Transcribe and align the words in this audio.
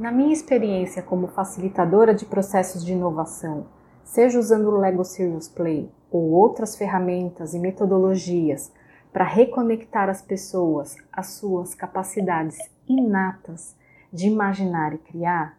Na 0.00 0.10
minha 0.10 0.32
experiência 0.32 1.02
como 1.02 1.26
facilitadora 1.26 2.14
de 2.14 2.24
processos 2.24 2.82
de 2.82 2.94
inovação, 2.94 3.66
seja 4.02 4.38
usando 4.38 4.70
o 4.70 4.78
Lego 4.78 5.04
Serious 5.04 5.46
Play 5.46 5.92
ou 6.10 6.30
outras 6.30 6.74
ferramentas 6.74 7.52
e 7.52 7.58
metodologias 7.58 8.72
para 9.12 9.26
reconectar 9.26 10.08
as 10.08 10.22
pessoas 10.22 10.96
às 11.12 11.34
suas 11.34 11.74
capacidades 11.74 12.56
inatas 12.88 13.76
de 14.10 14.26
imaginar 14.26 14.94
e 14.94 14.98
criar, 14.98 15.58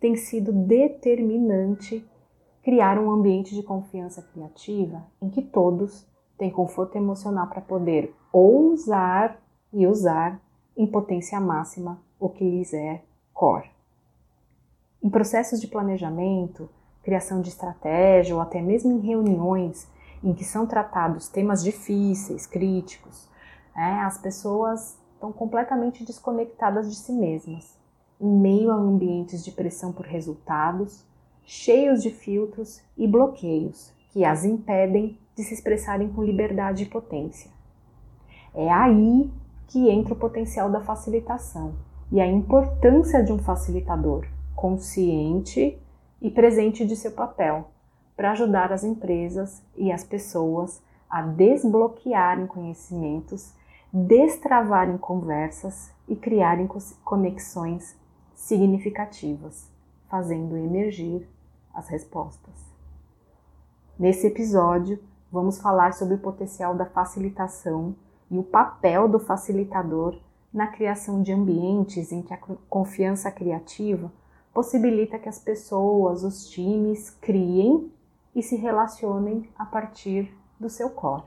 tem 0.00 0.16
sido 0.16 0.50
determinante 0.50 2.02
criar 2.62 2.98
um 2.98 3.10
ambiente 3.10 3.54
de 3.54 3.62
confiança 3.62 4.22
criativa 4.22 5.04
em 5.20 5.28
que 5.28 5.42
todos 5.42 6.08
têm 6.38 6.50
conforto 6.50 6.96
emocional 6.96 7.48
para 7.48 7.60
poder 7.60 8.14
ousar 8.32 9.38
e 9.70 9.86
usar 9.86 10.40
em 10.74 10.86
potência 10.86 11.38
máxima 11.38 12.02
o 12.18 12.30
que 12.30 12.48
lhes 12.48 12.72
é 12.72 13.02
core. 13.34 13.73
Em 15.04 15.10
processos 15.10 15.60
de 15.60 15.66
planejamento, 15.66 16.66
criação 17.02 17.42
de 17.42 17.50
estratégia 17.50 18.34
ou 18.34 18.40
até 18.40 18.62
mesmo 18.62 18.90
em 18.90 19.00
reuniões 19.00 19.86
em 20.22 20.32
que 20.32 20.42
são 20.42 20.66
tratados 20.66 21.28
temas 21.28 21.62
difíceis, 21.62 22.46
críticos, 22.46 23.28
é, 23.76 24.00
as 24.00 24.16
pessoas 24.16 24.98
estão 25.12 25.30
completamente 25.30 26.02
desconectadas 26.06 26.88
de 26.88 26.96
si 26.96 27.12
mesmas, 27.12 27.78
em 28.18 28.26
meio 28.26 28.70
a 28.70 28.76
ambientes 28.76 29.44
de 29.44 29.52
pressão 29.52 29.92
por 29.92 30.06
resultados, 30.06 31.04
cheios 31.44 32.02
de 32.02 32.08
filtros 32.08 32.80
e 32.96 33.06
bloqueios 33.06 33.92
que 34.08 34.24
as 34.24 34.42
impedem 34.46 35.18
de 35.36 35.44
se 35.44 35.52
expressarem 35.52 36.08
com 36.08 36.24
liberdade 36.24 36.84
e 36.84 36.86
potência. 36.86 37.50
É 38.54 38.72
aí 38.72 39.30
que 39.66 39.90
entra 39.90 40.14
o 40.14 40.18
potencial 40.18 40.70
da 40.70 40.80
facilitação 40.80 41.74
e 42.10 42.22
a 42.22 42.26
importância 42.26 43.22
de 43.22 43.34
um 43.34 43.38
facilitador 43.38 44.32
consciente 44.54 45.78
e 46.20 46.30
presente 46.30 46.86
de 46.86 46.96
seu 46.96 47.12
papel 47.12 47.68
para 48.16 48.32
ajudar 48.32 48.72
as 48.72 48.84
empresas 48.84 49.62
e 49.76 49.90
as 49.90 50.04
pessoas 50.04 50.82
a 51.10 51.22
desbloquearem 51.22 52.46
conhecimentos, 52.46 53.52
destravarem 53.92 54.98
conversas 54.98 55.92
e 56.08 56.16
criarem 56.16 56.68
conexões 57.04 57.96
significativas, 58.34 59.70
fazendo 60.08 60.56
emergir 60.56 61.28
as 61.72 61.88
respostas. 61.88 62.54
Nesse 63.98 64.26
episódio, 64.26 64.98
vamos 65.30 65.58
falar 65.60 65.94
sobre 65.94 66.14
o 66.14 66.18
potencial 66.18 66.74
da 66.74 66.86
facilitação 66.86 67.94
e 68.30 68.38
o 68.38 68.42
papel 68.42 69.08
do 69.08 69.18
facilitador 69.18 70.18
na 70.52 70.68
criação 70.68 71.22
de 71.22 71.32
ambientes 71.32 72.12
em 72.12 72.22
que 72.22 72.32
a 72.32 72.38
confiança 72.68 73.30
criativa 73.30 74.10
possibilita 74.54 75.18
que 75.18 75.28
as 75.28 75.40
pessoas, 75.40 76.22
os 76.22 76.48
times 76.48 77.10
criem 77.10 77.92
e 78.34 78.42
se 78.42 78.54
relacionem 78.54 79.50
a 79.58 79.66
partir 79.66 80.32
do 80.58 80.70
seu 80.70 80.88
core. 80.88 81.24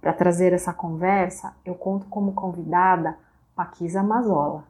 Para 0.00 0.12
trazer 0.12 0.52
essa 0.52 0.72
conversa, 0.72 1.56
eu 1.64 1.74
conto 1.74 2.06
como 2.06 2.34
convidada 2.34 3.18
Paquisa 3.56 4.02
Mazola, 4.02 4.64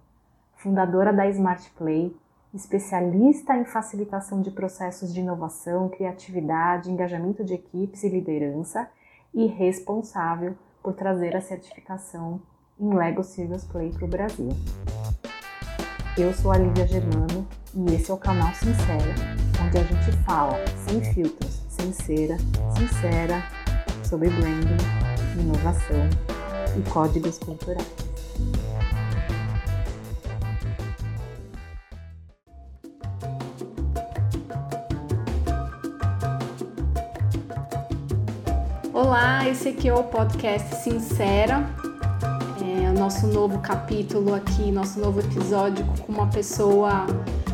fundadora 0.55 1.13
da 1.13 1.29
Smart 1.29 1.69
Play, 1.73 2.17
especialista 2.55 3.55
em 3.57 3.65
facilitação 3.65 4.41
de 4.41 4.51
processos 4.51 5.13
de 5.13 5.21
inovação, 5.21 5.89
criatividade, 5.89 6.91
engajamento 6.91 7.45
de 7.45 7.55
equipes 7.55 8.05
e 8.05 8.09
liderança 8.09 8.89
e 9.35 9.47
responsável 9.47 10.57
por 10.83 10.95
trazer 10.95 11.37
a 11.37 11.41
certificação 11.41 12.41
em 12.79 12.95
Lego 12.95 13.23
Serious 13.23 13.65
Play 13.65 13.91
para 13.91 14.05
o 14.05 14.09
Brasil. 14.09 14.49
Eu 16.19 16.33
sou 16.33 16.51
a 16.51 16.57
Lívia 16.57 16.87
Germano 16.87 17.47
e 17.75 17.95
esse 17.95 18.11
é 18.11 18.15
o 18.15 18.17
canal 18.17 18.51
Sincera, 18.55 19.15
onde 19.63 19.77
a 19.77 19.83
gente 19.83 20.17
fala 20.25 20.57
sem 20.89 20.99
filtros, 21.13 21.61
sem 21.69 21.93
cera, 21.93 22.39
sincera, 22.75 23.45
sobre 24.03 24.31
branding, 24.31 24.79
inovação 25.39 26.09
e 26.75 26.91
códigos 26.91 27.37
culturais. 27.37 27.87
Olá, 38.95 39.47
esse 39.47 39.69
aqui 39.69 39.91
é 39.91 39.95
o 39.95 40.05
podcast 40.05 40.77
Sincera, 40.77 41.69
nosso 42.97 43.27
novo 43.27 43.61
capítulo 43.61 44.35
aqui, 44.35 44.73
nosso 44.73 44.99
novo 44.99 45.21
episódio 45.21 45.85
com 46.01 46.13
uma 46.13 46.31
pessoa 46.31 47.07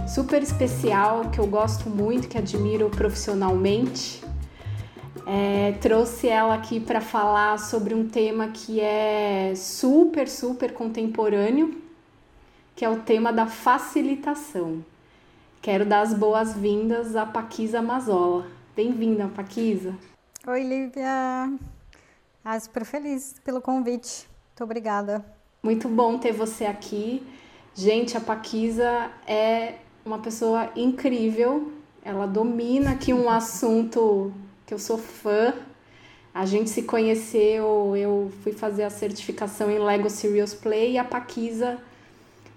super 0.07 0.41
especial 0.41 1.31
que 1.31 1.41
eu 1.41 1.47
gosto 1.49 1.91
muito, 1.91 2.29
que 2.29 2.39
admiro 2.39 2.89
profissionalmente. 2.89 4.23
É, 5.27 5.73
trouxe 5.81 6.29
ela 6.29 6.55
aqui 6.55 6.79
para 6.79 7.01
falar 7.01 7.59
sobre 7.59 7.93
um 7.93 8.09
tema 8.09 8.49
que 8.49 8.81
é 8.81 9.53
super, 9.57 10.29
super 10.29 10.73
contemporâneo, 10.73 11.83
que 12.77 12.85
é 12.85 12.89
o 12.89 13.01
tema 13.01 13.33
da 13.33 13.47
facilitação. 13.47 14.85
Quero 15.61 15.85
dar 15.85 16.03
as 16.03 16.15
boas-vindas 16.15 17.17
à 17.17 17.27
Paquisa 17.27 17.83
Mazola. 17.83 18.47
Bem-vinda, 18.77 19.27
Paquisa. 19.27 19.95
Oi, 20.47 20.63
Lívia. 20.63 21.53
Ah, 22.45 22.61
super 22.61 22.85
feliz 22.85 23.35
pelo 23.45 23.61
convite. 23.61 24.32
Muito 24.63 24.71
obrigada. 24.71 25.25
Muito 25.61 25.89
bom 25.89 26.19
ter 26.19 26.31
você 26.31 26.67
aqui. 26.67 27.21
Gente, 27.75 28.17
a 28.17 28.21
Paquisa 28.21 29.11
é 29.27 29.75
uma 30.07 30.21
pessoa 30.21 30.71
incrível. 30.77 31.73
Ela 32.05 32.27
domina 32.27 32.93
aqui 32.93 33.13
um 33.13 33.29
assunto 33.29 34.33
que 34.65 34.73
eu 34.73 34.79
sou 34.79 34.99
fã. 34.99 35.53
A 36.33 36.47
gente 36.47 36.71
se 36.71 36.85
conheceu, 36.85 37.97
eu 37.97 38.31
fui 38.45 38.53
fazer 38.53 38.85
a 38.85 38.91
certificação 38.91 39.69
em 39.69 39.81
Lego 39.81 40.09
Serious 40.09 40.55
Play 40.55 40.93
e 40.93 40.99
a 40.99 41.05
Paquisa 41.05 41.79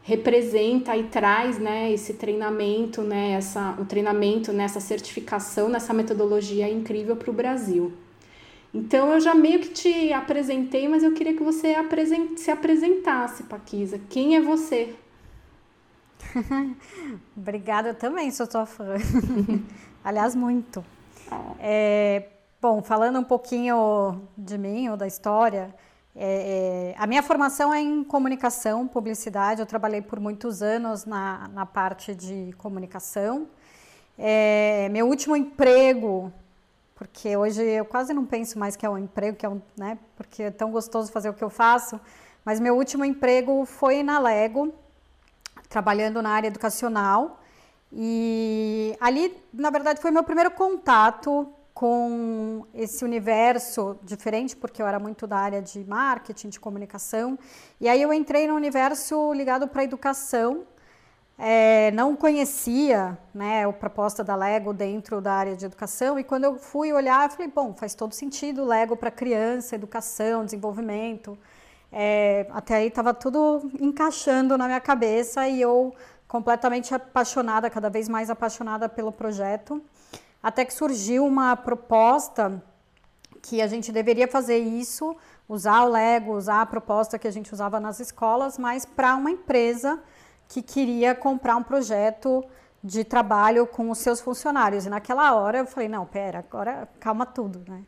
representa 0.03 0.95
e 0.95 1.05
traz, 1.05 1.57
né, 1.57 1.91
esse 1.91 2.13
treinamento, 2.13 3.01
né, 3.01 3.31
essa, 3.31 3.75
o 3.79 3.85
treinamento, 3.85 4.53
nessa 4.53 4.79
certificação, 4.79 5.69
nessa 5.69 5.91
metodologia 5.91 6.69
incrível 6.69 7.15
para 7.15 7.31
o 7.31 7.33
Brasil. 7.33 7.91
Então 8.75 9.13
eu 9.13 9.21
já 9.21 9.33
meio 9.33 9.61
que 9.61 9.69
te 9.69 10.11
apresentei, 10.11 10.85
mas 10.85 11.01
eu 11.01 11.13
queria 11.13 11.33
que 11.33 11.41
você 11.41 11.75
se 12.35 12.51
apresentasse, 12.51 13.43
Paquisa. 13.43 13.97
Quem 14.09 14.35
é 14.35 14.41
você? 14.41 14.93
Obrigada, 17.37 17.89
eu 17.89 17.95
também 17.95 18.29
sou 18.31 18.45
tua 18.45 18.65
fã. 18.65 18.95
Aliás, 20.03 20.35
muito. 20.35 20.83
É, 21.57 22.27
bom, 22.61 22.83
falando 22.83 23.17
um 23.17 23.23
pouquinho 23.23 24.27
de 24.37 24.57
mim 24.57 24.89
ou 24.89 24.97
da 24.97 25.07
história, 25.07 25.73
é, 26.13 26.93
é, 26.93 27.01
a 27.01 27.07
minha 27.07 27.23
formação 27.23 27.73
é 27.73 27.79
em 27.79 28.03
comunicação, 28.03 28.85
publicidade. 28.89 29.61
Eu 29.61 29.65
trabalhei 29.65 30.01
por 30.01 30.19
muitos 30.19 30.61
anos 30.61 31.05
na, 31.05 31.47
na 31.53 31.65
parte 31.65 32.13
de 32.13 32.51
comunicação. 32.57 33.47
É, 34.17 34.89
meu 34.91 35.07
último 35.07 35.33
emprego 35.33 36.33
porque 36.95 37.35
hoje 37.35 37.61
eu 37.61 37.83
quase 37.83 38.13
não 38.13 38.25
penso 38.25 38.57
mais 38.57 38.75
que 38.75 38.85
é 38.85 38.89
um 38.89 38.97
emprego, 38.97 39.37
que 39.37 39.45
é 39.45 39.49
um, 39.49 39.61
né, 39.77 39.99
porque 40.15 40.43
é 40.43 40.51
tão 40.51 40.71
gostoso 40.71 41.11
fazer 41.11 41.29
o 41.29 41.33
que 41.33 41.43
eu 41.43 41.49
faço, 41.49 41.99
mas 42.43 42.59
meu 42.59 42.75
último 42.75 43.03
emprego 43.03 43.65
foi 43.65 44.01
na 44.01 44.17
Lego, 44.17 44.73
trabalhando 45.67 46.21
na 46.21 46.29
área 46.29 46.47
educacional, 46.47 47.41
e 47.91 48.95
ali, 48.99 49.35
na 49.53 49.69
verdade, 49.69 50.01
foi 50.01 50.09
meu 50.09 50.23
primeiro 50.23 50.51
contato 50.51 51.47
com 51.73 52.65
esse 52.73 53.03
universo 53.03 53.97
diferente, 54.01 54.55
porque 54.55 54.81
eu 54.81 54.87
era 54.87 54.97
muito 54.97 55.27
da 55.27 55.37
área 55.37 55.61
de 55.61 55.83
marketing, 55.83 56.47
de 56.47 56.59
comunicação, 56.59 57.37
e 57.79 57.89
aí 57.89 58.01
eu 58.01 58.13
entrei 58.13 58.47
no 58.47 58.55
universo 58.55 59.33
ligado 59.33 59.67
para 59.67 59.81
a 59.81 59.83
educação, 59.83 60.65
é, 61.37 61.91
não 61.91 62.15
conhecia 62.15 63.17
né, 63.33 63.65
a 63.65 63.73
proposta 63.73 64.23
da 64.23 64.35
Lego 64.35 64.73
dentro 64.73 65.19
da 65.19 65.33
área 65.33 65.55
de 65.55 65.65
educação 65.65 66.17
e 66.17 66.23
quando 66.23 66.45
eu 66.45 66.57
fui 66.57 66.93
olhar, 66.93 67.25
eu 67.25 67.29
falei, 67.29 67.51
bom, 67.53 67.73
faz 67.73 67.93
todo 67.93 68.13
sentido 68.13 68.63
Lego 68.63 68.95
para 68.95 69.11
criança, 69.11 69.75
educação, 69.75 70.45
desenvolvimento. 70.45 71.37
É, 71.91 72.47
até 72.51 72.75
aí 72.75 72.87
estava 72.87 73.13
tudo 73.13 73.69
encaixando 73.79 74.57
na 74.57 74.65
minha 74.65 74.79
cabeça 74.79 75.47
e 75.47 75.61
eu 75.61 75.93
completamente 76.27 76.93
apaixonada, 76.93 77.69
cada 77.69 77.89
vez 77.89 78.09
mais 78.09 78.29
apaixonada 78.29 78.89
pelo 78.89 79.11
projeto, 79.11 79.81
até 80.41 80.65
que 80.65 80.73
surgiu 80.73 81.25
uma 81.25 81.55
proposta 81.55 82.61
que 83.41 83.61
a 83.61 83.67
gente 83.67 83.91
deveria 83.91 84.27
fazer 84.27 84.57
isso, 84.57 85.15
usar 85.47 85.83
o 85.83 85.89
Lego, 85.89 86.35
usar 86.35 86.61
a 86.61 86.65
proposta 86.65 87.19
que 87.19 87.27
a 87.27 87.31
gente 87.31 87.53
usava 87.53 87.79
nas 87.79 87.99
escolas, 87.99 88.57
mas 88.57 88.85
para 88.85 89.15
uma 89.15 89.29
empresa 89.29 89.99
que 90.47 90.61
queria 90.61 91.13
comprar 91.15 91.55
um 91.55 91.63
projeto 91.63 92.43
de 92.83 93.03
trabalho 93.03 93.65
com 93.65 93.89
os 93.89 93.97
seus 93.97 94.21
funcionários. 94.21 94.85
E 94.85 94.89
naquela 94.89 95.33
hora 95.33 95.59
eu 95.59 95.65
falei, 95.65 95.89
não, 95.89 96.05
pera, 96.05 96.39
agora 96.39 96.87
calma 96.99 97.25
tudo, 97.25 97.63
né? 97.67 97.83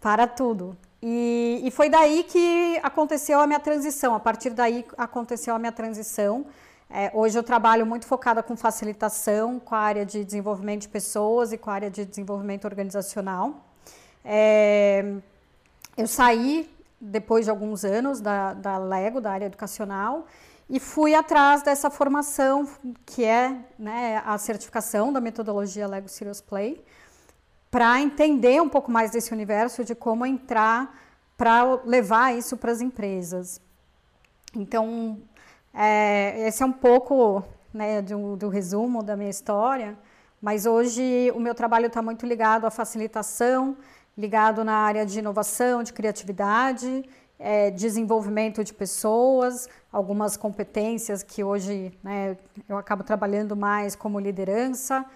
Para 0.00 0.26
tudo. 0.26 0.76
E, 1.02 1.60
e 1.64 1.70
foi 1.70 1.88
daí 1.88 2.24
que 2.24 2.78
aconteceu 2.82 3.40
a 3.40 3.46
minha 3.46 3.60
transição. 3.60 4.14
A 4.14 4.20
partir 4.20 4.50
daí 4.50 4.84
aconteceu 4.98 5.54
a 5.54 5.58
minha 5.58 5.72
transição. 5.72 6.46
É, 6.90 7.10
hoje 7.14 7.38
eu 7.38 7.42
trabalho 7.42 7.86
muito 7.86 8.06
focada 8.06 8.42
com 8.42 8.56
facilitação, 8.56 9.58
com 9.58 9.74
a 9.74 9.78
área 9.78 10.04
de 10.04 10.24
desenvolvimento 10.24 10.82
de 10.82 10.88
pessoas 10.88 11.52
e 11.52 11.58
com 11.58 11.70
a 11.70 11.74
área 11.74 11.90
de 11.90 12.04
desenvolvimento 12.04 12.66
organizacional. 12.66 13.64
É, 14.24 15.14
eu 15.96 16.06
saí 16.06 16.70
depois 17.00 17.44
de 17.44 17.50
alguns 17.50 17.84
anos 17.84 18.20
da, 18.20 18.54
da 18.54 18.78
Lego, 18.78 19.20
da 19.20 19.32
área 19.32 19.46
educacional, 19.46 20.26
e 20.68 20.80
fui 20.80 21.14
atrás 21.14 21.62
dessa 21.62 21.90
formação 21.90 22.68
que 23.04 23.24
é 23.24 23.56
né, 23.78 24.22
a 24.24 24.38
certificação 24.38 25.12
da 25.12 25.20
metodologia 25.20 25.86
Lego 25.86 26.08
Serious 26.08 26.40
Play, 26.40 26.82
para 27.70 28.00
entender 28.00 28.62
um 28.62 28.68
pouco 28.68 28.90
mais 28.90 29.10
desse 29.10 29.32
universo 29.32 29.84
de 29.84 29.94
como 29.94 30.24
entrar 30.24 30.96
para 31.36 31.80
levar 31.84 32.34
isso 32.34 32.56
para 32.56 32.70
as 32.70 32.80
empresas. 32.80 33.60
Então, 34.54 35.18
é, 35.72 36.46
esse 36.46 36.62
é 36.62 36.66
um 36.66 36.72
pouco 36.72 37.42
né, 37.72 38.00
do, 38.00 38.36
do 38.36 38.48
resumo 38.48 39.02
da 39.02 39.16
minha 39.16 39.30
história, 39.30 39.98
mas 40.40 40.66
hoje 40.66 41.32
o 41.34 41.40
meu 41.40 41.54
trabalho 41.54 41.86
está 41.86 42.00
muito 42.00 42.24
ligado 42.24 42.64
à 42.66 42.70
facilitação, 42.70 43.76
ligado 44.16 44.64
na 44.64 44.76
área 44.76 45.04
de 45.04 45.18
inovação, 45.18 45.82
de 45.82 45.92
criatividade, 45.92 47.04
é, 47.38 47.70
desenvolvimento 47.70 48.62
de 48.62 48.72
pessoas, 48.72 49.68
algumas 49.94 50.36
competências 50.36 51.22
que 51.22 51.44
hoje 51.44 51.96
né, 52.02 52.36
eu 52.68 52.76
acabo 52.76 53.04
trabalhando 53.04 53.54
mais 53.54 53.94
como 53.94 54.18
liderança, 54.18 55.06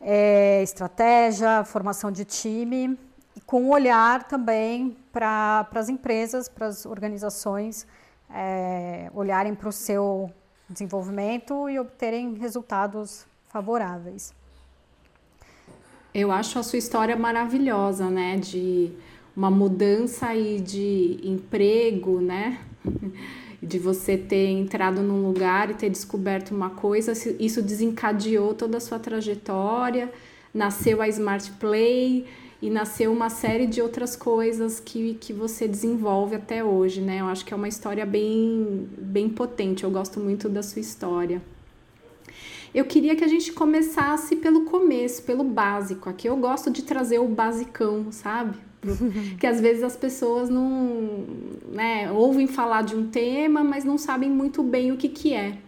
é, 0.00 0.60
estratégia, 0.64 1.62
formação 1.64 2.10
de 2.10 2.24
time, 2.24 2.98
com 3.46 3.68
olhar 3.70 4.24
também 4.26 4.96
para 5.12 5.64
as 5.72 5.88
empresas, 5.88 6.48
para 6.48 6.66
as 6.66 6.84
organizações 6.84 7.86
é, 8.28 9.08
olharem 9.14 9.54
para 9.54 9.68
o 9.68 9.72
seu 9.72 10.28
desenvolvimento 10.68 11.70
e 11.70 11.78
obterem 11.78 12.34
resultados 12.34 13.24
favoráveis. 13.48 14.34
Eu 16.12 16.32
acho 16.32 16.58
a 16.58 16.64
sua 16.64 16.80
história 16.80 17.14
maravilhosa, 17.16 18.10
né? 18.10 18.36
De 18.36 18.90
uma 19.36 19.52
mudança 19.52 20.26
aí 20.26 20.60
de 20.60 21.20
emprego, 21.22 22.20
né? 22.20 22.58
De 23.62 23.78
você 23.78 24.16
ter 24.16 24.48
entrado 24.48 25.02
num 25.02 25.26
lugar 25.26 25.70
e 25.70 25.74
ter 25.74 25.90
descoberto 25.90 26.52
uma 26.52 26.70
coisa, 26.70 27.12
isso 27.38 27.60
desencadeou 27.60 28.54
toda 28.54 28.78
a 28.78 28.80
sua 28.80 28.98
trajetória, 28.98 30.10
nasceu 30.52 31.02
a 31.02 31.08
Smart 31.08 31.50
Play 31.52 32.26
e 32.62 32.70
nasceu 32.70 33.12
uma 33.12 33.28
série 33.30 33.66
de 33.66 33.80
outras 33.80 34.16
coisas 34.16 34.80
que, 34.80 35.14
que 35.14 35.32
você 35.32 35.68
desenvolve 35.68 36.36
até 36.36 36.62
hoje, 36.64 37.00
né? 37.00 37.20
Eu 37.20 37.26
acho 37.26 37.44
que 37.44 37.52
é 37.52 37.56
uma 37.56 37.68
história 37.68 38.04
bem, 38.04 38.88
bem 38.98 39.28
potente, 39.28 39.84
eu 39.84 39.90
gosto 39.90 40.20
muito 40.20 40.48
da 40.48 40.62
sua 40.62 40.80
história. 40.80 41.42
Eu 42.72 42.84
queria 42.84 43.16
que 43.16 43.24
a 43.24 43.28
gente 43.28 43.52
começasse 43.52 44.36
pelo 44.36 44.64
começo, 44.64 45.22
pelo 45.22 45.42
básico. 45.42 46.08
Aqui 46.08 46.28
eu 46.28 46.36
gosto 46.36 46.70
de 46.70 46.82
trazer 46.82 47.18
o 47.18 47.26
basicão, 47.26 48.12
sabe? 48.12 48.56
Que 49.38 49.46
às 49.46 49.60
vezes 49.60 49.82
as 49.82 49.96
pessoas 49.96 50.48
não 50.48 51.24
né, 51.68 52.10
ouvem 52.10 52.46
falar 52.46 52.82
de 52.82 52.94
um 52.94 53.08
tema, 53.08 53.62
mas 53.62 53.84
não 53.84 53.98
sabem 53.98 54.30
muito 54.30 54.62
bem 54.62 54.92
o 54.92 54.96
que, 54.96 55.08
que 55.08 55.34
é. 55.34 55.58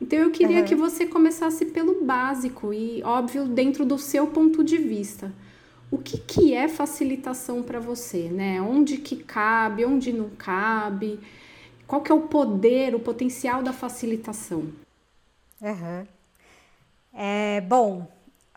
Então 0.00 0.18
eu 0.18 0.30
queria 0.30 0.60
uhum. 0.60 0.64
que 0.64 0.74
você 0.74 1.06
começasse 1.06 1.66
pelo 1.66 2.04
básico 2.04 2.72
e, 2.72 3.02
óbvio, 3.02 3.46
dentro 3.46 3.84
do 3.84 3.98
seu 3.98 4.26
ponto 4.26 4.62
de 4.62 4.76
vista. 4.76 5.32
O 5.90 5.98
que, 5.98 6.18
que 6.18 6.52
é 6.52 6.68
facilitação 6.68 7.62
para 7.62 7.78
você, 7.78 8.28
né? 8.28 8.60
Onde 8.60 8.98
que 8.98 9.16
cabe, 9.16 9.84
onde 9.84 10.12
não 10.12 10.30
cabe? 10.30 11.18
Qual 11.86 12.02
que 12.02 12.10
é 12.10 12.14
o 12.14 12.22
poder, 12.22 12.94
o 12.94 12.98
potencial 12.98 13.62
da 13.62 13.72
facilitação? 13.72 14.64
Uhum. 15.62 16.06
É, 17.14 17.60
bom, 17.62 18.06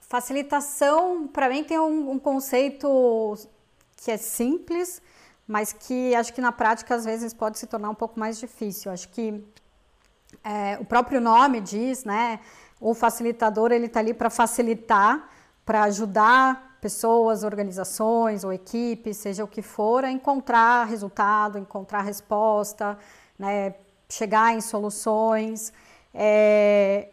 facilitação, 0.02 1.28
para 1.28 1.48
mim, 1.48 1.64
tem 1.64 1.80
um, 1.80 2.12
um, 2.12 2.20
conceito 2.20 3.38
que 4.02 4.12
é 4.12 4.18
simples, 4.18 5.02
mas 5.48 5.74
que 5.74 6.16
acho 6.16 6.34
que 6.34 6.42
na 6.42 6.52
prática 6.52 6.96
às 6.96 7.06
vezes 7.06 7.34
pode 7.34 7.58
se 7.58 7.68
tornar 7.68 7.90
um 7.90 7.96
pouco 7.96 8.20
mais 8.20 8.40
difícil. 8.40 8.92
Acho 8.92 9.10
que 9.10 9.44
é, 10.44 10.78
o 10.80 10.86
próprio 10.86 11.20
nome 11.20 11.60
diz, 11.60 12.04
né? 12.04 12.40
O 12.80 12.94
facilitador 12.94 13.72
ele 13.72 13.88
está 13.88 14.00
ali 14.00 14.14
para 14.14 14.30
facilitar, 14.30 15.30
para 15.66 15.84
ajudar 15.84 16.78
pessoas, 16.80 17.44
organizações 17.44 18.44
ou 18.44 18.54
equipes, 18.54 19.18
seja 19.18 19.44
o 19.44 19.48
que 19.48 19.62
for, 19.62 20.06
a 20.06 20.12
encontrar 20.12 20.86
resultado, 20.86 21.58
encontrar 21.58 22.02
resposta, 22.02 22.98
né? 23.38 23.76
chegar 24.08 24.56
em 24.56 24.62
soluções. 24.62 25.74
É, 26.14 27.10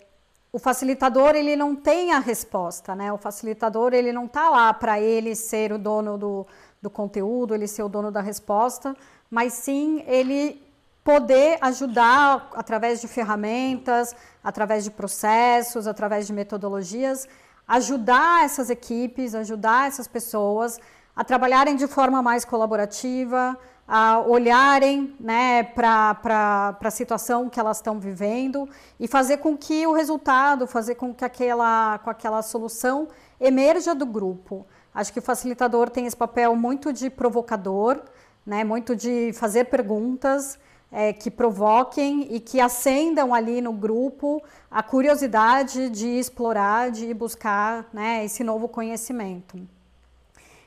o 0.52 0.58
facilitador 0.58 1.34
ele 1.34 1.54
não 1.56 1.76
tem 1.76 2.12
a 2.12 2.18
resposta, 2.18 2.94
né? 2.94 3.12
O 3.12 3.18
facilitador 3.18 3.92
ele 3.92 4.12
não 4.12 4.24
está 4.24 4.48
lá 4.48 4.72
para 4.72 4.98
ele 5.00 5.34
ser 5.34 5.72
o 5.72 5.78
dono 5.78 6.16
do, 6.16 6.46
do 6.86 6.90
conteúdo, 6.90 7.54
ele 7.54 7.66
ser 7.66 7.82
o 7.82 7.88
dono 7.88 8.10
da 8.10 8.20
resposta, 8.20 8.96
mas 9.28 9.52
sim 9.52 10.04
ele 10.06 10.62
poder 11.02 11.58
ajudar 11.60 12.50
através 12.54 13.00
de 13.00 13.08
ferramentas, 13.08 14.14
através 14.42 14.84
de 14.84 14.90
processos, 14.90 15.86
através 15.86 16.26
de 16.26 16.32
metodologias, 16.32 17.28
ajudar 17.66 18.44
essas 18.44 18.70
equipes, 18.70 19.34
ajudar 19.34 19.88
essas 19.88 20.06
pessoas 20.06 20.78
a 21.14 21.24
trabalharem 21.24 21.76
de 21.76 21.86
forma 21.86 22.22
mais 22.22 22.44
colaborativa, 22.44 23.58
a 23.88 24.20
olharem 24.20 25.14
né, 25.18 25.62
para 25.62 26.76
a 26.80 26.90
situação 26.90 27.48
que 27.48 27.58
elas 27.58 27.78
estão 27.78 27.98
vivendo 27.98 28.68
e 28.98 29.06
fazer 29.06 29.38
com 29.38 29.56
que 29.56 29.86
o 29.86 29.92
resultado, 29.92 30.66
fazer 30.66 30.96
com 30.96 31.14
que 31.14 31.24
aquela, 31.24 31.98
com 31.98 32.10
aquela 32.10 32.42
solução 32.42 33.08
emerja 33.40 33.94
do 33.94 34.06
grupo. 34.06 34.66
Acho 34.96 35.12
que 35.12 35.18
o 35.18 35.22
facilitador 35.22 35.90
tem 35.90 36.06
esse 36.06 36.16
papel 36.16 36.56
muito 36.56 36.90
de 36.90 37.10
provocador, 37.10 38.00
né, 38.46 38.64
muito 38.64 38.96
de 38.96 39.30
fazer 39.34 39.64
perguntas 39.64 40.58
é, 40.90 41.12
que 41.12 41.30
provoquem 41.30 42.34
e 42.34 42.40
que 42.40 42.58
acendam 42.62 43.34
ali 43.34 43.60
no 43.60 43.74
grupo 43.74 44.42
a 44.70 44.82
curiosidade 44.82 45.90
de 45.90 46.06
explorar, 46.18 46.90
de 46.90 47.12
buscar 47.12 47.86
né, 47.92 48.24
esse 48.24 48.42
novo 48.42 48.68
conhecimento. 48.68 49.60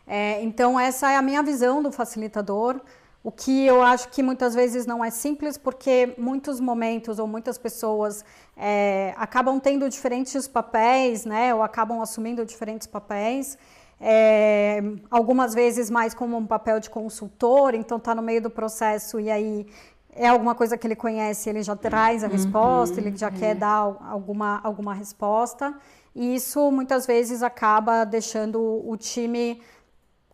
É, 0.05 0.43
então, 0.43 0.79
essa 0.79 1.11
é 1.11 1.15
a 1.15 1.23
minha 1.23 1.41
visão 1.41 1.81
do 1.81 1.91
facilitador. 1.91 2.79
O 3.23 3.31
que 3.31 3.65
eu 3.65 3.81
acho 3.81 4.09
que 4.09 4.21
muitas 4.21 4.53
vezes 4.53 4.85
não 4.85 5.03
é 5.03 5.09
simples, 5.09 5.57
porque 5.57 6.13
muitos 6.19 6.59
momentos 6.59 7.17
ou 7.17 7.25
muitas 7.25 7.57
pessoas 7.57 8.23
é, 8.55 9.11
acabam 9.17 9.59
tendo 9.59 9.89
diferentes 9.89 10.47
papéis, 10.47 11.25
né? 11.25 11.53
Ou 11.55 11.63
acabam 11.63 11.99
assumindo 11.99 12.45
diferentes 12.45 12.85
papéis. 12.85 13.57
É, 14.01 14.81
algumas 15.11 15.53
vezes 15.53 15.89
mais 15.89 16.13
como 16.13 16.37
um 16.37 16.45
papel 16.45 16.79
de 16.79 16.89
consultor, 16.89 17.73
então 17.73 17.97
está 17.97 18.15
no 18.15 18.21
meio 18.21 18.41
do 18.41 18.49
processo 18.49 19.19
e 19.19 19.29
aí 19.29 19.67
é 20.13 20.27
alguma 20.27 20.55
coisa 20.55 20.77
que 20.77 20.87
ele 20.87 20.95
conhece, 20.95 21.49
ele 21.49 21.61
já 21.61 21.75
traz 21.75 22.23
a 22.23 22.27
uhum, 22.27 22.33
resposta, 22.33 22.99
ele 22.99 23.15
já 23.15 23.27
é. 23.27 23.31
quer 23.31 23.55
dar 23.55 23.97
alguma, 24.09 24.59
alguma 24.63 24.93
resposta. 24.93 25.73
E 26.15 26.35
isso 26.35 26.71
muitas 26.71 27.05
vezes 27.05 27.43
acaba 27.43 28.03
deixando 28.03 28.59
o 28.61 28.97
time 28.97 29.61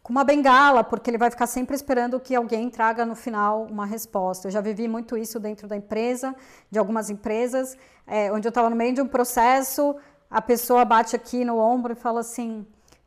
com 0.02 0.12
uma 0.12 0.24
bengala, 0.24 0.84
porque 0.84 1.10
ele 1.10 1.18
vai 1.18 1.32
ficar 1.32 1.48
sempre 1.48 1.76
esperando 1.76 2.20
que 2.20 2.36
alguém 2.36 2.70
traga 2.70 3.06
no 3.06 3.16
final 3.16 3.66
uma 3.70 3.86
resposta. 3.86 4.48
Eu 4.48 4.52
já 4.52 4.62
vivi 4.62 4.88
muito 4.88 5.18
isso 5.18 5.40
dentro 5.40 5.68
da 5.68 5.76
empresa, 5.76 6.36
de 6.70 6.78
algumas 6.78 7.10
empresas, 7.10 7.76
é, 8.06 8.32
onde 8.32 8.48
eu 8.48 8.50
estava 8.50 8.70
no 8.70 8.76
meio 8.76 8.94
de 8.94 9.02
um 9.02 9.08
processo, 9.08 9.96
a 10.30 10.42
pessoa 10.42 10.86
bate 10.86 11.16
aqui 11.16 11.44
no 11.44 11.58
ombro 11.58 11.94
e 11.94 11.96
fala 11.96 12.20
assim: 12.20 12.66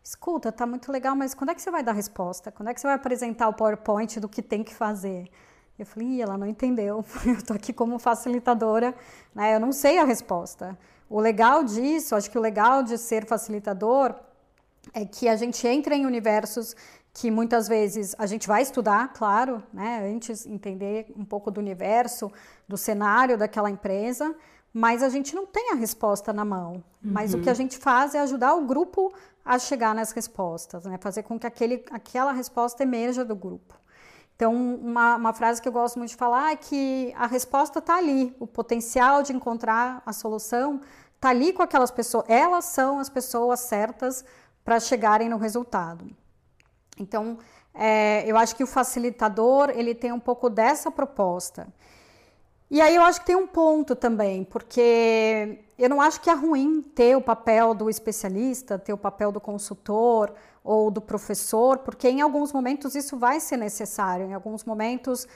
escuta, 0.09 0.51
tá 0.51 0.67
muito 0.67 0.91
legal, 0.91 1.15
mas 1.15 1.35
quando 1.35 1.51
é 1.51 1.55
que 1.55 1.61
você 1.61 1.71
vai 1.71 1.83
dar 1.83 1.93
resposta? 1.93 2.51
Quando 2.51 2.71
é 2.71 2.75
que 2.75 2.81
você 2.81 2.87
vai 2.87 2.97
apresentar 2.97 3.47
o 3.47 3.53
PowerPoint 3.53 4.19
do 4.19 4.27
que 4.27 4.41
tem 4.41 4.65
que 4.65 4.75
fazer? 4.75 5.29
Eu 5.79 5.85
falei, 5.85 6.23
ela 6.23 6.39
não 6.39 6.47
entendeu, 6.47 7.05
eu 7.27 7.35
estou 7.35 7.55
aqui 7.55 7.75
como 7.75 7.99
facilitadora, 7.99 8.95
né? 9.35 9.55
eu 9.55 9.61
não 9.61 9.71
sei 9.71 9.99
a 9.99 10.05
resposta. 10.05 10.79
O 11.11 11.21
legal 11.21 11.63
disso, 11.63 12.17
acho 12.17 12.31
que 12.31 12.39
o 12.39 12.41
legal 12.41 12.83
de 12.83 12.97
ser 12.97 13.27
facilitador 13.27 14.15
é 14.95 15.05
que 15.05 15.29
a 15.29 15.37
gente 15.37 15.67
entra 15.69 15.95
em 15.95 16.07
universos 16.07 16.75
que 17.13 17.31
muitas 17.31 17.69
vezes 17.69 18.15
a 18.19 18.25
gente 18.25 18.49
vai 18.49 18.63
estudar, 18.63 19.13
claro, 19.13 19.63
né, 19.73 20.11
antes 20.11 20.47
entender 20.47 21.13
um 21.17 21.25
pouco 21.25 21.51
do 21.51 21.61
universo, 21.61 22.33
do 22.67 22.79
cenário 22.79 23.37
daquela 23.37 23.71
empresa, 23.71 24.35
mas 24.73 25.03
a 25.03 25.09
gente 25.09 25.35
não 25.35 25.45
tem 25.45 25.73
a 25.73 25.75
resposta 25.75 26.33
na 26.33 26.45
mão. 26.45 26.75
Uhum. 26.75 26.83
Mas 27.03 27.35
o 27.35 27.41
que 27.41 27.49
a 27.49 27.53
uhum. 27.53 27.57
gente 27.57 27.79
faz 27.79 28.15
é 28.15 28.21
ajudar 28.21 28.55
o 28.55 28.65
grupo 28.65 29.13
a 29.49 29.59
chegar 29.59 29.95
nas 29.95 30.13
respostas, 30.13 30.85
né, 30.85 30.99
fazer 31.01 31.23
com 31.23 31.39
que 31.39 31.47
aquele, 31.47 31.83
aquela 31.91 32.33
resposta 32.33 32.83
emerja 32.83 33.25
do 33.25 33.35
grupo. 33.35 33.75
Então, 34.37 34.55
uma, 34.55 35.17
uma 35.17 35.33
frase 35.33 35.61
que 35.63 35.67
eu 35.67 35.73
gosto 35.73 35.99
muito 35.99 36.11
de 36.11 36.17
falar 36.17 36.53
é 36.53 36.57
que 36.57 37.15
a 37.17 37.27
resposta 37.27 37.79
está 37.79 37.97
ali, 37.97 38.37
o 38.39 38.47
potencial 38.47 39.23
de 39.23 39.33
encontrar 39.33 40.03
a 40.05 40.13
solução 40.13 40.83
está 41.15 41.31
ali 41.31 41.55
com 41.55 41.63
aquelas 41.63 41.91
pessoas, 41.91 42.27
elas 42.29 42.67
são 42.67 42.99
as 42.99 43.09
pessoas 43.09 43.61
certas 43.61 44.23
para 44.63 44.79
chegarem 44.79 45.31
no 45.31 45.39
resultado. 45.39 46.05
Então, 47.01 47.39
é, 47.73 48.31
eu 48.31 48.37
acho 48.37 48.55
que 48.55 48.63
o 48.63 48.67
facilitador 48.67 49.71
ele 49.71 49.95
tem 49.95 50.13
um 50.13 50.21
pouco 50.21 50.51
dessa 50.51 50.91
proposta. 50.91 51.67
E 52.71 52.83
aí 52.83 52.95
eu 52.95 53.03
acho 53.03 53.21
que 53.21 53.27
tem 53.27 53.37
um 53.37 53.47
ponto 53.47 53.97
também, 53.97 54.45
porque 54.45 55.61
eu 55.79 55.89
não 55.89 56.03
acho 56.03 56.21
que 56.21 56.29
é 56.29 56.35
ruim 56.35 56.83
ter 56.83 57.17
o 57.17 57.21
papel 57.21 57.73
do 57.75 57.89
especialista, 57.89 58.79
ter 58.79 58.93
o 58.93 58.99
papel 58.99 59.33
do 59.33 59.41
consultor 59.41 60.35
ou 60.63 60.91
do 60.91 61.01
professor, 61.01 61.79
porque 61.79 62.09
em 62.11 62.21
alguns 62.21 62.53
momentos 62.53 62.95
isso 62.95 63.17
vai 63.17 63.41
ser 63.41 63.57
necessário, 63.57 64.27
em 64.27 64.35
alguns 64.35 64.65
momentos 64.65 65.27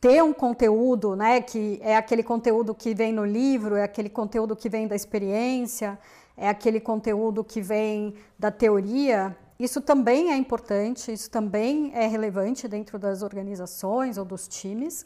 ter 0.00 0.22
um 0.22 0.32
conteúdo, 0.32 1.14
né, 1.14 1.42
que 1.42 1.78
é 1.82 1.94
aquele 1.94 2.22
conteúdo 2.22 2.74
que 2.74 2.94
vem 2.94 3.12
no 3.12 3.24
livro, 3.24 3.76
é 3.76 3.82
aquele 3.82 4.08
conteúdo 4.08 4.56
que 4.56 4.70
vem 4.70 4.88
da 4.88 4.96
experiência, 4.96 5.98
é 6.36 6.48
aquele 6.48 6.80
conteúdo 6.80 7.44
que 7.44 7.60
vem 7.60 8.14
da 8.38 8.50
teoria, 8.50 9.36
isso 9.58 9.80
também 9.80 10.30
é 10.30 10.36
importante, 10.36 11.12
isso 11.12 11.28
também 11.28 11.90
é 11.92 12.06
relevante 12.06 12.68
dentro 12.68 12.98
das 12.98 13.22
organizações 13.22 14.16
ou 14.16 14.24
dos 14.24 14.46
times. 14.46 15.04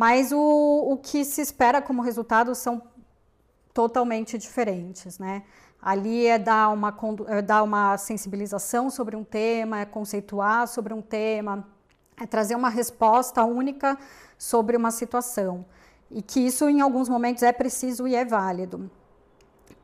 Mas 0.00 0.32
o, 0.32 0.38
o 0.38 0.96
que 0.96 1.26
se 1.26 1.42
espera 1.42 1.82
como 1.82 2.00
resultado 2.00 2.54
são 2.54 2.80
totalmente 3.74 4.38
diferentes, 4.38 5.18
né? 5.18 5.42
Ali 5.78 6.26
é 6.26 6.38
dar 6.38 6.70
uma, 6.70 6.96
é 7.28 7.42
dar 7.42 7.62
uma 7.62 7.98
sensibilização 7.98 8.88
sobre 8.88 9.14
um 9.14 9.22
tema, 9.22 9.80
é 9.80 9.84
conceituar 9.84 10.66
sobre 10.68 10.94
um 10.94 11.02
tema, 11.02 11.68
é 12.18 12.26
trazer 12.26 12.54
uma 12.54 12.70
resposta 12.70 13.44
única 13.44 13.98
sobre 14.38 14.74
uma 14.74 14.90
situação. 14.90 15.66
E 16.10 16.22
que 16.22 16.40
isso, 16.40 16.66
em 16.66 16.80
alguns 16.80 17.06
momentos, 17.06 17.42
é 17.42 17.52
preciso 17.52 18.08
e 18.08 18.14
é 18.14 18.24
válido. 18.24 18.90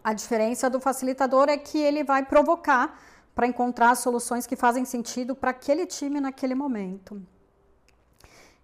A 0.02 0.14
diferença 0.14 0.70
do 0.70 0.80
facilitador 0.80 1.50
é 1.50 1.58
que 1.58 1.76
ele 1.76 2.02
vai 2.02 2.24
provocar 2.24 2.98
para 3.34 3.46
encontrar 3.46 3.94
soluções 3.94 4.46
que 4.46 4.56
fazem 4.56 4.86
sentido 4.86 5.36
para 5.36 5.50
aquele 5.50 5.84
time 5.84 6.22
naquele 6.22 6.54
momento. 6.54 7.20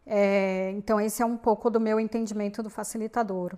É, 0.06 0.72
então, 0.76 1.00
esse 1.00 1.22
é 1.22 1.26
um 1.26 1.36
pouco 1.36 1.70
do 1.70 1.80
meu 1.80 2.00
entendimento 2.00 2.62
do 2.62 2.70
facilitador. 2.70 3.56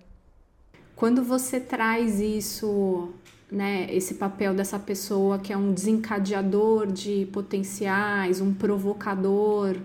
Quando 0.95 1.23
você 1.23 1.59
traz 1.59 2.19
isso, 2.19 3.09
né, 3.51 3.87
esse 3.93 4.15
papel 4.15 4.53
dessa 4.53 4.79
pessoa 4.79 5.39
que 5.39 5.51
é 5.51 5.57
um 5.57 5.73
desencadeador 5.73 6.87
de 6.87 7.27
potenciais, 7.33 8.39
um 8.39 8.53
provocador, 8.53 9.75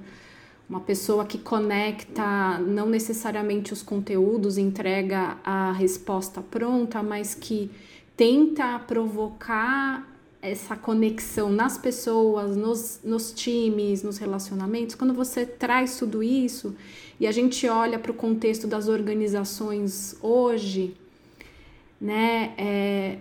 uma 0.69 0.81
pessoa 0.81 1.25
que 1.25 1.37
conecta 1.37 2.59
não 2.61 2.89
necessariamente 2.89 3.73
os 3.73 3.83
conteúdos, 3.83 4.57
entrega 4.57 5.37
a 5.43 5.73
resposta 5.73 6.41
pronta, 6.41 7.03
mas 7.03 7.35
que 7.35 7.69
tenta 8.17 8.79
provocar 8.79 10.07
essa 10.43 10.75
conexão 10.75 11.51
nas 11.51 11.77
pessoas, 11.77 12.57
nos, 12.57 13.01
nos 13.05 13.33
times, 13.33 14.03
nos 14.03 14.19
relacionamentos, 14.19 14.95
quando 14.95 15.13
você 15.13 15.45
traz 15.45 15.99
tudo 15.99 16.23
isso 16.23 16.75
e 17.19 17.27
a 17.27 17.33
gente 17.33 17.69
olha 17.69 17.99
para 17.99 18.11
o 18.11 18.15
contexto 18.15 18.67
das 18.67 18.89
organizações 18.89 20.17
hoje, 20.23 20.97
né? 22.01 22.55
É, 22.57 23.19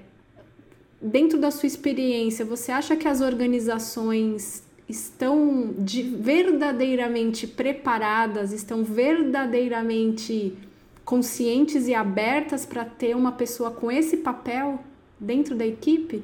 dentro 1.02 1.38
da 1.38 1.52
sua 1.52 1.68
experiência, 1.68 2.46
você 2.46 2.72
acha 2.72 2.96
que 2.96 3.08
as 3.08 3.20
organizações 3.20 4.64
estão 4.88 5.74
de, 5.78 6.02
verdadeiramente 6.02 7.46
preparadas, 7.46 8.54
estão 8.54 8.84
verdadeiramente 8.84 10.58
conscientes 11.04 11.88
e 11.88 11.94
abertas 11.94 12.66
para 12.66 12.86
ter 12.86 13.16
uma 13.16 13.34
pessoa 13.34 13.72
com 13.72 13.92
esse 13.92 14.18
papel 14.18 14.80
dentro 15.20 15.56
da 15.56 15.66
equipe? 15.66 16.24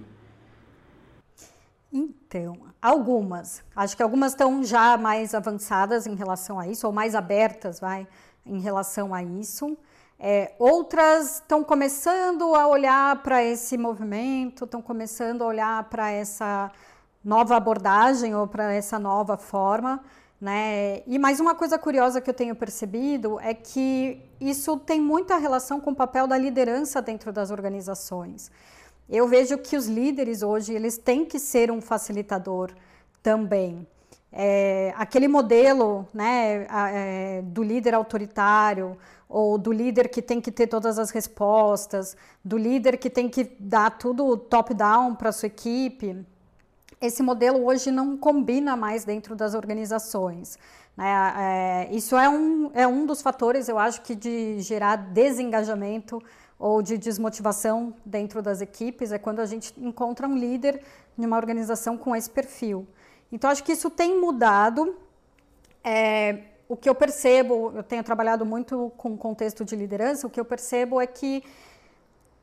Algumas. 2.82 3.64
Acho 3.76 3.96
que 3.96 4.04
algumas 4.04 4.34
estão 4.34 4.64
já 4.64 4.98
mais 4.98 5.34
avançadas 5.34 6.06
em 6.06 6.16
relação 6.16 6.60
a 6.60 6.68
isso, 6.68 6.86
ou 6.86 6.94
mais 6.94 7.16
abertas, 7.16 7.80
vai, 7.80 8.08
em 8.46 8.60
relação 8.60 9.14
a 9.14 9.24
isso. 9.24 9.78
É, 10.20 10.54
outras 10.58 11.36
estão 11.36 11.64
começando 11.64 12.56
a 12.56 12.68
olhar 12.68 13.22
para 13.22 13.44
esse 13.44 13.78
movimento, 13.78 14.66
estão 14.66 14.82
começando 14.82 15.44
a 15.44 15.48
olhar 15.48 15.84
para 15.86 16.12
essa 16.12 16.72
nova 17.24 17.56
abordagem 17.56 18.36
ou 18.36 18.48
para 18.48 18.74
essa 18.74 18.98
nova 19.00 19.38
forma. 19.38 20.04
Né? 20.40 21.02
E 21.08 21.18
mais 21.18 21.40
uma 21.40 21.56
coisa 21.56 21.78
curiosa 21.78 22.22
que 22.22 22.30
eu 22.30 22.34
tenho 22.34 22.56
percebido 22.56 23.40
é 23.40 23.54
que 23.54 24.22
isso 24.40 24.78
tem 24.78 25.02
muita 25.02 25.38
relação 25.38 25.80
com 25.80 25.92
o 25.92 25.96
papel 25.96 26.28
da 26.28 26.38
liderança 26.38 27.02
dentro 27.02 27.32
das 27.32 27.52
organizações. 27.52 28.52
Eu 29.10 29.28
vejo 29.28 29.58
que 29.58 29.78
os 29.78 29.88
líderes 29.88 30.42
hoje 30.42 30.74
eles 30.74 30.98
têm 30.98 31.26
que 31.26 31.40
ser 31.40 31.72
um 31.72 31.82
facilitador 31.82 32.72
também. 33.22 33.88
É, 34.32 34.94
aquele 34.98 35.28
modelo 35.28 36.08
né, 36.14 36.68
é, 36.94 37.42
do 37.44 37.64
líder 37.64 37.94
autoritário 37.94 38.98
ou 39.30 39.58
do 39.58 39.72
líder 39.72 40.10
que 40.10 40.22
tem 40.22 40.42
que 40.42 40.52
ter 40.52 40.68
todas 40.68 41.00
as 41.00 41.10
respostas, 41.10 42.18
do 42.44 42.58
líder 42.58 42.98
que 42.98 43.10
tem 43.10 43.30
que 43.30 43.44
dar 43.60 43.98
tudo 43.98 44.36
top-down 44.38 45.16
para 45.16 45.32
sua 45.32 45.48
equipe, 45.48 46.26
esse 47.02 47.22
modelo 47.22 47.66
hoje 47.66 47.92
não 47.92 48.18
combina 48.18 48.76
mais 48.76 49.06
dentro 49.06 49.36
das 49.36 49.54
organizações. 49.54 50.58
Né? 50.96 51.06
É, 51.38 51.96
isso 51.96 52.16
é 52.16 52.30
um, 52.30 52.72
é 52.74 52.88
um 52.88 53.06
dos 53.06 53.22
fatores, 53.22 53.68
eu 53.68 53.78
acho, 53.78 54.02
que 54.02 54.16
de 54.16 54.60
gerar 54.62 54.96
desengajamento 54.96 56.22
ou 56.58 56.82
de 56.82 56.98
desmotivação 56.98 57.94
dentro 58.06 58.42
das 58.42 58.62
equipes 58.62 59.12
é 59.12 59.18
quando 59.18 59.40
a 59.40 59.46
gente 59.46 59.74
encontra 59.78 60.28
um 60.28 60.38
líder 60.38 60.82
em 61.18 61.26
uma 61.26 61.38
organização 61.38 61.98
com 61.98 62.16
esse 62.16 62.30
perfil. 62.30 62.88
Então, 63.32 63.50
acho 63.50 63.64
que 63.64 63.72
isso 63.72 63.90
tem 63.90 64.20
mudado. 64.20 64.96
É, 65.84 66.44
o 66.68 66.76
que 66.76 66.90
eu 66.90 66.96
percebo, 66.96 67.72
eu 67.76 67.84
tenho 67.84 68.04
trabalhado 68.04 68.46
muito 68.46 68.92
com 68.98 69.16
contexto 69.18 69.64
de 69.64 69.76
liderança, 69.76 70.26
o 70.26 70.30
que 70.30 70.40
eu 70.40 70.46
percebo 70.46 71.00
é 71.00 71.06
que 71.06 71.44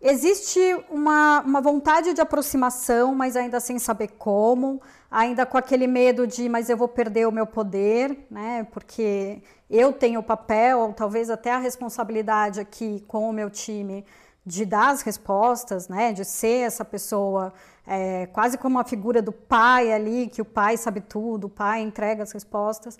existe 0.03 0.61
uma, 0.91 1.41
uma 1.41 1.61
vontade 1.61 2.13
de 2.13 2.21
aproximação, 2.21 3.15
mas 3.15 3.37
ainda 3.37 3.61
sem 3.61 3.79
saber 3.79 4.09
como, 4.19 4.83
ainda 5.11 5.47
com 5.47 5.57
aquele 5.57 5.87
medo 5.87 6.27
de, 6.27 6.49
mas 6.49 6.69
eu 6.69 6.77
vou 6.77 6.89
perder 6.89 7.27
o 7.27 7.33
meu 7.33 7.47
poder, 7.47 8.27
né? 8.31 8.67
Porque 8.73 9.41
eu 9.71 9.93
tenho 9.93 10.21
o 10.21 10.23
papel, 10.23 10.81
ou 10.81 10.93
talvez 10.93 11.31
até 11.31 11.53
a 11.53 11.59
responsabilidade 11.59 12.61
aqui 12.61 13.03
com 13.07 13.31
o 13.31 13.33
meu 13.33 13.49
time 13.49 14.05
de 14.45 14.65
dar 14.65 14.91
as 14.91 15.03
respostas, 15.03 15.89
né, 15.89 16.13
de 16.13 16.25
ser 16.25 16.67
essa 16.67 16.85
pessoa 16.85 17.53
é, 17.87 18.27
quase 18.27 18.59
como 18.59 18.79
a 18.79 18.85
figura 18.85 19.23
do 19.23 19.33
pai 19.33 19.93
ali, 19.93 20.27
que 20.27 20.43
o 20.43 20.45
pai 20.45 20.77
sabe 20.77 21.01
tudo, 21.01 21.47
o 21.47 21.51
pai 21.51 21.81
entrega 21.81 22.25
as 22.25 22.33
respostas. 22.33 22.99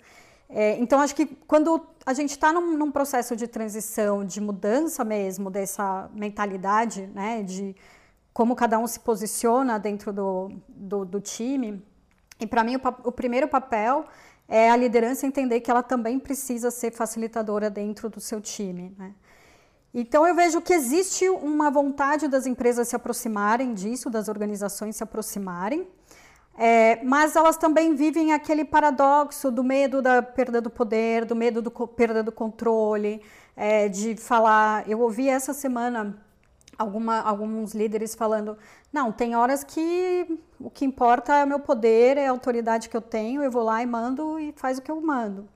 É, 0.55 0.77
então, 0.77 0.99
acho 0.99 1.15
que 1.15 1.25
quando 1.25 1.83
a 2.05 2.13
gente 2.13 2.29
está 2.29 2.53
num, 2.53 2.77
num, 2.77 2.91
processo 2.91 3.35
de 3.35 3.47
transição, 3.47 4.23
de 4.23 4.39
mudança 4.39 5.03
mesmo 5.03 5.49
dessa 5.49 6.07
mentalidade, 6.13 7.07
né, 7.07 7.41
de 7.41 7.75
como 8.31 8.55
cada 8.55 8.77
um 8.77 8.85
se 8.85 8.99
posiciona 8.99 9.79
dentro 9.79 10.13
do, 10.13 10.51
do, 10.69 11.05
do 11.05 11.19
time, 11.19 11.83
e 12.39 12.45
para 12.45 12.63
mim 12.63 12.75
o, 12.75 12.81
o 13.03 13.11
primeiro 13.11 13.47
papel 13.47 14.05
é 14.47 14.69
a 14.69 14.75
liderança 14.75 15.25
entender 15.25 15.59
que 15.59 15.71
ela 15.71 15.81
também 15.81 16.19
precisa 16.19 16.69
ser 16.69 16.91
facilitadora 16.91 17.67
dentro 17.67 18.07
do 18.07 18.19
seu 18.19 18.39
time. 18.39 18.93
Né? 18.95 19.11
Então 19.91 20.27
eu 20.27 20.35
vejo 20.35 20.61
que 20.61 20.73
existe 20.73 21.27
uma 21.29 21.71
vontade 21.71 22.27
das 22.27 22.45
empresas 22.45 22.87
se 22.87 22.95
aproximarem 22.95 23.73
disso, 23.73 24.07
das 24.07 24.27
organizações 24.27 24.97
se 24.97 25.03
aproximarem, 25.03 25.87
é, 26.57 27.03
mas 27.03 27.35
elas 27.35 27.57
também 27.57 27.95
vivem 27.95 28.31
aquele 28.31 28.63
paradoxo 28.63 29.49
do 29.49 29.63
medo 29.63 30.01
da 30.01 30.21
perda 30.21 30.61
do 30.61 30.69
poder, 30.69 31.25
do 31.25 31.35
medo 31.35 31.61
da 31.61 31.71
perda 31.87 32.21
do 32.21 32.31
controle, 32.31 33.21
é, 33.55 33.89
de 33.89 34.15
falar. 34.15 34.87
Eu 34.87 34.99
ouvi 35.01 35.27
essa 35.27 35.53
semana 35.53 36.15
alguma, 36.77 37.21
alguns 37.21 37.73
líderes 37.73 38.13
falando: 38.13 38.57
não, 38.91 39.11
tem 39.11 39.35
horas 39.35 39.63
que 39.63 40.39
o 40.59 40.69
que 40.69 40.85
importa 40.85 41.33
é 41.37 41.43
o 41.43 41.47
meu 41.47 41.59
poder, 41.59 42.17
é 42.17 42.27
a 42.27 42.31
autoridade 42.31 42.87
que 42.87 42.95
eu 42.95 43.01
tenho, 43.01 43.41
eu 43.41 43.49
vou 43.49 43.63
lá 43.63 43.81
e 43.81 43.85
mando 43.85 44.39
e 44.39 44.53
faz 44.55 44.77
o 44.77 44.81
que 44.81 44.91
eu 44.91 45.01
mando. 45.01 45.49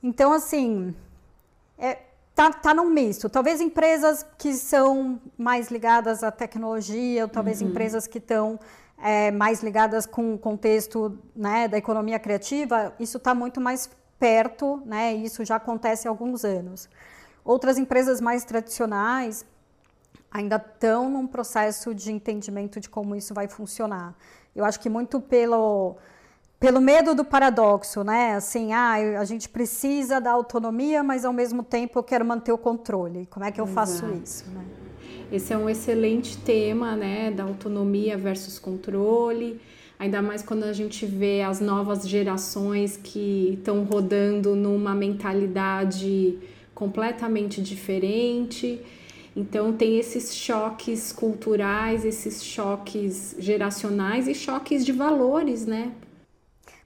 Então, 0.00 0.32
assim, 0.32 0.94
é, 1.76 1.98
tá, 2.36 2.52
tá 2.52 2.72
num 2.72 2.88
misto. 2.88 3.28
Talvez 3.28 3.60
empresas 3.60 4.24
que 4.38 4.54
são 4.54 5.20
mais 5.36 5.72
ligadas 5.72 6.22
à 6.22 6.30
tecnologia, 6.30 7.24
ou 7.24 7.28
talvez 7.28 7.60
uhum. 7.60 7.68
empresas 7.68 8.06
que 8.06 8.18
estão 8.18 8.60
é, 9.02 9.30
mais 9.30 9.62
ligadas 9.62 10.06
com 10.06 10.34
o 10.34 10.38
contexto 10.38 11.18
né, 11.34 11.68
da 11.68 11.78
economia 11.78 12.18
criativa, 12.18 12.92
isso 12.98 13.16
está 13.18 13.34
muito 13.34 13.60
mais 13.60 13.90
perto, 14.18 14.82
né, 14.84 15.14
isso 15.14 15.44
já 15.44 15.56
acontece 15.56 16.08
há 16.08 16.10
alguns 16.10 16.44
anos. 16.44 16.88
Outras 17.44 17.78
empresas 17.78 18.20
mais 18.20 18.44
tradicionais 18.44 19.44
ainda 20.30 20.56
estão 20.56 21.08
num 21.08 21.26
processo 21.26 21.94
de 21.94 22.12
entendimento 22.12 22.80
de 22.80 22.88
como 22.88 23.14
isso 23.14 23.32
vai 23.32 23.48
funcionar. 23.48 24.14
Eu 24.54 24.64
acho 24.64 24.78
que 24.80 24.90
muito 24.90 25.20
pelo 25.20 25.96
pelo 26.60 26.80
medo 26.80 27.14
do 27.14 27.24
paradoxo, 27.24 28.02
né? 28.02 28.34
Assim, 28.34 28.72
ah, 28.72 28.94
a 29.20 29.24
gente 29.24 29.48
precisa 29.48 30.20
da 30.20 30.32
autonomia, 30.32 31.04
mas 31.04 31.24
ao 31.24 31.32
mesmo 31.32 31.62
tempo 31.62 32.00
eu 32.00 32.02
quero 32.02 32.24
manter 32.24 32.50
o 32.50 32.58
controle. 32.58 33.26
Como 33.26 33.44
é 33.44 33.52
que 33.52 33.60
eu 33.60 33.66
faço 33.66 34.04
isso? 34.12 34.50
Né? 34.50 34.87
Esse 35.30 35.52
é 35.52 35.58
um 35.58 35.68
excelente 35.68 36.38
tema, 36.38 36.96
né? 36.96 37.30
Da 37.30 37.44
autonomia 37.44 38.16
versus 38.16 38.58
controle. 38.58 39.60
Ainda 39.98 40.22
mais 40.22 40.42
quando 40.42 40.64
a 40.64 40.72
gente 40.72 41.04
vê 41.04 41.42
as 41.42 41.60
novas 41.60 42.08
gerações 42.08 42.96
que 42.96 43.54
estão 43.58 43.84
rodando 43.84 44.56
numa 44.56 44.94
mentalidade 44.94 46.38
completamente 46.74 47.60
diferente. 47.60 48.80
Então 49.36 49.72
tem 49.72 49.98
esses 49.98 50.34
choques 50.34 51.12
culturais, 51.12 52.06
esses 52.06 52.42
choques 52.42 53.36
geracionais 53.38 54.28
e 54.28 54.34
choques 54.34 54.84
de 54.84 54.92
valores, 54.92 55.66
né? 55.66 55.92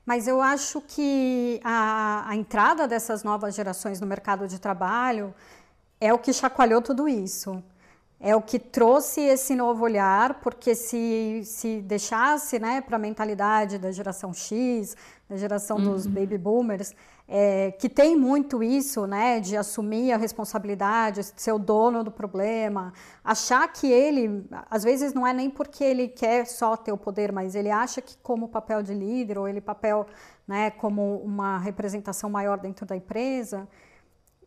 Mas 0.05 0.27
eu 0.27 0.41
acho 0.41 0.81
que 0.81 1.61
a, 1.63 2.25
a 2.29 2.35
entrada 2.35 2.89
dessas 2.89 3.23
novas 3.23 3.55
gerações 3.55 4.01
no 4.01 4.07
mercado 4.07 4.49
de 4.49 4.59
trabalho 4.59 5.33
é 6.01 6.13
o 6.13 6.19
que 6.19 6.33
chacoalhou 6.33 6.83
tudo 6.83 7.09
isso 7.09 7.63
é 8.25 8.37
o 8.37 8.41
que 8.41 8.57
trouxe 8.57 9.21
esse 9.21 9.53
novo 9.57 9.83
olhar, 9.83 10.35
porque 10.35 10.77
se, 10.77 11.43
se 11.45 11.81
deixasse 11.81 12.57
né, 12.61 12.81
para 12.81 12.95
a 12.95 12.99
mentalidade 12.99 13.79
da 13.79 13.91
geração 13.91 14.33
X, 14.33 14.97
da 15.29 15.37
geração 15.37 15.77
uhum. 15.79 15.91
dos 15.91 16.07
baby 16.07 16.39
boomers, 16.39 16.95
é, 17.27 17.73
que 17.73 17.89
tem 17.89 18.17
muito 18.17 18.63
isso, 18.63 19.09
né, 19.09 19.41
de 19.41 19.57
assumir 19.57 20.13
a 20.13 20.17
responsabilidade, 20.17 21.21
ser 21.35 21.51
o 21.51 21.59
dono 21.59 22.05
do 22.05 22.13
problema, 22.13 22.93
achar 23.25 23.67
que 23.73 23.91
ele, 23.91 24.47
às 24.71 24.85
vezes 24.85 25.13
não 25.13 25.27
é 25.27 25.33
nem 25.33 25.51
porque 25.51 25.83
ele 25.83 26.07
quer 26.07 26.47
só 26.47 26.77
ter 26.77 26.93
o 26.93 26.97
poder, 26.97 27.33
mas 27.33 27.57
ele 27.57 27.71
acha 27.71 28.01
que 28.01 28.17
como 28.23 28.49
papel 28.49 28.85
de 28.85 28.95
líder 28.95 29.37
ou 29.37 29.49
ele 29.49 29.61
papel, 29.61 30.07
né, 30.47 30.71
como 30.71 31.17
uma 31.25 31.59
representação 31.59 32.31
maior 32.31 32.57
dentro 32.57 32.87
da 32.87 32.95
empresa, 32.95 33.67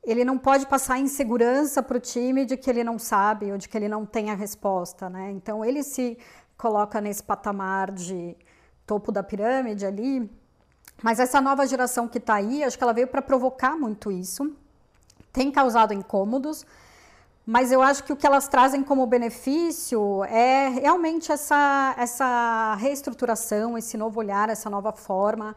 ele 0.05 0.23
não 0.23 0.37
pode 0.37 0.67
passar 0.67 0.99
insegurança 0.99 1.81
para 1.81 1.97
o 1.97 1.99
time 1.99 2.45
de 2.45 2.55
que 2.55 2.69
ele 2.69 2.83
não 2.83 2.99
sabe 2.99 3.51
ou 3.51 3.57
de 3.57 3.67
que 3.67 3.75
ele 3.75 3.89
não 3.89 4.05
tem 4.05 4.29
a 4.29 4.35
resposta, 4.35 5.09
né? 5.09 5.31
Então 5.31 5.65
ele 5.65 5.81
se 5.81 6.17
coloca 6.57 7.01
nesse 7.01 7.23
patamar 7.23 7.91
de 7.91 8.37
topo 8.85 9.11
da 9.11 9.23
pirâmide 9.23 9.85
ali. 9.85 10.29
Mas 11.01 11.19
essa 11.19 11.41
nova 11.41 11.65
geração 11.65 12.07
que 12.07 12.19
está 12.19 12.35
aí, 12.35 12.63
acho 12.63 12.77
que 12.77 12.83
ela 12.83 12.93
veio 12.93 13.07
para 13.07 13.21
provocar 13.21 13.75
muito 13.75 14.11
isso. 14.11 14.55
Tem 15.33 15.51
causado 15.51 15.93
incômodos, 15.93 16.65
mas 17.45 17.71
eu 17.71 17.81
acho 17.81 18.03
que 18.03 18.13
o 18.13 18.15
que 18.15 18.25
elas 18.25 18.47
trazem 18.47 18.83
como 18.83 19.05
benefício 19.05 20.23
é 20.25 20.69
realmente 20.69 21.31
essa, 21.31 21.95
essa 21.97 22.75
reestruturação, 22.75 23.77
esse 23.77 23.97
novo 23.97 24.19
olhar, 24.19 24.49
essa 24.49 24.69
nova 24.69 24.93
forma 24.93 25.55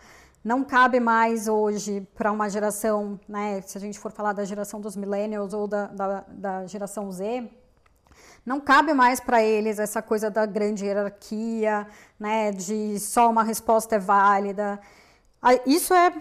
não 0.48 0.64
cabe 0.64 0.98
mais 0.98 1.46
hoje 1.46 2.08
para 2.14 2.32
uma 2.32 2.48
geração, 2.48 3.20
né, 3.28 3.60
se 3.60 3.76
a 3.76 3.80
gente 3.80 3.98
for 3.98 4.10
falar 4.10 4.32
da 4.32 4.46
geração 4.46 4.80
dos 4.80 4.96
millennials 4.96 5.52
ou 5.52 5.68
da, 5.68 5.88
da, 5.88 6.24
da 6.26 6.66
geração 6.66 7.12
Z, 7.12 7.50
não 8.46 8.58
cabe 8.58 8.94
mais 8.94 9.20
para 9.20 9.42
eles 9.42 9.78
essa 9.78 10.00
coisa 10.00 10.30
da 10.30 10.46
grande 10.46 10.86
hierarquia, 10.86 11.86
né, 12.18 12.50
de 12.50 12.98
só 12.98 13.28
uma 13.28 13.42
resposta 13.42 13.96
é 13.96 13.98
válida. 13.98 14.80
Isso 15.66 15.92
é 15.92 16.14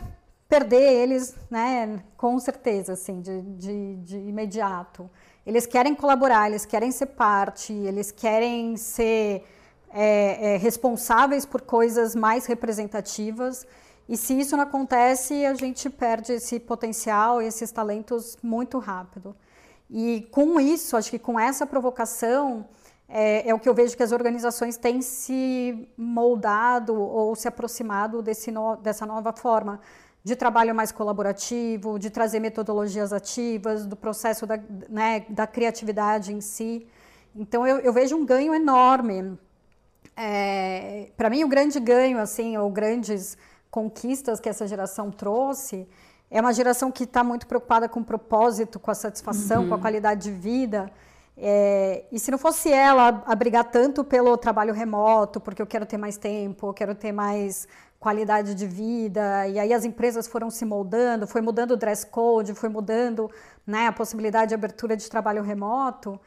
perder 0.50 0.92
eles, 1.04 1.34
né, 1.50 2.04
com 2.18 2.38
certeza, 2.38 2.94
assim, 2.94 3.22
de, 3.22 3.42
de, 3.42 3.96
de 3.96 4.18
imediato. 4.18 5.10
Eles 5.46 5.66
querem 5.66 5.96
colaborar, 5.96 6.50
eles 6.50 6.66
querem 6.66 6.92
ser 6.92 7.06
parte, 7.06 7.72
eles 7.72 8.12
querem 8.12 8.76
ser 8.76 9.46
é, 9.90 10.56
é, 10.56 10.58
responsáveis 10.58 11.46
por 11.46 11.62
coisas 11.62 12.14
mais 12.14 12.46
representativas 12.46 13.66
e 14.08 14.16
se 14.16 14.40
isso 14.40 14.56
não 14.56 14.64
acontece, 14.64 15.46
a 15.46 15.54
gente 15.54 15.90
perde 15.90 16.34
esse 16.34 16.60
potencial, 16.60 17.42
esses 17.42 17.72
talentos 17.72 18.38
muito 18.42 18.80
rápido. 18.80 19.36
E 19.90 20.28
com 20.32 20.60
isso, 20.60 20.96
acho 20.96 21.10
que 21.10 21.20
com 21.20 21.40
essa 21.40 21.66
provocação, 21.66 22.66
é, 23.10 23.50
é, 23.50 23.54
o 23.54 23.60
que 23.60 23.68
eu 23.68 23.74
vejo 23.74 23.96
que 23.96 24.04
as 24.04 24.12
organizações 24.12 24.78
têm 24.78 25.02
se 25.02 25.90
moldado 25.98 26.94
ou 26.96 27.36
se 27.36 27.48
aproximado 27.48 28.22
desse 28.22 28.52
no, 28.52 28.76
dessa 28.78 29.06
nova 29.06 29.34
forma 29.34 29.80
de 30.24 30.36
trabalho 30.36 30.76
mais 30.76 30.92
colaborativo, 30.92 31.98
de 31.98 32.10
trazer 32.10 32.40
metodologias 32.42 33.14
ativas, 33.14 33.86
do 33.86 33.96
processo 33.96 34.46
da, 34.46 34.60
né, 34.90 35.26
da 35.30 35.48
criatividade 35.48 36.34
em 36.34 36.42
si. 36.42 36.86
Então, 37.34 37.66
eu, 37.66 37.80
eu 37.80 37.94
vejo 37.94 38.16
um 38.16 38.26
ganho 38.26 38.54
enorme. 38.54 39.38
É, 40.18 41.12
Para 41.16 41.30
mim, 41.30 41.46
o 41.46 41.48
grande 41.48 41.80
ganho, 41.80 42.20
assim, 42.20 42.58
ou 42.58 42.70
grandes 42.70 43.38
conquistas 43.70 44.40
que 44.40 44.50
essa 44.50 44.68
geração 44.68 45.12
trouxe, 45.12 45.88
é 46.30 46.42
uma 46.42 46.54
geração 46.54 46.92
que 46.92 47.04
está 47.04 47.24
muito 47.24 47.48
preocupada 47.48 47.88
com 47.88 48.02
o 48.02 48.06
propósito, 48.06 48.80
com 48.80 48.92
a 48.92 48.96
satisfação, 48.96 49.62
uhum. 49.62 49.68
com 49.70 49.74
a 49.74 49.78
uhum. 49.78 49.82
qualidade 49.82 50.24
de 50.24 50.32
vida. 50.32 50.92
É, 51.38 52.04
e 52.12 52.20
se 52.20 52.32
não 52.32 52.38
fosse 52.38 52.72
ela 52.72 53.24
abrigar 53.26 53.64
tanto 53.66 54.04
pelo 54.04 54.36
trabalho 54.38 54.74
remoto, 54.74 55.40
porque 55.40 55.62
eu 55.62 55.68
quero 55.68 55.86
ter 55.86 55.98
mais 55.98 56.18
tempo, 56.18 56.68
eu 56.68 56.74
quero 56.74 56.96
ter 56.96 57.12
mais 57.12 57.68
qualidade 58.00 58.56
de 58.56 58.66
vida, 58.66 59.48
e 59.48 59.60
aí 59.60 59.74
as 59.74 59.86
empresas 59.86 60.28
foram 60.28 60.50
se 60.50 60.66
moldando, 60.66 61.28
foi 61.28 61.42
mudando 61.42 61.72
o 61.72 61.78
dress 61.78 62.06
code, 62.06 62.54
foi 62.54 62.70
mudando 62.70 63.30
né, 63.66 63.88
a 63.88 63.92
possibilidade 63.92 64.50
de 64.50 64.56
abertura 64.56 64.96
de 64.98 65.10
trabalho 65.10 65.42
remoto. 65.44 66.20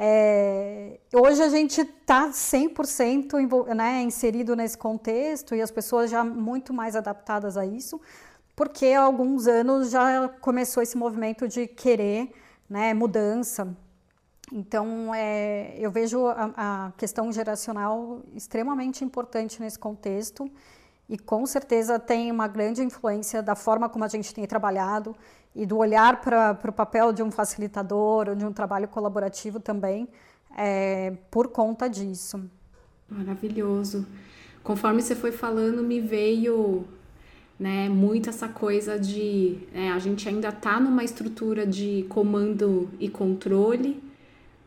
É, 0.00 1.00
hoje 1.12 1.42
a 1.42 1.48
gente 1.48 1.80
está 1.80 2.28
100% 2.28 3.74
né, 3.74 4.00
inserido 4.02 4.54
nesse 4.54 4.78
contexto 4.78 5.56
e 5.56 5.60
as 5.60 5.72
pessoas 5.72 6.08
já 6.08 6.22
muito 6.22 6.72
mais 6.72 6.94
adaptadas 6.94 7.56
a 7.56 7.66
isso, 7.66 8.00
porque 8.54 8.86
há 8.86 9.02
alguns 9.02 9.48
anos 9.48 9.90
já 9.90 10.28
começou 10.40 10.84
esse 10.84 10.96
movimento 10.96 11.48
de 11.48 11.66
querer 11.66 12.30
né, 12.70 12.94
mudança. 12.94 13.76
Então, 14.52 15.12
é, 15.12 15.74
eu 15.76 15.90
vejo 15.90 16.28
a, 16.28 16.52
a 16.56 16.92
questão 16.96 17.32
geracional 17.32 18.22
extremamente 18.36 19.04
importante 19.04 19.60
nesse 19.60 19.80
contexto 19.80 20.48
e 21.08 21.18
com 21.18 21.44
certeza 21.44 21.98
tem 21.98 22.30
uma 22.30 22.46
grande 22.46 22.84
influência 22.84 23.42
da 23.42 23.56
forma 23.56 23.88
como 23.88 24.04
a 24.04 24.08
gente 24.08 24.32
tem 24.32 24.46
trabalhado 24.46 25.16
e 25.58 25.66
do 25.66 25.76
olhar 25.76 26.20
para 26.20 26.56
o 26.68 26.72
papel 26.72 27.12
de 27.12 27.20
um 27.20 27.32
facilitador 27.32 28.28
ou 28.28 28.34
de 28.36 28.46
um 28.46 28.52
trabalho 28.52 28.86
colaborativo 28.86 29.58
também 29.58 30.06
é, 30.56 31.14
por 31.32 31.48
conta 31.48 31.88
disso. 31.88 32.40
Maravilhoso. 33.10 34.06
Conforme 34.62 35.02
você 35.02 35.16
foi 35.16 35.32
falando, 35.32 35.82
me 35.82 36.00
veio 36.00 36.84
né, 37.58 37.88
muito 37.88 38.30
essa 38.30 38.46
coisa 38.46 38.96
de 39.00 39.58
é, 39.74 39.90
a 39.90 39.98
gente 39.98 40.28
ainda 40.28 40.50
está 40.50 40.78
numa 40.78 41.02
estrutura 41.02 41.66
de 41.66 42.06
comando 42.08 42.88
e 43.00 43.08
controle, 43.08 44.00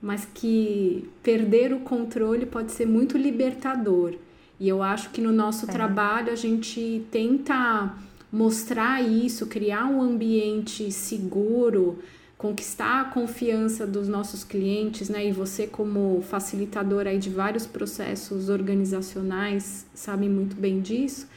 mas 0.02 0.28
que 0.34 1.10
perder 1.24 1.72
o 1.72 1.80
controle 1.80 2.46
pode 2.46 2.74
ser 2.74 2.86
muito 2.86 3.18
libertador. 3.18 4.16
E 4.60 4.68
eu 4.68 4.84
acho 4.84 5.10
que 5.12 5.22
no 5.22 5.32
nosso 5.32 5.70
é. 5.70 5.72
trabalho 5.72 6.34
a 6.34 6.36
gente 6.36 7.08
tenta 7.10 7.96
mostrar 8.32 9.02
isso, 9.02 9.46
criar 9.48 9.86
um 9.86 10.02
ambiente 10.02 10.92
seguro, 10.92 12.00
conquistar 12.38 13.02
a 13.02 13.06
confiança 13.06 13.86
dos 13.86 14.08
nossos 14.08 14.44
clientes, 14.44 15.10
né? 15.10 15.28
E 15.28 15.32
você 15.32 15.68
como 15.68 16.24
facilitador 16.24 17.06
aí 17.06 17.20
de 17.20 17.30
vários 17.30 17.68
processos 17.68 18.50
organizacionais 18.50 19.86
sabe 19.94 20.28
muito 20.30 20.56
bem 20.56 20.82
disso, 20.82 21.28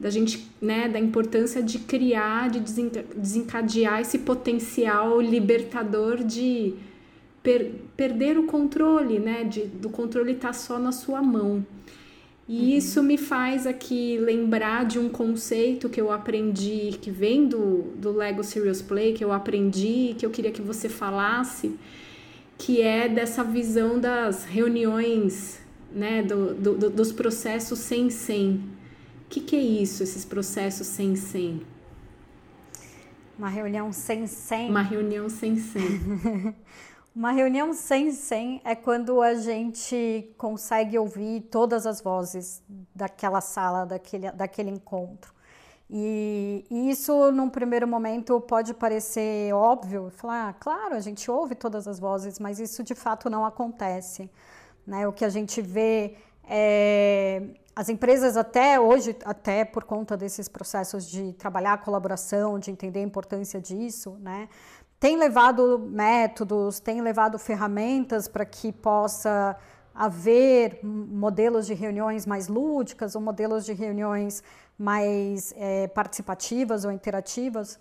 da 0.00 0.10
gente, 0.10 0.48
né, 0.62 0.88
da 0.88 0.98
importância 0.98 1.60
de 1.60 1.80
criar, 1.80 2.48
de 2.50 2.60
desencadear 2.60 4.00
esse 4.00 4.20
potencial 4.20 5.20
libertador 5.20 6.22
de 6.22 6.74
per 7.42 7.72
perder 7.96 8.38
o 8.38 8.44
controle, 8.44 9.18
né, 9.18 9.42
de, 9.44 9.62
do 9.62 9.90
controle 9.90 10.32
estar 10.32 10.48
tá 10.48 10.54
só 10.54 10.78
na 10.78 10.92
sua 10.92 11.20
mão. 11.20 11.66
E 12.48 12.60
uhum. 12.60 12.68
isso 12.78 13.02
me 13.02 13.18
faz 13.18 13.66
aqui 13.66 14.16
lembrar 14.16 14.86
de 14.86 14.98
um 14.98 15.10
conceito 15.10 15.88
que 15.90 16.00
eu 16.00 16.10
aprendi, 16.10 16.96
que 16.98 17.10
vem 17.10 17.46
do, 17.46 17.82
do 17.96 18.10
Lego 18.10 18.42
Serious 18.42 18.80
Play, 18.80 19.12
que 19.12 19.22
eu 19.22 19.30
aprendi, 19.30 20.14
que 20.18 20.24
eu 20.24 20.30
queria 20.30 20.50
que 20.50 20.62
você 20.62 20.88
falasse, 20.88 21.78
que 22.56 22.80
é 22.80 23.06
dessa 23.06 23.44
visão 23.44 24.00
das 24.00 24.46
reuniões, 24.46 25.60
né, 25.92 26.22
do, 26.22 26.54
do, 26.54 26.90
dos 26.90 27.12
processos 27.12 27.80
sem 27.80 28.08
sem. 28.08 28.54
O 29.26 29.28
que, 29.28 29.40
que 29.40 29.54
é 29.54 29.60
isso, 29.60 30.02
esses 30.02 30.24
processos 30.24 30.86
sem 30.86 31.16
sem? 31.16 31.60
Uma 33.38 33.50
reunião 33.50 33.92
sem 33.92 34.26
sem? 34.26 34.70
Uma 34.70 34.82
reunião 34.82 35.28
sem 35.28 35.56
sem. 35.56 35.82
Uma 37.18 37.32
reunião 37.32 37.72
sem 37.72 38.12
sem 38.12 38.60
é 38.62 38.76
quando 38.76 39.20
a 39.20 39.34
gente 39.34 40.32
consegue 40.38 40.96
ouvir 40.96 41.40
todas 41.50 41.84
as 41.84 42.00
vozes 42.00 42.62
daquela 42.94 43.40
sala, 43.40 43.84
daquele, 43.84 44.30
daquele 44.30 44.70
encontro. 44.70 45.34
E, 45.90 46.64
e 46.70 46.88
isso, 46.88 47.32
num 47.32 47.50
primeiro 47.50 47.88
momento, 47.88 48.40
pode 48.40 48.72
parecer 48.72 49.52
óbvio, 49.52 50.12
falar, 50.14 50.50
ah, 50.50 50.52
claro, 50.52 50.94
a 50.94 51.00
gente 51.00 51.28
ouve 51.28 51.56
todas 51.56 51.88
as 51.88 51.98
vozes, 51.98 52.38
mas 52.38 52.60
isso 52.60 52.84
de 52.84 52.94
fato 52.94 53.28
não 53.28 53.44
acontece. 53.44 54.30
Né? 54.86 55.08
O 55.08 55.12
que 55.12 55.24
a 55.24 55.28
gente 55.28 55.60
vê 55.60 56.14
é 56.48 57.42
as 57.78 57.88
empresas 57.88 58.36
até 58.36 58.80
hoje, 58.80 59.16
até 59.24 59.64
por 59.64 59.84
conta 59.84 60.16
desses 60.16 60.48
processos 60.48 61.08
de 61.08 61.32
trabalhar 61.34 61.74
a 61.74 61.78
colaboração, 61.78 62.58
de 62.58 62.72
entender 62.72 62.98
a 62.98 63.04
importância 63.04 63.60
disso, 63.60 64.16
né? 64.18 64.48
Tem 65.00 65.16
levado 65.16 65.78
métodos, 65.78 66.80
tem 66.80 67.00
levado 67.00 67.38
ferramentas 67.38 68.26
para 68.26 68.44
que 68.44 68.72
possa 68.72 69.56
haver 69.94 70.80
modelos 70.84 71.66
de 71.66 71.74
reuniões 71.74 72.24
mais 72.26 72.48
lúdicas 72.48 73.14
ou 73.14 73.20
modelos 73.20 73.64
de 73.64 73.72
reuniões 73.72 74.42
mais 74.78 75.52
é, 75.56 75.88
participativas 75.88 76.84
ou 76.84 76.92
interativas. 76.92 77.78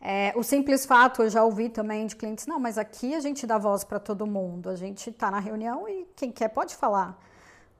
É, 0.00 0.32
o 0.34 0.42
simples 0.42 0.84
fato, 0.84 1.22
eu 1.22 1.30
já 1.30 1.44
ouvi 1.44 1.68
também 1.68 2.06
de 2.06 2.16
clientes, 2.16 2.46
não, 2.46 2.58
mas 2.58 2.76
aqui 2.76 3.14
a 3.14 3.20
gente 3.20 3.46
dá 3.46 3.56
voz 3.56 3.84
para 3.84 4.00
todo 4.00 4.26
mundo, 4.26 4.68
a 4.68 4.74
gente 4.74 5.10
está 5.10 5.30
na 5.30 5.38
reunião 5.38 5.88
e 5.88 6.06
quem 6.16 6.32
quer 6.32 6.48
pode 6.48 6.74
falar. 6.74 7.16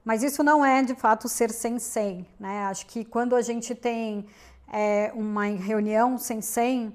Mas 0.04 0.22
isso 0.22 0.42
não 0.42 0.64
é 0.64 0.82
de 0.82 0.94
fato 0.94 1.28
ser 1.28 1.50
sensei, 1.50 2.26
né? 2.38 2.64
Acho 2.64 2.86
que 2.86 3.04
quando 3.04 3.34
a 3.34 3.42
gente 3.42 3.74
tem 3.74 4.26
é, 4.72 5.10
uma 5.14 5.46
reunião 5.46 6.18
sensei, 6.18 6.92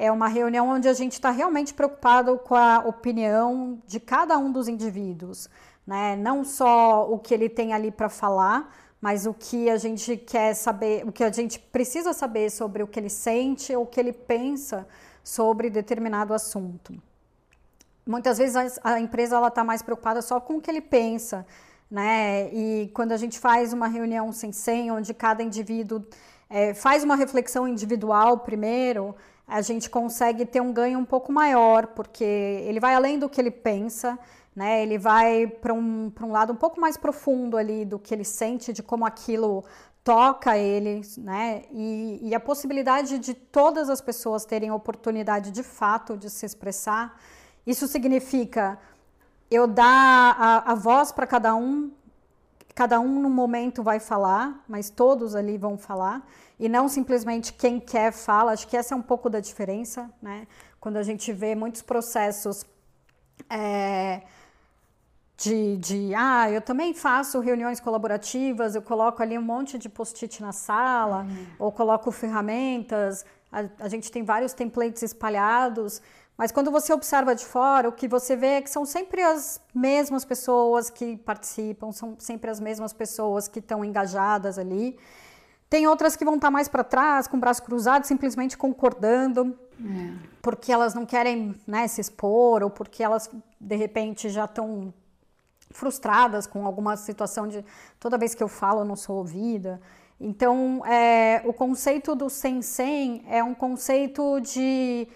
é 0.00 0.10
uma 0.10 0.28
reunião 0.28 0.66
onde 0.70 0.88
a 0.88 0.94
gente 0.94 1.12
está 1.12 1.30
realmente 1.30 1.74
preocupado 1.74 2.38
com 2.38 2.54
a 2.54 2.78
opinião 2.78 3.78
de 3.86 4.00
cada 4.00 4.38
um 4.38 4.50
dos 4.50 4.66
indivíduos, 4.66 5.46
né? 5.86 6.16
Não 6.16 6.42
só 6.42 7.06
o 7.06 7.18
que 7.18 7.34
ele 7.34 7.50
tem 7.50 7.74
ali 7.74 7.90
para 7.90 8.08
falar, 8.08 8.74
mas 8.98 9.26
o 9.26 9.34
que 9.34 9.68
a 9.68 9.76
gente 9.76 10.16
quer 10.16 10.54
saber, 10.54 11.06
o 11.06 11.12
que 11.12 11.22
a 11.22 11.30
gente 11.30 11.58
precisa 11.58 12.14
saber 12.14 12.50
sobre 12.50 12.82
o 12.82 12.86
que 12.86 12.98
ele 12.98 13.10
sente 13.10 13.76
ou 13.76 13.82
o 13.82 13.86
que 13.86 14.00
ele 14.00 14.14
pensa 14.14 14.88
sobre 15.22 15.68
determinado 15.68 16.32
assunto. 16.32 16.94
Muitas 18.06 18.38
vezes 18.38 18.80
a, 18.82 18.98
empresa 18.98 19.36
ela 19.36 19.48
está 19.48 19.62
mais 19.62 19.82
preocupada 19.82 20.22
só 20.22 20.40
com 20.40 20.56
o 20.56 20.60
que 20.62 20.70
ele 20.70 20.80
pensa, 20.80 21.46
né? 21.90 22.48
E 22.54 22.90
quando 22.94 23.12
a 23.12 23.18
gente 23.18 23.38
faz 23.38 23.74
uma 23.74 23.86
reunião 23.86 24.32
sem 24.32 24.50
senha, 24.50 24.94
onde 24.94 25.12
cada 25.12 25.42
indivíduo 25.42 26.02
é, 26.48 26.72
faz 26.72 27.04
uma 27.04 27.16
reflexão 27.16 27.68
individual 27.68 28.38
primeiro, 28.38 29.14
a 29.50 29.60
gente 29.60 29.90
consegue 29.90 30.46
ter 30.46 30.60
um 30.60 30.72
ganho 30.72 30.98
um 30.98 31.04
pouco 31.04 31.32
maior, 31.32 31.88
porque 31.88 32.24
ele 32.24 32.80
vai 32.80 32.94
além 32.94 33.18
do 33.18 33.28
que 33.28 33.40
ele 33.40 33.50
pensa 33.50 34.18
né? 34.54 34.82
Ele 34.82 34.98
vai 34.98 35.46
para 35.46 35.72
um, 35.72 36.12
um 36.20 36.32
lado 36.32 36.52
um 36.52 36.56
pouco 36.56 36.80
mais 36.80 36.96
profundo 36.96 37.56
ali 37.56 37.84
do 37.84 37.98
que 37.98 38.12
ele 38.12 38.24
sente, 38.24 38.72
de 38.72 38.82
como 38.82 39.06
aquilo 39.06 39.64
toca 40.02 40.56
ele, 40.56 41.02
né? 41.18 41.64
E, 41.70 42.20
e, 42.22 42.34
a 42.34 42.40
possibilidade 42.40 43.18
de 43.18 43.34
todas 43.34 43.88
as 43.88 44.00
pessoas 44.00 44.44
terem 44.44 44.70
oportunidade 44.70 45.50
de 45.50 45.62
fato 45.62 46.16
de 46.16 46.28
se 46.30 46.44
expressar. 46.46 47.18
Isso 47.66 47.86
significa 47.86 48.78
eu 49.50 49.66
dar 49.66 50.36
a, 50.38 50.72
a 50.72 50.74
voz 50.74 51.12
para 51.12 51.26
cada 51.26 51.54
um, 51.54 51.90
cada 52.74 52.98
um 52.98 53.20
no 53.20 53.30
momento 53.30 53.82
vai 53.82 54.00
falar, 54.00 54.64
mas 54.66 54.90
todos 54.90 55.34
ali 55.34 55.58
vão 55.58 55.76
falar, 55.76 56.26
e 56.60 56.68
não 56.68 56.88
simplesmente 56.88 57.54
quem 57.54 57.80
quer 57.80 58.12
fala. 58.12 58.52
Acho 58.52 58.68
que 58.68 58.76
essa 58.76 58.94
é 58.94 58.96
um 58.96 59.02
pouco 59.02 59.30
da 59.30 59.40
diferença, 59.40 60.10
né? 60.20 60.46
Quando 60.78 60.98
a 60.98 61.02
gente 61.02 61.32
vê 61.32 61.54
muitos 61.54 61.80
processos. 61.80 62.64
É, 63.48 64.20
de, 65.38 65.78
de, 65.78 66.14
ah, 66.14 66.50
eu 66.50 66.60
também 66.60 66.92
faço 66.92 67.40
reuniões 67.40 67.80
colaborativas, 67.80 68.74
eu 68.74 68.82
coloco 68.82 69.22
ali 69.22 69.38
um 69.38 69.42
monte 69.42 69.78
de 69.78 69.88
post-it 69.88 70.42
na 70.42 70.52
sala, 70.52 71.22
uhum. 71.22 71.46
ou 71.58 71.72
coloco 71.72 72.10
ferramentas, 72.10 73.24
a, 73.50 73.64
a, 73.78 73.88
gente 73.88 74.12
tem 74.12 74.22
vários 74.22 74.52
templates 74.52 75.02
espalhados, 75.02 76.02
mas 76.36 76.52
quando 76.52 76.70
você 76.70 76.92
observa 76.92 77.34
de 77.34 77.46
fora, 77.46 77.88
o 77.88 77.92
que 77.92 78.06
você 78.06 78.36
vê 78.36 78.58
é 78.58 78.60
que 78.60 78.68
são 78.68 78.84
sempre 78.84 79.22
as 79.22 79.58
mesmas 79.74 80.26
pessoas 80.26 80.90
que 80.90 81.16
participam, 81.16 81.90
são 81.90 82.16
sempre 82.18 82.50
as 82.50 82.60
mesmas 82.60 82.92
pessoas 82.92 83.48
que 83.48 83.60
estão 83.60 83.82
engajadas 83.82 84.58
ali. 84.58 84.98
Tem 85.70 85.86
outras 85.86 86.16
que 86.16 86.24
vão 86.24 86.34
estar 86.34 86.50
mais 86.50 86.66
para 86.66 86.82
trás, 86.82 87.28
com 87.28 87.36
o 87.36 87.40
braço 87.40 87.62
cruzado, 87.62 88.04
simplesmente 88.04 88.58
concordando, 88.58 89.56
é. 89.80 90.12
porque 90.42 90.72
elas 90.72 90.94
não 90.94 91.06
querem 91.06 91.54
né, 91.64 91.86
se 91.86 92.00
expor, 92.00 92.64
ou 92.64 92.68
porque 92.68 93.04
elas, 93.04 93.30
de 93.60 93.76
repente, 93.76 94.28
já 94.28 94.46
estão 94.46 94.92
frustradas 95.70 96.44
com 96.44 96.66
alguma 96.66 96.96
situação 96.96 97.46
de 97.46 97.64
toda 98.00 98.18
vez 98.18 98.34
que 98.34 98.42
eu 98.42 98.48
falo 98.48 98.80
eu 98.80 98.84
não 98.84 98.96
sou 98.96 99.18
ouvida. 99.18 99.80
Então, 100.20 100.84
é, 100.84 101.40
o 101.46 101.52
conceito 101.52 102.16
do 102.16 102.28
sem-sem 102.28 103.24
é 103.28 103.42
um 103.42 103.54
conceito 103.54 104.40
de 104.40 105.06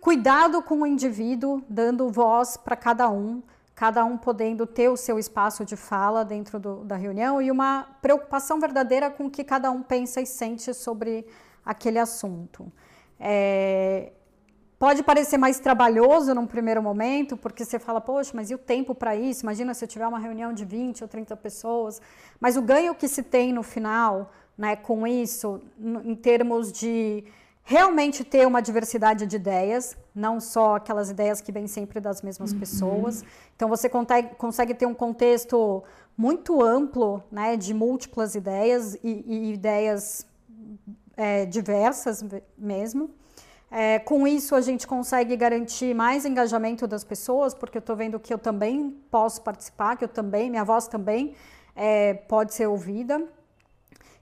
cuidado 0.00 0.62
com 0.62 0.80
o 0.80 0.86
indivíduo, 0.86 1.62
dando 1.68 2.10
voz 2.10 2.56
para 2.56 2.74
cada 2.74 3.10
um, 3.10 3.42
cada 3.80 4.04
um 4.04 4.18
podendo 4.18 4.66
ter 4.66 4.90
o 4.90 4.96
seu 4.96 5.18
espaço 5.18 5.64
de 5.64 5.74
fala 5.74 6.22
dentro 6.22 6.60
do, 6.60 6.84
da 6.84 6.96
reunião 6.96 7.40
e 7.40 7.50
uma 7.50 7.86
preocupação 8.02 8.60
verdadeira 8.60 9.08
com 9.08 9.24
o 9.24 9.30
que 9.30 9.42
cada 9.42 9.70
um 9.70 9.82
pensa 9.82 10.20
e 10.20 10.26
sente 10.26 10.74
sobre 10.74 11.26
aquele 11.64 11.98
assunto. 11.98 12.70
É, 13.18 14.12
Pode 14.78 15.02
parecer 15.02 15.38
mais 15.38 15.58
trabalhoso 15.58 16.34
num 16.34 16.46
primeiro 16.46 16.82
momento, 16.82 17.38
porque 17.38 17.64
você 17.64 17.78
fala, 17.78 18.02
poxa, 18.02 18.32
mas 18.34 18.50
e 18.50 18.54
o 18.54 18.58
tempo 18.58 18.94
para 18.94 19.16
isso? 19.16 19.42
Imagina 19.44 19.72
se 19.72 19.82
eu 19.82 19.88
tiver 19.88 20.06
uma 20.06 20.18
reunião 20.18 20.52
de 20.52 20.64
20 20.64 21.02
ou 21.02 21.08
30 21.08 21.34
pessoas. 21.38 22.02
Mas 22.38 22.58
o 22.58 22.62
ganho 22.62 22.94
que 22.94 23.08
se 23.08 23.22
tem 23.22 23.50
no 23.50 23.62
final, 23.62 24.30
né, 24.58 24.76
com 24.76 25.06
isso, 25.06 25.60
em 26.04 26.14
termos 26.14 26.70
de 26.70 27.24
realmente 27.70 28.24
ter 28.24 28.44
uma 28.48 28.60
diversidade 28.60 29.24
de 29.26 29.36
ideias, 29.36 29.96
não 30.12 30.40
só 30.40 30.74
aquelas 30.74 31.08
ideias 31.08 31.40
que 31.40 31.52
vêm 31.52 31.68
sempre 31.68 32.00
das 32.00 32.20
mesmas 32.20 32.50
uhum. 32.50 32.58
pessoas. 32.58 33.24
Então 33.54 33.68
você 33.68 33.88
consegue, 33.88 34.34
consegue 34.34 34.74
ter 34.74 34.86
um 34.86 34.94
contexto 34.94 35.80
muito 36.16 36.60
amplo, 36.60 37.22
né, 37.30 37.56
de 37.56 37.72
múltiplas 37.72 38.34
ideias 38.34 38.96
e, 39.04 39.24
e 39.24 39.52
ideias 39.52 40.26
é, 41.16 41.46
diversas 41.46 42.24
mesmo. 42.58 43.08
É, 43.70 44.00
com 44.00 44.26
isso, 44.26 44.56
a 44.56 44.60
gente 44.60 44.84
consegue 44.84 45.36
garantir 45.36 45.94
mais 45.94 46.24
engajamento 46.24 46.88
das 46.88 47.04
pessoas, 47.04 47.54
porque 47.54 47.78
eu 47.78 47.80
estou 47.86 47.94
vendo 47.94 48.18
que 48.18 48.34
eu 48.34 48.38
também 48.38 48.90
posso 49.12 49.42
participar, 49.42 49.96
que 49.96 50.02
eu 50.02 50.08
também, 50.08 50.50
minha 50.50 50.64
voz 50.64 50.88
também 50.88 51.36
é, 51.76 52.14
pode 52.14 52.52
ser 52.52 52.66
ouvida. 52.66 53.24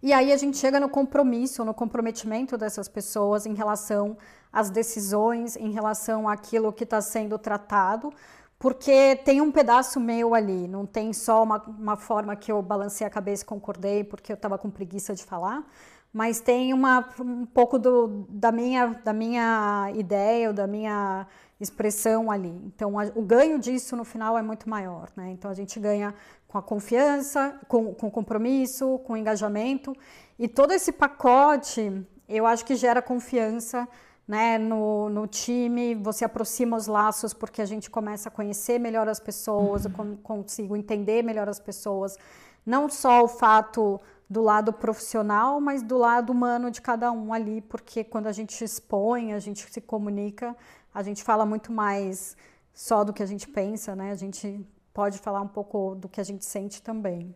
E 0.03 0.13
aí 0.13 0.33
a 0.33 0.37
gente 0.37 0.57
chega 0.57 0.79
no 0.79 0.89
compromisso, 0.89 1.65
no 1.65 1.75
comprometimento 1.75 2.57
dessas 2.57 2.89
pessoas 2.89 3.47
em 3.47 3.55
relação 3.55 4.17
às 4.53 4.71
decisões, 4.71 5.57
em 5.57 5.73
relação 5.73 6.29
àquilo 6.29 6.73
que 6.73 6.85
está 6.85 7.01
sendo 7.01 7.37
tratado, 7.37 8.13
porque 8.59 9.17
tem 9.17 9.41
um 9.41 9.51
pedaço 9.51 9.99
meu 9.99 10.35
ali, 10.35 10.69
não 10.69 10.87
tem 10.87 11.13
só 11.13 11.43
uma, 11.43 11.63
uma 11.63 11.97
forma 11.97 12.35
que 12.37 12.51
eu 12.51 12.63
balancei 12.63 13.07
a 13.07 13.11
cabeça 13.11 13.43
e 13.43 13.47
concordei 13.47 14.05
porque 14.05 14.33
eu 14.33 14.35
estava 14.35 14.57
com 14.57 14.71
preguiça 14.71 15.15
de 15.15 15.25
falar, 15.25 15.65
mas 16.13 16.41
tem 16.41 16.73
uma, 16.73 17.09
um 17.21 17.45
pouco 17.47 17.79
do, 17.79 18.27
da, 18.29 18.51
minha, 18.51 18.87
da 19.05 19.13
minha 19.13 19.91
ideia 19.95 20.49
ou 20.49 20.55
da 20.55 20.67
minha 20.67 21.27
expressão 21.61 22.31
ali. 22.31 22.55
Então, 22.67 22.99
a, 22.99 23.05
o 23.15 23.23
ganho 23.23 23.59
disso 23.59 23.97
no 23.97 24.05
final 24.05 24.39
é 24.39 24.43
muito 24.43 24.69
maior. 24.69 25.11
Né? 25.17 25.31
Então, 25.31 25.51
a 25.51 25.55
gente 25.55 25.79
ganha 25.81 26.15
com 26.47 26.59
a 26.59 26.63
confiança, 26.63 27.59
com, 27.69 27.95
com 27.95 28.11
compromisso, 28.11 28.99
com 29.01 29.17
engajamento. 29.17 29.95
E 30.39 30.47
todo 30.47 30.73
esse 30.73 30.93
pacote, 30.93 32.07
eu 32.29 32.47
acho 32.47 32.65
que 32.65 32.75
gera 32.75 33.03
confiança 33.03 33.89
né, 34.29 34.59
no, 34.59 35.09
no 35.09 35.27
time, 35.27 35.95
você 35.95 36.23
aproxima 36.23 36.77
os 36.77 36.87
laços 36.87 37.33
porque 37.33 37.63
a 37.63 37.65
gente 37.65 37.89
começa 37.89 38.29
a 38.29 38.33
conhecer 38.33 38.79
melhor 38.79 39.09
as 39.09 39.19
pessoas, 39.19 39.87
eu 39.87 39.91
consigo 40.23 40.77
entender 40.77 41.23
melhor 41.23 41.49
as 41.49 41.59
pessoas. 41.59 42.19
Não 42.65 42.91
só 42.91 43.25
o 43.25 43.29
fato 43.29 43.99
do 44.29 44.43
lado 44.43 44.71
profissional, 44.71 45.59
mas 45.59 45.83
do 45.83 45.97
lado 45.97 46.31
humano 46.31 46.71
de 46.71 46.83
cada 46.83 47.11
um 47.11 47.33
ali, 47.33 47.63
porque 47.63 48.05
quando 48.05 48.27
a 48.27 48.33
gente 48.33 48.63
expõe, 48.63 49.33
a 49.33 49.39
gente 49.39 49.67
se 49.73 49.81
comunica, 49.81 50.55
a 50.95 51.03
gente 51.03 51.23
fala 51.23 51.45
muito 51.47 51.73
mais 51.73 52.37
só 52.73 53.05
do 53.05 53.13
que 53.13 53.23
a 53.23 53.27
gente 53.27 53.49
pensa, 53.49 53.95
né? 53.95 54.11
A 54.11 54.17
gente 54.17 54.61
pode 54.93 55.19
falar 55.19 55.41
um 55.41 55.49
pouco 55.49 55.95
do 55.95 56.09
que 56.09 56.21
a 56.21 56.25
gente 56.25 56.45
sente 56.45 56.83
também. 56.83 57.35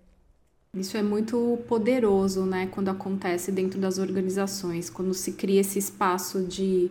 Isso 0.74 0.96
é 0.96 1.02
muito 1.02 1.58
poderoso, 1.68 2.46
né, 2.46 2.66
quando 2.72 2.88
acontece 2.88 3.52
dentro 3.52 3.78
das 3.78 3.98
organizações, 3.98 4.88
quando 4.88 5.12
se 5.12 5.32
cria 5.32 5.60
esse 5.60 5.78
espaço 5.78 6.42
de 6.44 6.90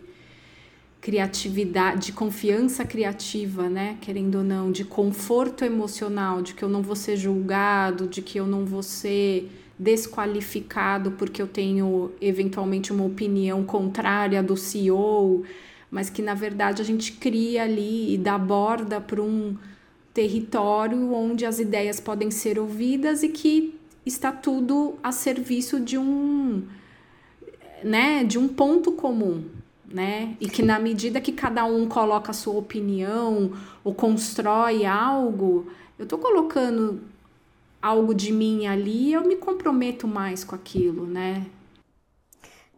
criatividade, 1.00 2.06
de 2.06 2.12
confiança 2.12 2.84
criativa, 2.84 3.68
né, 3.68 3.98
querendo 4.00 4.36
ou 4.36 4.44
não, 4.44 4.70
de 4.70 4.84
conforto 4.84 5.64
emocional, 5.64 6.40
de 6.40 6.54
que 6.54 6.62
eu 6.62 6.68
não 6.68 6.80
vou 6.80 6.94
ser 6.94 7.16
julgado, 7.16 8.06
de 8.06 8.22
que 8.22 8.38
eu 8.38 8.46
não 8.46 8.64
vou 8.64 8.84
ser 8.84 9.50
desqualificado 9.76 11.10
porque 11.10 11.42
eu 11.42 11.48
tenho 11.48 12.12
eventualmente 12.20 12.92
uma 12.92 13.04
opinião 13.04 13.64
contrária 13.64 14.40
do 14.44 14.56
CEO, 14.56 15.42
mas 15.92 16.08
que 16.08 16.22
na 16.22 16.32
verdade 16.32 16.80
a 16.80 16.84
gente 16.84 17.12
cria 17.12 17.64
ali 17.64 18.14
e 18.14 18.16
dá 18.16 18.38
borda 18.38 18.98
para 18.98 19.20
um 19.20 19.54
território 20.14 21.12
onde 21.12 21.44
as 21.44 21.58
ideias 21.58 22.00
podem 22.00 22.30
ser 22.30 22.58
ouvidas 22.58 23.22
e 23.22 23.28
que 23.28 23.78
está 24.04 24.32
tudo 24.32 24.94
a 25.02 25.12
serviço 25.12 25.78
de 25.78 25.98
um 25.98 26.62
né, 27.84 28.24
de 28.24 28.38
um 28.38 28.48
ponto 28.48 28.92
comum, 28.92 29.44
né? 29.86 30.36
E 30.40 30.48
que 30.48 30.62
na 30.62 30.78
medida 30.78 31.20
que 31.20 31.32
cada 31.32 31.64
um 31.64 31.86
coloca 31.86 32.30
a 32.30 32.34
sua 32.34 32.54
opinião 32.54 33.52
ou 33.84 33.92
constrói 33.92 34.86
algo, 34.86 35.66
eu 35.98 36.04
estou 36.04 36.18
colocando 36.18 37.00
algo 37.82 38.14
de 38.14 38.32
mim 38.32 38.66
ali, 38.66 39.12
eu 39.12 39.26
me 39.26 39.36
comprometo 39.36 40.06
mais 40.06 40.44
com 40.44 40.54
aquilo, 40.54 41.04
né? 41.06 41.44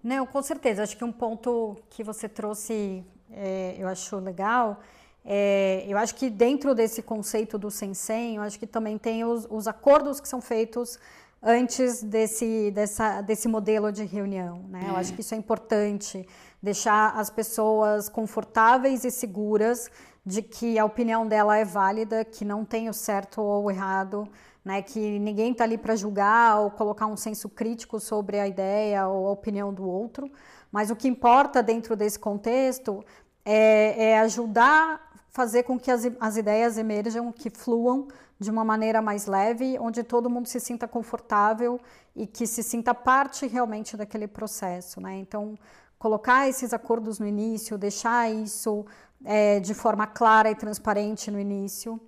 Não, 0.04 0.26
com 0.26 0.42
certeza. 0.42 0.82
Acho 0.82 0.98
que 0.98 1.02
um 1.02 1.10
ponto 1.10 1.78
que 1.88 2.04
você 2.04 2.28
trouxe, 2.28 3.02
é, 3.32 3.74
eu 3.78 3.88
acho 3.88 4.16
legal, 4.16 4.80
é, 5.24 5.82
eu 5.88 5.96
acho 5.96 6.14
que 6.14 6.28
dentro 6.28 6.74
desse 6.74 7.02
conceito 7.02 7.56
do 7.56 7.70
sensei, 7.70 8.36
eu 8.36 8.42
acho 8.42 8.58
que 8.58 8.66
também 8.66 8.98
tem 8.98 9.24
os, 9.24 9.46
os 9.50 9.66
acordos 9.66 10.20
que 10.20 10.28
são 10.28 10.42
feitos 10.42 10.98
antes 11.42 12.02
desse, 12.02 12.70
dessa, 12.70 13.22
desse 13.22 13.48
modelo 13.48 13.90
de 13.90 14.04
reunião. 14.04 14.62
Né? 14.68 14.84
É. 14.86 14.90
Eu 14.90 14.96
acho 14.96 15.14
que 15.14 15.22
isso 15.22 15.34
é 15.34 15.38
importante 15.38 16.28
deixar 16.62 17.18
as 17.18 17.30
pessoas 17.30 18.06
confortáveis 18.10 19.04
e 19.04 19.10
seguras 19.10 19.90
de 20.24 20.42
que 20.42 20.78
a 20.78 20.84
opinião 20.84 21.26
dela 21.26 21.56
é 21.56 21.64
válida, 21.64 22.24
que 22.26 22.44
não 22.44 22.62
tem 22.62 22.90
o 22.90 22.94
certo 22.94 23.40
ou 23.40 23.64
o 23.64 23.70
errado, 23.70 24.28
né, 24.64 24.80
que 24.80 25.18
ninguém 25.18 25.52
está 25.52 25.64
ali 25.64 25.76
para 25.76 25.94
julgar 25.94 26.60
ou 26.60 26.70
colocar 26.70 27.06
um 27.06 27.16
senso 27.16 27.48
crítico 27.48 28.00
sobre 28.00 28.40
a 28.40 28.48
ideia 28.48 29.06
ou 29.06 29.28
a 29.28 29.30
opinião 29.30 29.72
do 29.72 29.86
outro, 29.86 30.30
mas 30.72 30.90
o 30.90 30.96
que 30.96 31.06
importa 31.06 31.62
dentro 31.62 31.94
desse 31.94 32.18
contexto 32.18 33.04
é, 33.44 34.10
é 34.10 34.18
ajudar 34.20 35.12
fazer 35.34 35.64
com 35.64 35.76
que 35.78 35.90
as, 35.90 36.04
as 36.20 36.36
ideias 36.36 36.78
emerjam, 36.78 37.32
que 37.32 37.50
fluam 37.50 38.06
de 38.38 38.50
uma 38.50 38.64
maneira 38.64 39.02
mais 39.02 39.26
leve, 39.26 39.76
onde 39.80 40.04
todo 40.04 40.30
mundo 40.30 40.46
se 40.46 40.60
sinta 40.60 40.86
confortável 40.86 41.80
e 42.14 42.24
que 42.24 42.46
se 42.46 42.62
sinta 42.62 42.94
parte 42.94 43.44
realmente 43.46 43.96
daquele 43.96 44.28
processo, 44.28 45.00
né? 45.00 45.16
Então, 45.16 45.58
colocar 45.98 46.48
esses 46.48 46.72
acordos 46.72 47.18
no 47.18 47.26
início, 47.26 47.76
deixar 47.76 48.30
isso 48.32 48.86
é, 49.24 49.58
de 49.58 49.74
forma 49.74 50.06
clara 50.06 50.50
e 50.50 50.54
transparente 50.54 51.32
no 51.32 51.40
início, 51.40 52.00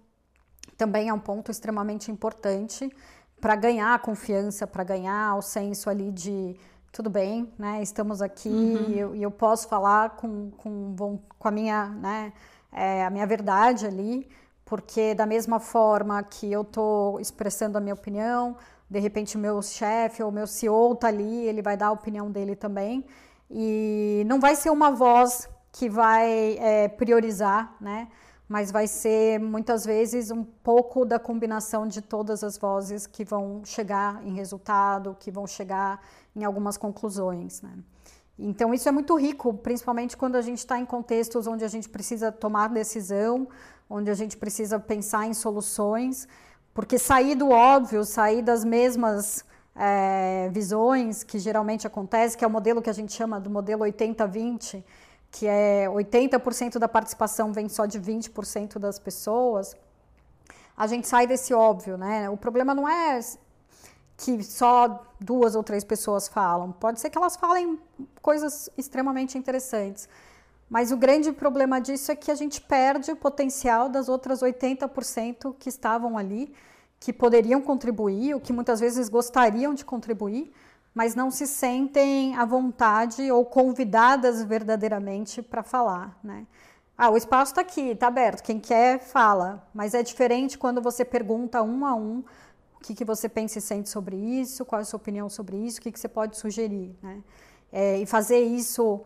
também 0.77 1.09
é 1.09 1.15
um 1.15 1.19
ponto 1.19 1.51
extremamente 1.51 2.11
importante 2.11 2.91
para 3.41 3.55
ganhar 3.57 3.95
a 3.95 3.99
confiança, 3.99 4.67
para 4.67 4.85
ganhar 4.85 5.37
o 5.37 5.43
senso 5.43 5.91
ali 5.91 6.11
de 6.11 6.57
tudo 6.93 7.11
bem, 7.11 7.53
né? 7.59 7.83
Estamos 7.83 8.23
aqui 8.23 8.49
uhum. 8.49 8.91
e 8.91 8.99
eu, 8.99 9.15
eu, 9.15 9.31
posso 9.31 9.69
falar 9.69 10.11
com, 10.17 10.51
com, 10.53 11.19
com 11.39 11.49
a 11.49 11.51
minha, 11.51 11.89
né? 11.89 12.33
É, 12.73 13.05
a 13.05 13.11
minha 13.11 13.27
verdade 13.27 13.87
ali, 13.87 14.29
porque 14.65 15.15
da 15.15 15.27
mesma 15.27 15.61
forma 15.61 16.23
que 16.23 16.51
eu 16.51 16.63
estou 16.63 17.21
expressando 17.21 17.77
a 17.77 17.81
minha 17.81 17.95
opinião, 17.95 18.57
de 18.89 18.99
repente 18.99 19.37
o 19.37 19.41
meu 19.41 19.61
chefe 19.61 20.23
ou 20.23 20.31
o 20.31 20.33
meu 20.33 20.47
CEO 20.47 20.93
está 20.93 21.09
ali, 21.09 21.47
ele 21.47 21.61
vai 21.61 21.77
dar 21.77 21.89
a 21.89 21.93
opinião 21.93 22.31
dele 22.31 22.57
também. 22.57 23.05
E 23.51 24.25
não 24.27 24.41
vai 24.41 24.57
ser 24.57 24.71
uma 24.71 24.91
voz 24.91 25.49
que 25.73 25.89
vai 25.89 26.57
é, 26.59 26.89
priorizar, 26.89 27.77
né? 27.81 28.09
Mas 28.49 28.71
vai 28.71 28.87
ser 28.87 29.41
muitas 29.41 29.85
vezes 29.85 30.31
um 30.31 30.45
pouco 30.45 31.05
da 31.05 31.19
combinação 31.19 31.87
de 31.87 32.01
todas 32.01 32.45
as 32.45 32.57
vozes 32.57 33.07
que 33.07 33.25
vão 33.25 33.63
chegar 33.65 34.25
em 34.25 34.35
resultado, 34.35 35.17
que 35.19 35.31
vão 35.31 35.47
chegar 35.47 36.01
em 36.35 36.45
algumas 36.45 36.77
conclusões, 36.77 37.61
né? 37.61 37.73
Então 38.39 38.75
isso 38.75 38.89
é 38.89 38.93
muito 38.93 39.17
rico, 39.17 39.55
principalmente 39.55 40.17
quando 40.17 40.37
a 40.37 40.43
gente 40.43 40.59
está 40.59 40.79
em 40.79 40.85
contextos 40.85 41.47
onde 41.47 41.65
a 41.65 41.69
gente 41.69 41.89
precisa 41.89 42.31
tomar 42.31 42.69
decisão, 42.69 43.49
onde 43.89 44.11
a 44.11 44.15
gente 44.15 44.37
precisa 44.37 44.79
pensar 44.79 45.27
em 45.27 45.33
soluções, 45.33 46.29
porque 46.75 46.99
sair 46.99 47.35
do 47.35 47.49
óbvio, 47.49 48.05
sair 48.05 48.43
das 48.43 48.63
mesmas 48.63 49.43
é, 49.75 50.51
visões 50.53 51.25
que 51.25 51.39
geralmente 51.39 51.87
acontece, 51.87 52.37
que 52.37 52.45
é 52.45 52.47
o 52.47 52.51
modelo 52.51 52.83
que 52.83 52.91
a 52.91 52.93
gente 52.93 53.13
chama 53.13 53.41
do 53.41 53.49
modelo 53.49 53.85
80-20, 53.85 54.85
que 55.37 55.47
é 55.47 55.87
80% 55.87 56.79
da 56.79 56.89
participação 56.89 57.53
vem 57.53 57.69
só 57.69 57.85
de 57.85 58.01
20% 58.01 58.79
das 58.79 58.99
pessoas, 58.99 59.77
a 60.75 60.87
gente 60.87 61.07
sai 61.07 61.27
desse 61.27 61.53
óbvio, 61.53 61.99
né? 61.99 62.31
O 62.31 62.39
problema 62.39 62.75
não 62.75 62.89
é 62.89 63.21
que 64.17 64.43
só 64.43 65.05
duas 65.21 65.55
ou 65.55 65.63
três 65.63 65.85
pessoas 65.85 66.27
falam, 66.27 66.73
pode 66.73 67.01
ser 67.01 67.11
que 67.11 67.19
elas 67.19 67.37
falem 67.37 67.79
coisas 68.23 68.71
extremamente 68.79 69.37
interessantes. 69.37 70.09
Mas 70.71 70.91
o 70.91 70.97
grande 70.97 71.31
problema 71.33 71.83
disso 71.83 72.11
é 72.11 72.17
que 72.17 72.31
a 72.31 72.35
gente 72.35 72.59
perde 72.63 73.13
o 73.13 73.17
potencial 73.17 73.91
das 73.91 74.09
outras 74.09 74.41
80% 74.41 75.55
que 75.59 75.69
estavam 75.69 76.17
ali, 76.17 76.51
que 76.99 77.13
poderiam 77.13 77.61
contribuir, 77.61 78.33
ou 78.33 78.41
que 78.41 78.55
muitas 78.55 78.81
vezes 78.81 79.11
gostariam 79.11 79.75
de 79.75 79.85
contribuir, 79.85 80.51
mas 80.97 81.15
não 81.15 81.31
se 81.31 81.47
sentem 81.47 82.35
à 82.37 82.47
vontade 82.47 83.31
ou 83.31 83.45
convidadas 83.45 84.43
verdadeiramente 84.43 85.43
para 85.43 85.63
falar, 85.63 86.19
né? 86.25 86.47
Ah, 86.97 87.11
o 87.11 87.19
espaço 87.19 87.53
está 87.53 87.61
aqui, 87.61 87.91
está 87.91 88.07
aberto, 88.07 88.43
quem 88.43 88.59
quer 88.59 88.99
fala, 88.99 89.69
mas 89.75 89.93
é 89.93 90.03
diferente 90.03 90.57
quando 90.57 90.81
você 90.81 91.05
pergunta 91.05 91.63
um 91.63 91.85
a 91.85 91.95
um 91.95 92.25
o 92.77 92.81
que, 92.81 92.95
que 92.95 93.05
você 93.05 93.29
pensa 93.29 93.59
e 93.59 93.61
sente 93.61 93.91
sobre 93.91 94.17
isso, 94.17 94.65
qual 94.65 94.79
é 94.79 94.83
a 94.83 94.85
sua 94.87 94.97
opinião 94.97 95.29
sobre 95.29 95.59
isso, 95.59 95.81
o 95.81 95.83
que, 95.83 95.93
que 95.93 96.01
você 96.01 96.09
pode 96.09 96.39
sugerir, 96.39 96.97
né? 97.03 97.23
É, 97.71 97.99
e 97.99 98.07
fazer 98.07 98.41
isso 98.41 99.03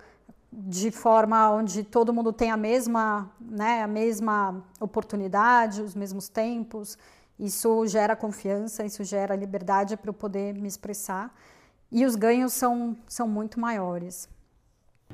de 0.52 0.92
forma 0.92 1.50
onde 1.50 1.82
todo 1.82 2.14
mundo 2.14 2.32
tem 2.32 2.52
a 2.52 2.56
mesma, 2.56 3.28
né, 3.40 3.82
a 3.82 3.88
mesma 3.88 4.62
oportunidade, 4.78 5.82
os 5.82 5.96
mesmos 5.96 6.28
tempos, 6.28 6.96
isso 7.36 7.84
gera 7.88 8.14
confiança, 8.14 8.84
isso 8.84 9.02
gera 9.02 9.34
liberdade 9.34 9.96
para 9.96 10.10
eu 10.10 10.14
poder 10.14 10.54
me 10.54 10.68
expressar 10.68 11.34
e 11.90 12.04
os 12.04 12.14
ganhos 12.14 12.52
são, 12.52 12.96
são 13.08 13.28
muito 13.28 13.58
maiores. 13.58 14.28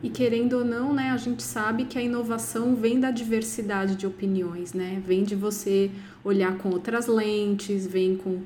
E 0.02 0.10
querendo 0.10 0.58
ou 0.58 0.64
não, 0.64 0.92
né, 0.92 1.10
a 1.10 1.16
gente 1.16 1.42
sabe 1.42 1.86
que 1.86 1.98
a 1.98 2.02
inovação 2.02 2.74
vem 2.76 3.00
da 3.00 3.10
diversidade 3.10 3.96
de 3.96 4.06
opiniões, 4.06 4.74
né? 4.74 5.02
Vem 5.06 5.24
de 5.24 5.34
você 5.34 5.90
olhar 6.22 6.58
com 6.58 6.68
outras 6.68 7.06
lentes, 7.06 7.86
vem 7.86 8.16
com 8.16 8.42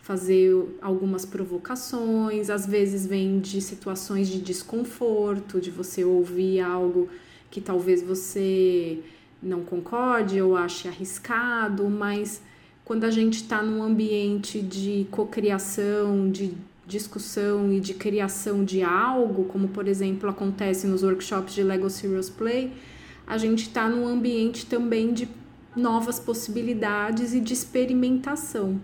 fazer 0.00 0.78
algumas 0.80 1.24
provocações, 1.24 2.50
às 2.50 2.66
vezes 2.66 3.06
vem 3.06 3.40
de 3.40 3.60
situações 3.60 4.28
de 4.28 4.40
desconforto, 4.40 5.60
de 5.60 5.70
você 5.70 6.04
ouvir 6.04 6.60
algo 6.60 7.08
que 7.50 7.60
talvez 7.60 8.02
você 8.02 9.00
não 9.42 9.62
concorde 9.64 10.40
ou 10.40 10.56
ache 10.56 10.88
arriscado, 10.88 11.88
mas 11.88 12.42
quando 12.84 13.04
a 13.04 13.10
gente 13.10 13.34
está 13.34 13.62
num 13.62 13.82
ambiente 13.82 14.60
de 14.60 15.06
cocriação, 15.10 16.30
de 16.30 16.54
discussão 16.92 17.72
e 17.72 17.80
de 17.80 17.94
criação 17.94 18.64
de 18.64 18.82
algo, 18.82 19.44
como 19.44 19.68
por 19.68 19.88
exemplo 19.88 20.28
acontece 20.28 20.86
nos 20.86 21.02
workshops 21.02 21.54
de 21.54 21.62
Lego 21.62 21.90
Serious 21.90 22.30
Play, 22.30 22.72
a 23.26 23.38
gente 23.38 23.62
está 23.62 23.88
num 23.88 24.06
ambiente 24.06 24.66
também 24.66 25.12
de 25.12 25.28
novas 25.74 26.20
possibilidades 26.20 27.32
e 27.34 27.40
de 27.40 27.52
experimentação, 27.52 28.80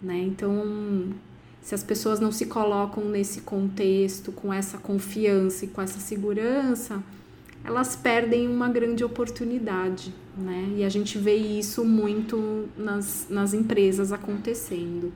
né? 0.00 0.18
Então, 0.18 1.12
se 1.60 1.74
as 1.74 1.82
pessoas 1.82 2.18
não 2.18 2.32
se 2.32 2.46
colocam 2.46 3.04
nesse 3.04 3.42
contexto, 3.42 4.32
com 4.32 4.52
essa 4.52 4.78
confiança 4.78 5.64
e 5.64 5.68
com 5.68 5.82
essa 5.82 6.00
segurança, 6.00 7.02
elas 7.64 7.96
perdem 7.96 8.46
uma 8.48 8.68
grande 8.68 9.02
oportunidade, 9.04 10.14
né? 10.36 10.74
E 10.76 10.84
a 10.84 10.88
gente 10.88 11.18
vê 11.18 11.34
isso 11.34 11.84
muito 11.84 12.68
nas, 12.76 13.26
nas 13.28 13.54
empresas 13.54 14.12
acontecendo. 14.12 15.12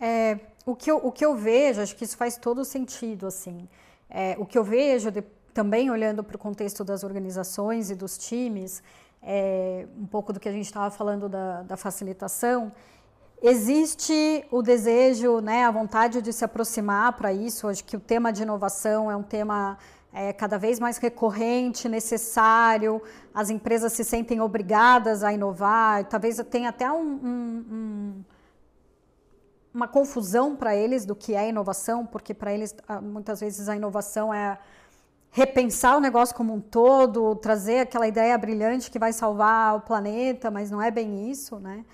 É, 0.00 0.38
o, 0.70 0.76
que 0.76 0.90
eu, 0.90 0.96
o 0.98 1.10
que 1.10 1.24
eu 1.24 1.34
vejo, 1.34 1.80
acho 1.80 1.96
que 1.96 2.04
isso 2.04 2.16
faz 2.16 2.36
todo 2.36 2.64
sentido, 2.64 3.26
assim. 3.26 3.68
É, 4.08 4.36
o 4.38 4.46
que 4.46 4.56
eu 4.56 4.64
vejo, 4.64 5.10
de, 5.10 5.22
também 5.52 5.90
olhando 5.90 6.22
para 6.22 6.36
o 6.36 6.38
contexto 6.38 6.84
das 6.84 7.04
organizações 7.04 7.90
e 7.90 7.94
dos 7.94 8.18
times, 8.18 8.82
é, 9.22 9.86
um 9.96 10.06
pouco 10.06 10.32
do 10.32 10.40
que 10.40 10.48
a 10.48 10.52
gente 10.52 10.66
estava 10.66 10.90
falando 10.90 11.28
da, 11.28 11.62
da 11.62 11.76
facilitação, 11.76 12.72
Existe 13.40 14.44
o 14.50 14.62
desejo, 14.62 15.38
né, 15.38 15.64
a 15.64 15.70
vontade 15.70 16.20
de 16.20 16.32
se 16.32 16.44
aproximar 16.44 17.12
para 17.12 17.32
isso. 17.32 17.68
Acho 17.68 17.84
que 17.84 17.96
o 17.96 18.00
tema 18.00 18.32
de 18.32 18.42
inovação 18.42 19.08
é 19.08 19.14
um 19.14 19.22
tema 19.22 19.78
é, 20.12 20.32
cada 20.32 20.58
vez 20.58 20.80
mais 20.80 20.98
recorrente, 20.98 21.88
necessário. 21.88 23.00
As 23.32 23.48
empresas 23.48 23.92
se 23.92 24.02
sentem 24.02 24.40
obrigadas 24.40 25.22
a 25.22 25.32
inovar. 25.32 26.04
Talvez 26.06 26.42
tenha 26.50 26.70
até 26.70 26.90
um, 26.90 27.00
um, 27.00 27.64
um, 27.70 28.24
uma 29.78 29.86
confusão 29.86 30.56
para 30.56 30.74
eles 30.74 31.06
do 31.06 31.14
que 31.14 31.36
é 31.36 31.48
inovação, 31.48 32.04
porque 32.04 32.34
para 32.34 32.52
eles 32.52 32.74
muitas 33.00 33.38
vezes 33.38 33.68
a 33.68 33.76
inovação 33.76 34.34
é 34.34 34.58
repensar 35.30 35.96
o 35.96 36.00
negócio 36.00 36.34
como 36.34 36.52
um 36.52 36.60
todo, 36.60 37.36
trazer 37.36 37.80
aquela 37.80 38.08
ideia 38.08 38.36
brilhante 38.36 38.90
que 38.90 38.98
vai 38.98 39.12
salvar 39.12 39.76
o 39.76 39.80
planeta, 39.80 40.50
mas 40.50 40.68
não 40.68 40.82
é 40.82 40.90
bem 40.90 41.30
isso, 41.30 41.60
né? 41.60 41.84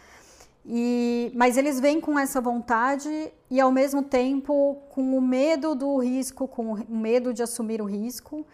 E, 0.65 1.31
mas 1.35 1.59
eles 1.59 1.79
vêm 1.79 2.01
com 2.01 2.19
essa 2.19 2.41
vontade 2.41 3.31
e, 3.51 3.61
ao 3.61 3.71
mesmo 3.71 4.03
tempo, 4.03 4.79
com 4.89 5.19
o 5.19 5.21
medo 5.21 5.75
do 5.75 5.99
risco, 5.99 6.49
com 6.49 6.73
o 6.73 6.97
medo 6.97 7.35
de 7.35 7.43
assumir 7.43 7.83
o 7.83 7.85
risco. 7.85 8.47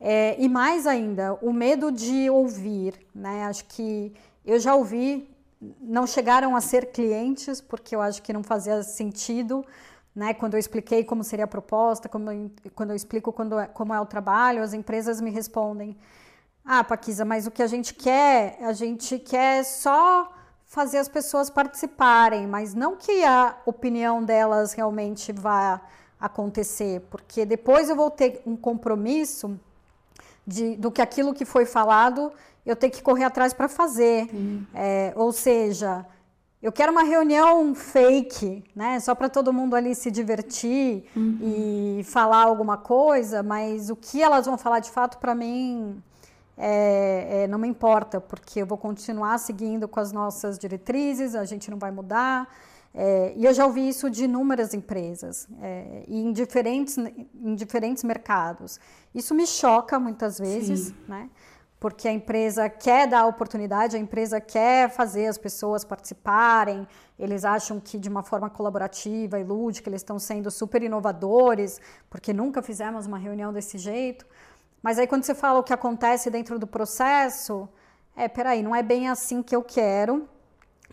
É, 0.00 0.36
e 0.38 0.48
mais 0.48 0.86
ainda, 0.86 1.36
o 1.42 1.52
medo 1.52 1.90
de 1.90 2.30
ouvir. 2.30 2.94
Né? 3.12 3.46
Acho 3.46 3.64
que 3.64 4.12
eu 4.44 4.60
já 4.60 4.76
ouvi, 4.76 5.28
não 5.80 6.06
chegaram 6.06 6.54
a 6.54 6.60
ser 6.60 6.92
clientes, 6.92 7.60
porque 7.60 7.94
eu 7.94 8.02
acho 8.02 8.22
que 8.22 8.32
não 8.32 8.42
fazia 8.42 8.82
sentido. 8.82 9.64
Né? 10.14 10.34
Quando 10.34 10.54
eu 10.54 10.60
expliquei 10.60 11.04
como 11.04 11.24
seria 11.24 11.44
a 11.44 11.48
proposta, 11.48 12.08
como 12.08 12.30
eu, 12.30 12.50
quando 12.74 12.90
eu 12.90 12.96
explico 12.96 13.32
quando 13.32 13.58
é, 13.58 13.66
como 13.66 13.92
é 13.94 14.00
o 14.00 14.06
trabalho, 14.06 14.62
as 14.62 14.72
empresas 14.72 15.20
me 15.20 15.30
respondem: 15.30 15.96
Ah, 16.64 16.82
Paquisa, 16.84 17.24
mas 17.24 17.46
o 17.46 17.50
que 17.50 17.62
a 17.62 17.66
gente 17.66 17.94
quer, 17.94 18.58
a 18.62 18.72
gente 18.72 19.18
quer 19.18 19.64
só 19.64 20.32
fazer 20.64 20.98
as 20.98 21.08
pessoas 21.08 21.48
participarem, 21.48 22.46
mas 22.46 22.74
não 22.74 22.96
que 22.96 23.24
a 23.24 23.56
opinião 23.64 24.22
delas 24.22 24.72
realmente 24.72 25.32
vá 25.32 25.80
acontecer, 26.18 27.02
porque 27.10 27.44
depois 27.44 27.88
eu 27.88 27.96
vou 27.96 28.10
ter 28.10 28.42
um 28.46 28.56
compromisso 28.56 29.58
de, 30.46 30.76
do 30.76 30.90
que 30.90 31.02
aquilo 31.02 31.34
que 31.34 31.44
foi 31.44 31.66
falado 31.66 32.32
eu 32.66 32.74
tenho 32.74 32.92
que 32.92 33.02
correr 33.02 33.24
atrás 33.24 33.52
para 33.54 33.68
fazer. 33.68 34.28
É, 34.74 35.12
ou 35.16 35.32
seja, 35.32 36.04
eu 36.60 36.72
quero 36.72 36.90
uma 36.90 37.04
reunião 37.04 37.74
fake, 37.74 38.64
né? 38.74 38.98
Só 38.98 39.14
para 39.14 39.28
todo 39.28 39.52
mundo 39.52 39.76
ali 39.76 39.94
se 39.94 40.10
divertir 40.10 41.04
uhum. 41.14 41.38
e 41.40 42.04
falar 42.04 42.42
alguma 42.42 42.76
coisa, 42.76 43.42
mas 43.42 43.88
o 43.88 43.94
que 43.94 44.20
elas 44.20 44.46
vão 44.46 44.58
falar 44.58 44.80
de 44.80 44.90
fato 44.90 45.18
para 45.18 45.34
mim 45.34 46.02
é, 46.58 47.42
é, 47.42 47.46
não 47.46 47.58
me 47.58 47.68
importa, 47.68 48.20
porque 48.20 48.62
eu 48.62 48.66
vou 48.66 48.78
continuar 48.78 49.38
seguindo 49.38 49.86
com 49.86 50.00
as 50.00 50.10
nossas 50.10 50.58
diretrizes, 50.58 51.34
a 51.34 51.44
gente 51.44 51.70
não 51.70 51.78
vai 51.78 51.90
mudar. 51.90 52.48
É, 52.98 53.34
e 53.36 53.44
eu 53.44 53.52
já 53.52 53.66
ouvi 53.66 53.86
isso 53.86 54.08
de 54.08 54.24
inúmeras 54.24 54.72
empresas, 54.72 55.46
é, 55.60 56.04
em, 56.08 56.32
diferentes, 56.32 56.96
em 56.96 57.54
diferentes 57.54 58.02
mercados. 58.02 58.80
Isso 59.14 59.34
me 59.34 59.46
choca 59.46 59.98
muitas 60.00 60.38
vezes, 60.38 60.86
Sim. 60.86 60.94
né? 61.06 61.28
Porque 61.78 62.08
a 62.08 62.12
empresa 62.12 62.68
quer 62.68 63.06
dar 63.06 63.26
oportunidade, 63.26 63.96
a 63.96 63.98
empresa 63.98 64.40
quer 64.40 64.90
fazer 64.90 65.26
as 65.26 65.36
pessoas 65.36 65.84
participarem, 65.84 66.88
eles 67.18 67.44
acham 67.44 67.78
que 67.78 67.98
de 67.98 68.08
uma 68.08 68.22
forma 68.22 68.48
colaborativa 68.48 69.38
e 69.38 69.44
lúdica 69.44 69.90
eles 69.90 70.00
estão 70.00 70.18
sendo 70.18 70.50
super 70.50 70.82
inovadores, 70.82 71.80
porque 72.08 72.32
nunca 72.32 72.62
fizemos 72.62 73.06
uma 73.06 73.18
reunião 73.18 73.52
desse 73.52 73.76
jeito. 73.76 74.26
Mas 74.82 74.98
aí 74.98 75.06
quando 75.06 75.24
você 75.24 75.34
fala 75.34 75.58
o 75.58 75.62
que 75.62 75.72
acontece 75.72 76.30
dentro 76.30 76.58
do 76.58 76.66
processo, 76.66 77.68
é, 78.16 78.26
peraí, 78.26 78.62
não 78.62 78.74
é 78.74 78.82
bem 78.82 79.08
assim 79.08 79.42
que 79.42 79.54
eu 79.54 79.62
quero, 79.62 80.26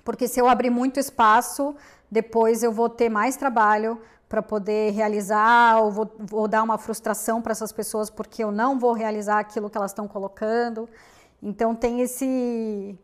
porque 0.04 0.28
se 0.28 0.39
eu 0.39 0.50
abrir 0.50 0.69
muito 0.69 1.00
espaço, 1.00 1.76
depois 2.12 2.62
eu 2.62 2.72
vou 2.72 2.89
ter 2.89 3.08
mais 3.08 3.38
trabalho 3.38 4.02
para 4.34 4.41
poder 4.41 4.93
realizar, 4.93 5.80
ou 5.80 5.91
vou, 5.91 6.12
vou 6.17 6.48
dar 6.48 6.63
uma 6.63 6.80
frustração 6.80 7.39
para 7.39 7.52
essas 7.52 7.72
pessoas 7.72 8.10
porque 8.10 8.43
eu 8.43 8.52
não 8.52 8.80
vou 8.80 8.91
realizar 8.91 9.38
aquilo 9.38 9.69
que 9.69 9.78
elas 9.78 9.91
estão 9.91 10.08
colocando. 10.08 10.89
Então 11.39 11.76
tem 11.76 12.02
esse 12.02 12.98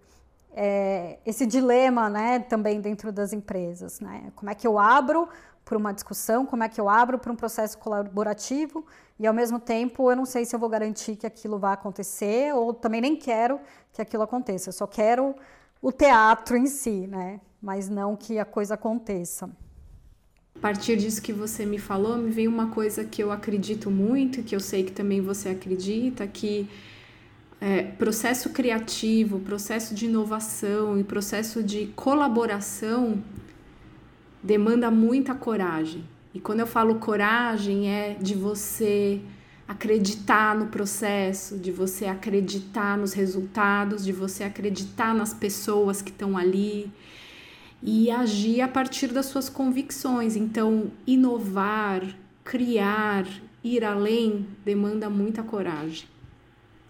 é, 0.51 1.19
esse 1.23 1.45
dilema, 1.45 2.09
né, 2.09 2.39
também 2.39 2.81
dentro 2.81 3.11
das 3.11 3.31
empresas, 3.31 3.99
né? 3.99 4.31
Como 4.35 4.49
é 4.49 4.55
que 4.55 4.65
eu 4.65 4.79
abro 4.79 5.29
para 5.63 5.77
uma 5.77 5.93
discussão, 5.93 6.47
como 6.47 6.63
é 6.63 6.67
que 6.67 6.81
eu 6.81 6.89
abro 6.89 7.19
para 7.19 7.31
um 7.31 7.35
processo 7.35 7.77
colaborativo 7.77 8.83
e 9.19 9.27
ao 9.27 9.33
mesmo 9.33 9.59
tempo 9.59 10.09
eu 10.09 10.15
não 10.15 10.25
sei 10.25 10.45
se 10.45 10.55
eu 10.55 10.59
vou 10.59 10.67
garantir 10.67 11.15
que 11.15 11.27
aquilo 11.27 11.59
vai 11.59 11.75
acontecer 11.75 12.55
ou 12.55 12.73
também 12.73 13.01
nem 13.01 13.15
quero 13.15 13.59
que 13.93 14.01
aquilo 14.01 14.23
aconteça. 14.23 14.69
Eu 14.69 14.73
só 14.73 14.87
quero 14.87 15.35
o 15.79 15.91
teatro 15.91 16.57
em 16.57 16.65
si, 16.65 17.05
né? 17.05 17.39
Mas 17.61 17.87
não 17.87 18.15
que 18.15 18.39
a 18.39 18.45
coisa 18.45 18.73
aconteça. 18.73 19.47
A 20.59 20.61
partir 20.61 20.97
disso 20.97 21.21
que 21.21 21.31
você 21.31 21.65
me 21.65 21.79
falou, 21.79 22.17
me 22.17 22.29
veio 22.29 22.51
uma 22.51 22.67
coisa 22.67 23.05
que 23.05 23.23
eu 23.23 23.31
acredito 23.31 23.89
muito, 23.89 24.43
que 24.43 24.53
eu 24.53 24.59
sei 24.59 24.83
que 24.83 24.91
também 24.91 25.21
você 25.21 25.47
acredita, 25.47 26.27
que 26.27 26.67
é, 27.61 27.83
processo 27.83 28.49
criativo, 28.49 29.39
processo 29.39 29.95
de 29.95 30.07
inovação 30.07 30.99
e 30.99 31.03
processo 31.05 31.63
de 31.63 31.87
colaboração 31.95 33.23
demanda 34.43 34.91
muita 34.91 35.33
coragem. 35.33 36.03
E 36.33 36.41
quando 36.41 36.59
eu 36.59 36.67
falo 36.67 36.95
coragem, 36.95 37.89
é 37.89 38.17
de 38.19 38.35
você 38.35 39.21
acreditar 39.65 40.53
no 40.57 40.67
processo, 40.67 41.57
de 41.57 41.71
você 41.71 42.05
acreditar 42.05 42.97
nos 42.97 43.13
resultados, 43.13 44.03
de 44.03 44.11
você 44.11 44.43
acreditar 44.43 45.15
nas 45.15 45.33
pessoas 45.33 46.01
que 46.01 46.11
estão 46.11 46.37
ali, 46.37 46.91
e 47.81 48.11
agir 48.11 48.61
a 48.61 48.67
partir 48.67 49.07
das 49.07 49.27
suas 49.27 49.49
convicções. 49.49 50.35
Então, 50.35 50.91
inovar, 51.07 52.03
criar, 52.43 53.25
ir 53.63 53.83
além 53.83 54.47
demanda 54.65 55.09
muita 55.09 55.43
coragem. 55.43 56.07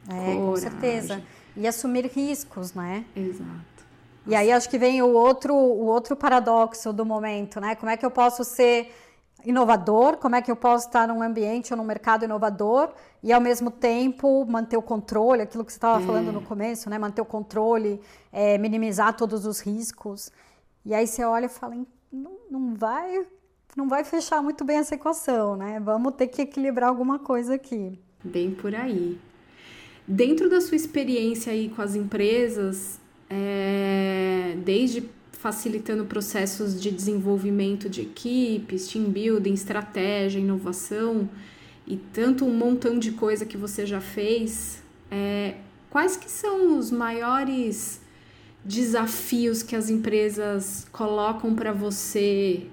É, 0.08 0.14
coragem. 0.14 0.42
com 0.42 0.56
certeza. 0.56 1.24
E 1.56 1.68
assumir 1.68 2.06
riscos, 2.06 2.74
né? 2.74 3.06
Exato. 3.16 3.80
E 4.26 4.36
aí 4.36 4.52
acho 4.52 4.70
que 4.70 4.78
vem 4.78 5.02
o 5.02 5.14
outro, 5.14 5.56
o 5.56 5.86
outro 5.86 6.16
paradoxo 6.16 6.94
do 6.94 7.06
momento, 7.06 7.60
né? 7.60 7.76
Como 7.76 7.90
é 7.90 7.98
que 7.98 8.06
eu 8.06 8.12
posso 8.12 8.44
ser 8.44 8.92
inovador? 9.46 10.18
Como 10.18 10.36
é 10.36 10.42
que 10.42 10.52
eu 10.52 10.56
posso 10.56 10.88
estar 10.88 11.08
num 11.08 11.22
ambiente 11.22 11.74
ou 11.74 11.78
num 11.78 11.84
mercado 11.84 12.26
inovador 12.26 12.92
e 13.24 13.34
ao 13.34 13.42
mesmo 13.42 13.72
tempo 13.72 14.46
manter 14.46 14.78
o 14.78 14.82
controle, 14.82 15.42
aquilo 15.42 15.66
que 15.66 15.72
você 15.72 15.78
estava 15.78 16.02
é. 16.02 16.06
falando 16.06 16.32
no 16.32 16.42
começo, 16.42 16.90
né? 16.90 16.98
Manter 16.98 17.22
o 17.22 17.26
controle, 17.26 18.00
é, 18.32 18.58
minimizar 18.58 19.16
todos 19.16 19.46
os 19.46 19.60
riscos. 19.60 20.32
E 20.86 20.94
aí 20.94 21.06
você 21.06 21.24
olha 21.24 21.46
e 21.46 21.50
fala, 21.50 21.76
não, 22.12 22.38
não 22.50 22.74
vai, 22.76 23.26
não 23.76 23.88
vai 23.88 24.04
fechar 24.04 24.42
muito 24.42 24.64
bem 24.64 24.78
essa 24.78 24.96
equação, 24.96 25.56
né? 25.56 25.80
Vamos 25.80 26.16
ter 26.16 26.28
que 26.28 26.42
equilibrar 26.42 26.90
alguma 26.90 27.20
coisa 27.20 27.56
aqui. 27.56 28.00
Bem 28.24 28.52
por 28.52 28.74
aí. 28.74 29.18
Dentro 30.08 30.50
da 30.50 30.60
sua 30.60 30.76
experiência 30.76 31.54
aí 31.54 31.70
com 31.70 31.82
as 31.82 31.96
empresas, 31.96 33.00
é, 33.30 34.58
desde 34.64 35.08
facilitando 35.34 36.04
processos 36.04 36.82
de 36.82 36.92
desenvolvimento 36.92 37.90
de 37.90 38.02
equipes, 38.02 38.88
team 38.88 39.06
building, 39.06 39.54
estratégia, 39.54 40.40
inovação 40.40 41.30
e 41.88 41.96
tanto 41.96 42.46
um 42.46 42.54
montão 42.54 43.00
de 43.00 43.12
coisa 43.14 43.46
que 43.46 43.56
você 43.56 43.86
já 43.86 44.02
fez, 44.02 44.84
é, 45.10 45.56
quais 45.90 46.18
que 46.18 46.30
são 46.30 46.78
os 46.78 46.92
maiores 46.92 48.02
desafios 48.64 49.64
que 49.64 49.76
as 49.76 49.90
empresas 49.90 50.88
colocam 50.92 51.56
para 51.56 51.72
você 51.72 52.68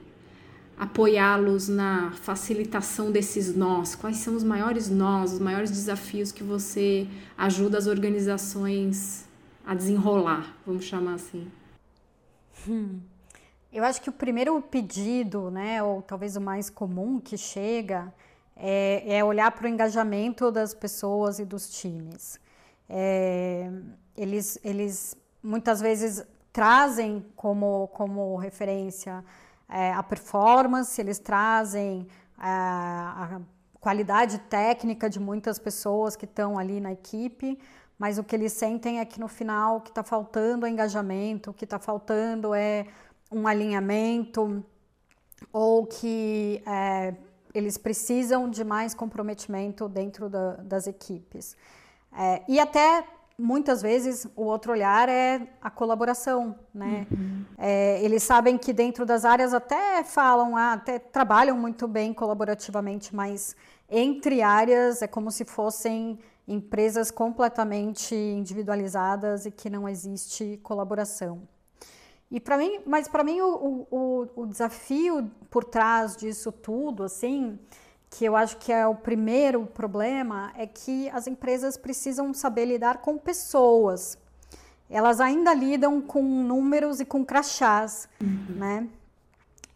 apoiá-los 0.79 1.69
na 1.69 2.13
facilitação 2.13 3.11
desses 3.11 3.55
nós? 3.57 3.95
Quais 3.95 4.19
são 4.19 4.35
os 4.35 4.45
maiores 4.45 4.91
nós, 4.91 5.33
os 5.33 5.39
maiores 5.39 5.71
desafios 5.71 6.31
que 6.33 6.43
você 6.43 7.07
ajuda 7.37 7.79
as 7.79 7.87
organizações 7.87 9.25
a 9.65 9.75
desenrolar, 9.75 10.55
vamos 10.67 10.85
chamar 10.85 11.15
assim? 11.15 11.51
Hum. 12.69 13.01
Eu 13.73 13.85
acho 13.85 14.01
que 14.01 14.09
o 14.09 14.13
primeiro 14.13 14.61
pedido, 14.63 15.51
né, 15.51 15.83
ou 15.83 16.01
talvez 16.01 16.37
o 16.37 16.41
mais 16.41 16.71
comum 16.71 17.21
que 17.21 17.37
chega, 17.37 18.13
é, 18.57 19.19
é 19.19 19.25
olhar 19.25 19.51
para 19.51 19.67
o 19.67 19.69
engajamento 19.69 20.51
das 20.51 20.73
pessoas 20.73 21.39
e 21.39 21.45
dos 21.45 21.69
times. 21.69 22.41
É, 22.89 23.71
eles, 24.17 24.59
eles 24.65 25.17
muitas 25.47 25.81
vezes 25.81 26.25
trazem 26.53 27.25
como, 27.37 27.89
como 27.89 28.37
referência 28.37 29.25
é, 29.69 29.93
a 29.93 30.03
performance, 30.03 31.01
eles 31.01 31.19
trazem 31.19 32.09
a, 32.37 32.49
é, 32.49 33.37
a 33.37 33.41
qualidade 33.81 34.39
técnica 34.41 35.09
de 35.09 35.21
muitas 35.21 35.59
pessoas 35.59 36.17
que 36.17 36.25
estão 36.25 36.59
ali 36.59 36.81
na 36.81 36.93
equipe, 36.93 37.59
mas 37.97 38.19
o 38.19 38.25
que 38.25 38.35
eles 38.35 38.53
sentem 38.53 38.99
é 38.99 39.05
que 39.05 39.21
no 39.21 39.29
final 39.29 39.77
o 39.77 39.81
que 39.81 39.91
está 39.91 40.03
faltando 40.03 40.67
é 40.67 40.71
engajamento, 40.71 41.51
o 41.51 41.55
que 41.55 41.65
está 41.65 41.79
faltando 41.79 42.53
é 42.53 42.87
um 43.31 43.47
alinhamento, 43.47 44.65
ou 45.53 45.87
que 45.87 46.63
é, 46.67 47.15
eles 47.55 47.79
precisam 47.79 48.51
de 48.51 48.65
mais 48.65 48.95
comprometimento 48.95 49.89
dentro 49.89 50.29
da, 50.29 50.57
das 50.57 50.87
equipes. 50.87 51.57
É, 52.13 52.43
e 52.49 52.59
até 52.59 53.05
muitas 53.39 53.83
vezes 53.83 54.27
o 54.35 54.45
outro 54.45 54.73
olhar 54.73 55.09
é 55.09 55.47
a 55.61 55.71
colaboração, 55.71 56.59
né? 56.73 57.07
Uhum. 57.11 57.45
É, 57.59 58.03
eles 58.03 58.23
sabem 58.23 58.57
que 58.57 58.73
dentro 58.73 59.05
das 59.05 59.25
áreas 59.25 59.53
até 59.53 60.03
falam, 60.03 60.57
ah, 60.57 60.73
até 60.73 60.99
trabalham 60.99 61.57
muito 61.57 61.87
bem 61.87 62.15
colaborativamente, 62.15 63.15
mas 63.15 63.55
entre 63.91 64.43
áreas 64.43 65.03
é 65.03 65.07
como 65.07 65.31
se 65.31 65.45
fossem 65.45 66.19
empresas 66.49 67.11
completamente 67.11 68.15
individualizadas 68.15 69.47
e 69.47 69.51
que 69.51 69.69
não 69.69 69.89
existe 69.89 70.59
colaboração. 70.63 71.43
E 72.31 72.41
para 72.41 72.57
mim, 72.57 72.81
mas 72.87 73.07
para 73.07 73.23
mim 73.23 73.41
o, 73.41 73.87
o, 73.91 74.29
o 74.43 74.47
desafio 74.47 75.31
por 75.51 75.63
trás 75.63 76.17
disso 76.17 76.51
tudo, 76.51 77.05
assim, 77.05 77.59
que 78.11 78.25
eu 78.25 78.37
acho 78.37 78.57
que 78.59 78.73
é 78.73 78.87
o 78.87 78.95
primeiro 78.95 79.67
problema, 79.67 80.53
é 80.57 80.67
que 80.67 81.09
as 81.11 81.27
empresas 81.27 81.77
precisam 81.77 82.33
saber 82.33 82.65
lidar 82.65 82.99
com 82.99 83.19
pessoas. 83.19 84.17
Elas 84.89 85.21
ainda 85.21 85.53
lidam 85.53 86.01
com 86.01 86.23
números 86.23 87.01
e 87.01 87.05
com 87.05 87.25
crachás, 87.25 88.09
uhum. 88.21 88.57
né? 88.57 88.89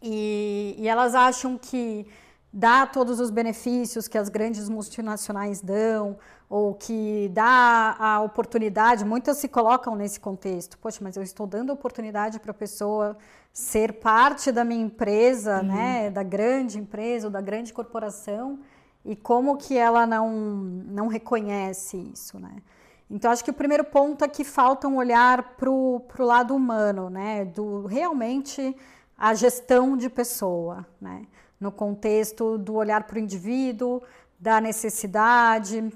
E, 0.02 0.74
e 0.78 0.88
elas 0.88 1.14
acham 1.14 1.58
que 1.58 2.06
dá 2.52 2.86
todos 2.86 3.20
os 3.20 3.30
benefícios 3.30 4.08
que 4.08 4.16
as 4.16 4.28
grandes 4.28 4.68
multinacionais 4.68 5.60
dão, 5.60 6.16
ou 6.48 6.74
que 6.74 7.30
dá 7.32 7.94
a 7.98 8.20
oportunidade, 8.22 9.04
muitas 9.04 9.36
se 9.36 9.48
colocam 9.48 9.94
nesse 9.94 10.18
contexto. 10.18 10.76
Poxa, 10.78 10.98
mas 11.00 11.16
eu 11.16 11.22
estou 11.22 11.46
dando 11.46 11.72
oportunidade 11.72 12.40
para 12.40 12.50
a 12.50 12.54
pessoa 12.54 13.16
ser 13.52 13.94
parte 13.94 14.52
da 14.52 14.64
minha 14.64 14.84
empresa, 14.84 15.60
uhum. 15.60 15.66
né, 15.66 16.10
da 16.10 16.22
grande 16.22 16.78
empresa 16.78 17.26
ou 17.26 17.30
da 17.30 17.40
grande 17.40 17.72
corporação, 17.72 18.58
e 19.04 19.16
como 19.16 19.56
que 19.56 19.76
ela 19.76 20.06
não, 20.06 20.30
não 20.30 21.08
reconhece 21.08 21.96
isso, 22.12 22.38
né? 22.38 22.62
Então, 23.10 23.32
acho 23.32 23.42
que 23.42 23.50
o 23.50 23.54
primeiro 23.54 23.82
ponto 23.82 24.24
é 24.24 24.28
que 24.28 24.44
falta 24.44 24.86
um 24.86 24.96
olhar 24.96 25.56
para 25.56 25.68
o 25.68 26.04
lado 26.18 26.54
humano, 26.54 27.10
né? 27.10 27.44
Do 27.44 27.86
realmente 27.86 28.76
a 29.18 29.34
gestão 29.34 29.96
de 29.96 30.08
pessoa, 30.08 30.86
né? 31.00 31.26
No 31.58 31.72
contexto 31.72 32.56
do 32.56 32.74
olhar 32.74 33.02
para 33.04 33.16
o 33.16 33.18
indivíduo, 33.18 34.00
da 34.38 34.60
necessidade, 34.60 35.92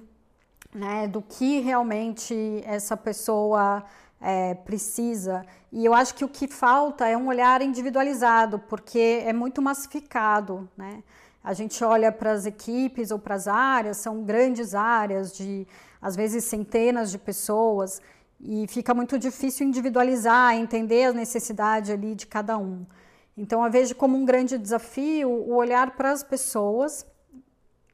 né? 0.74 1.06
Do 1.06 1.22
que 1.22 1.60
realmente 1.60 2.62
essa 2.66 2.96
pessoa 2.96 3.84
é, 4.24 4.54
precisa. 4.54 5.44
E 5.70 5.84
eu 5.84 5.92
acho 5.92 6.14
que 6.14 6.24
o 6.24 6.28
que 6.28 6.48
falta 6.48 7.06
é 7.06 7.14
um 7.14 7.26
olhar 7.26 7.60
individualizado, 7.60 8.58
porque 8.58 9.22
é 9.22 9.34
muito 9.34 9.60
massificado, 9.60 10.66
né? 10.74 11.02
A 11.42 11.52
gente 11.52 11.84
olha 11.84 12.10
para 12.10 12.32
as 12.32 12.46
equipes 12.46 13.10
ou 13.10 13.18
para 13.18 13.34
as 13.34 13.46
áreas, 13.46 13.98
são 13.98 14.22
grandes 14.22 14.74
áreas 14.74 15.36
de, 15.36 15.68
às 16.00 16.16
vezes, 16.16 16.44
centenas 16.44 17.10
de 17.10 17.18
pessoas, 17.18 18.00
e 18.40 18.66
fica 18.66 18.94
muito 18.94 19.18
difícil 19.18 19.66
individualizar, 19.66 20.54
entender 20.54 21.04
a 21.04 21.12
necessidade 21.12 21.92
ali 21.92 22.14
de 22.14 22.26
cada 22.26 22.56
um. 22.56 22.86
Então, 23.36 23.62
eu 23.62 23.70
vejo 23.70 23.94
como 23.94 24.16
um 24.16 24.24
grande 24.24 24.56
desafio 24.56 25.28
o 25.28 25.54
olhar 25.54 25.90
para 25.90 26.12
as 26.12 26.22
pessoas, 26.22 27.06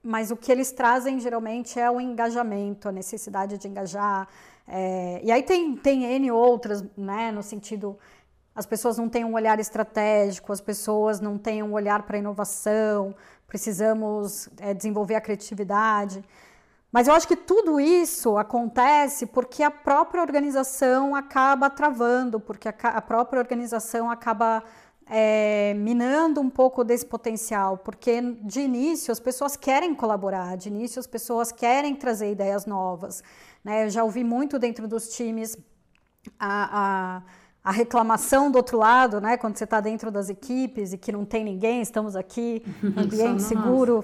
mas 0.01 0.31
o 0.31 0.37
que 0.37 0.53
eles 0.53 0.71
trazem 0.71 1.19
geralmente 1.19 1.79
é 1.81 1.91
o 1.91 2.01
engajamento, 2.01 2.89
a 2.89 2.93
necessidade 2.93 3.59
de 3.59 3.67
engajar. 3.67 4.29
É, 4.73 5.21
e 5.25 5.33
aí 5.33 5.43
tem, 5.43 5.75
tem 5.77 6.05
N 6.05 6.31
outras, 6.31 6.85
né, 6.97 7.33
no 7.33 7.43
sentido 7.43 7.99
as 8.55 8.67
pessoas 8.67 8.99
não 8.99 9.09
têm 9.09 9.25
um 9.25 9.35
olhar 9.35 9.59
estratégico, 9.59 10.53
as 10.53 10.61
pessoas 10.61 11.21
não 11.21 11.37
têm 11.37 11.61
um 11.63 11.73
olhar 11.73 12.03
para 12.03 12.19
inovação, 12.19 13.15
precisamos 13.49 14.49
é, 14.59 14.73
desenvolver 14.73 15.17
a 15.17 15.21
criatividade. 15.21 16.25
Mas 16.93 17.09
eu 17.09 17.15
acho 17.15 17.27
que 17.27 17.37
tudo 17.37 17.81
isso 17.81 18.37
acontece 18.37 19.27
porque 19.27 19.63
a 19.63 19.71
própria 19.71 20.23
organização 20.23 21.17
acaba 21.17 21.69
travando, 21.69 22.39
porque 22.39 22.69
a, 22.69 22.75
a 22.83 23.03
própria 23.03 23.41
organização 23.41 24.09
acaba 24.09 24.63
é, 25.13 25.75
minando 25.75 26.41
um 26.41 26.49
pouco 26.49 26.85
desse 26.85 27.05
potencial, 27.05 27.77
porque 27.79 28.23
de 28.45 28.61
início 28.61 29.11
as 29.11 29.19
pessoas 29.19 29.57
querem 29.57 29.93
colaborar, 29.93 30.57
de 30.57 30.69
início 30.69 31.01
as 31.01 31.07
pessoas 31.07 31.51
querem 31.51 31.97
trazer 31.97 32.31
ideias 32.31 32.65
novas. 32.65 33.23
Né? 33.65 33.87
Eu 33.87 33.91
já 33.91 34.05
ouvi 34.05 34.23
muito 34.23 34.57
dentro 34.57 34.87
dos 34.87 35.09
times 35.09 35.59
a, 36.39 37.19
a 37.19 37.23
a 37.63 37.71
reclamação 37.71 38.51
do 38.51 38.57
outro 38.57 38.79
lado, 38.79 39.21
né? 39.21 39.37
Quando 39.37 39.57
você 39.57 39.65
está 39.65 39.81
dentro 39.81 40.11
das 40.11 40.31
equipes 40.31 40.95
e 40.95 40.99
que 40.99 41.13
não 41.13 41.27
tem 41.27 41.45
ninguém, 41.45 41.83
estamos 41.83 42.17
aqui, 42.17 42.65
ambiente 42.97 43.43
seguro. 43.43 44.03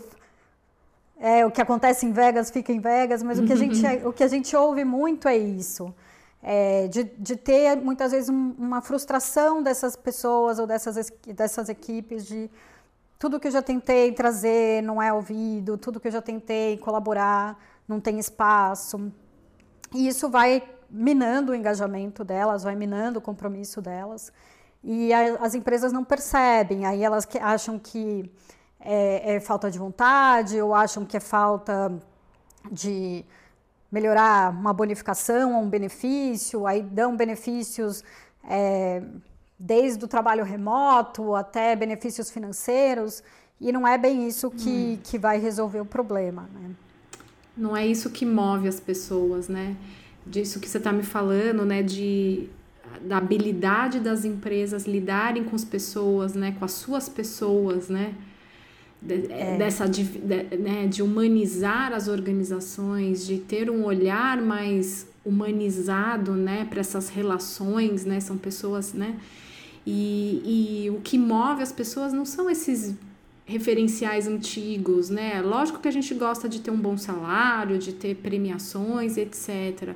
É, 1.18 1.46
o 1.46 1.50
que 1.50 1.62
acontece 1.62 2.04
em 2.04 2.12
Vegas 2.12 2.50
fica 2.50 2.70
em 2.70 2.78
Vegas, 2.78 3.22
mas 3.22 3.38
o 3.38 3.44
que 3.46 3.52
a 3.54 3.56
gente, 3.56 3.80
o 4.04 4.12
que 4.12 4.22
a 4.22 4.28
gente 4.28 4.54
ouve 4.54 4.84
muito 4.84 5.26
é 5.26 5.38
isso. 5.38 5.94
É, 6.42 6.86
de, 6.88 7.04
de 7.04 7.34
ter 7.34 7.76
muitas 7.76 8.12
vezes 8.12 8.28
um, 8.28 8.54
uma 8.58 8.80
frustração 8.80 9.62
dessas 9.62 9.96
pessoas 9.96 10.58
ou 10.58 10.66
dessas, 10.66 11.10
dessas 11.34 11.68
equipes 11.68 12.24
de 12.24 12.50
tudo 13.18 13.40
que 13.40 13.48
eu 13.48 13.52
já 13.52 13.62
tentei 13.62 14.12
trazer 14.12 14.82
não 14.82 15.02
é 15.02 15.12
ouvido, 15.12 15.78
tudo 15.78 15.98
que 15.98 16.08
eu 16.08 16.12
já 16.12 16.22
tentei 16.22 16.76
colaborar 16.78 17.58
não 17.88 18.00
tem 18.00 18.18
espaço. 18.18 19.10
E 19.94 20.06
isso 20.06 20.28
vai 20.28 20.62
minando 20.90 21.52
o 21.52 21.54
engajamento 21.54 22.22
delas, 22.24 22.62
vai 22.62 22.76
minando 22.76 23.18
o 23.18 23.22
compromisso 23.22 23.80
delas. 23.80 24.32
E 24.84 25.12
a, 25.12 25.36
as 25.36 25.54
empresas 25.54 25.92
não 25.92 26.04
percebem, 26.04 26.86
aí 26.86 27.02
elas 27.02 27.24
que, 27.24 27.38
acham 27.38 27.78
que 27.78 28.30
é, 28.80 29.36
é 29.36 29.40
falta 29.40 29.70
de 29.70 29.78
vontade 29.78 30.60
ou 30.60 30.74
acham 30.74 31.04
que 31.04 31.16
é 31.16 31.20
falta 31.20 31.92
de 32.70 33.24
melhorar 33.90 34.50
uma 34.50 34.72
bonificação 34.72 35.54
ou 35.54 35.62
um 35.62 35.68
benefício, 35.68 36.66
aí 36.66 36.82
dão 36.82 37.16
benefícios 37.16 38.02
é, 38.44 39.02
desde 39.58 40.04
o 40.04 40.08
trabalho 40.08 40.44
remoto 40.44 41.34
até 41.34 41.74
benefícios 41.76 42.30
financeiros, 42.30 43.22
e 43.60 43.72
não 43.72 43.86
é 43.86 43.96
bem 43.96 44.26
isso 44.26 44.50
que, 44.50 44.98
hum. 44.98 45.00
que 45.02 45.18
vai 45.18 45.38
resolver 45.38 45.80
o 45.80 45.86
problema. 45.86 46.48
Né? 46.52 46.70
Não 47.56 47.76
é 47.76 47.86
isso 47.86 48.10
que 48.10 48.26
move 48.26 48.68
as 48.68 48.78
pessoas, 48.78 49.48
né? 49.48 49.76
disso 50.26 50.58
que 50.58 50.68
você 50.68 50.78
está 50.78 50.92
me 50.92 51.02
falando, 51.02 51.64
né, 51.64 51.82
de 51.82 52.48
da 53.02 53.18
habilidade 53.18 54.00
das 54.00 54.24
empresas 54.24 54.86
lidarem 54.86 55.44
com 55.44 55.54
as 55.54 55.64
pessoas, 55.64 56.34
né, 56.34 56.54
com 56.58 56.64
as 56.64 56.72
suas 56.72 57.08
pessoas, 57.08 57.88
né, 57.88 58.14
de, 59.06 59.32
é. 59.32 59.56
dessa 59.56 59.86
de, 59.86 60.04
de, 60.04 60.56
né, 60.56 60.86
de 60.86 61.02
humanizar 61.02 61.92
as 61.92 62.08
organizações, 62.08 63.26
de 63.26 63.38
ter 63.38 63.70
um 63.70 63.84
olhar 63.84 64.40
mais 64.40 65.06
humanizado, 65.24 66.32
né, 66.32 66.66
para 66.68 66.80
essas 66.80 67.08
relações, 67.08 68.04
né, 68.04 68.20
são 68.20 68.36
pessoas, 68.36 68.92
né, 68.92 69.16
e, 69.86 70.84
e 70.84 70.90
o 70.90 71.00
que 71.00 71.16
move 71.16 71.62
as 71.62 71.72
pessoas 71.72 72.12
não 72.12 72.24
são 72.24 72.50
esses 72.50 72.94
referenciais 73.46 74.26
antigos, 74.26 75.08
né? 75.08 75.40
Lógico 75.40 75.78
que 75.78 75.86
a 75.86 75.92
gente 75.92 76.12
gosta 76.12 76.48
de 76.48 76.60
ter 76.60 76.72
um 76.72 76.76
bom 76.76 76.96
salário, 76.96 77.78
de 77.78 77.92
ter 77.92 78.16
premiações, 78.16 79.16
etc. 79.16 79.94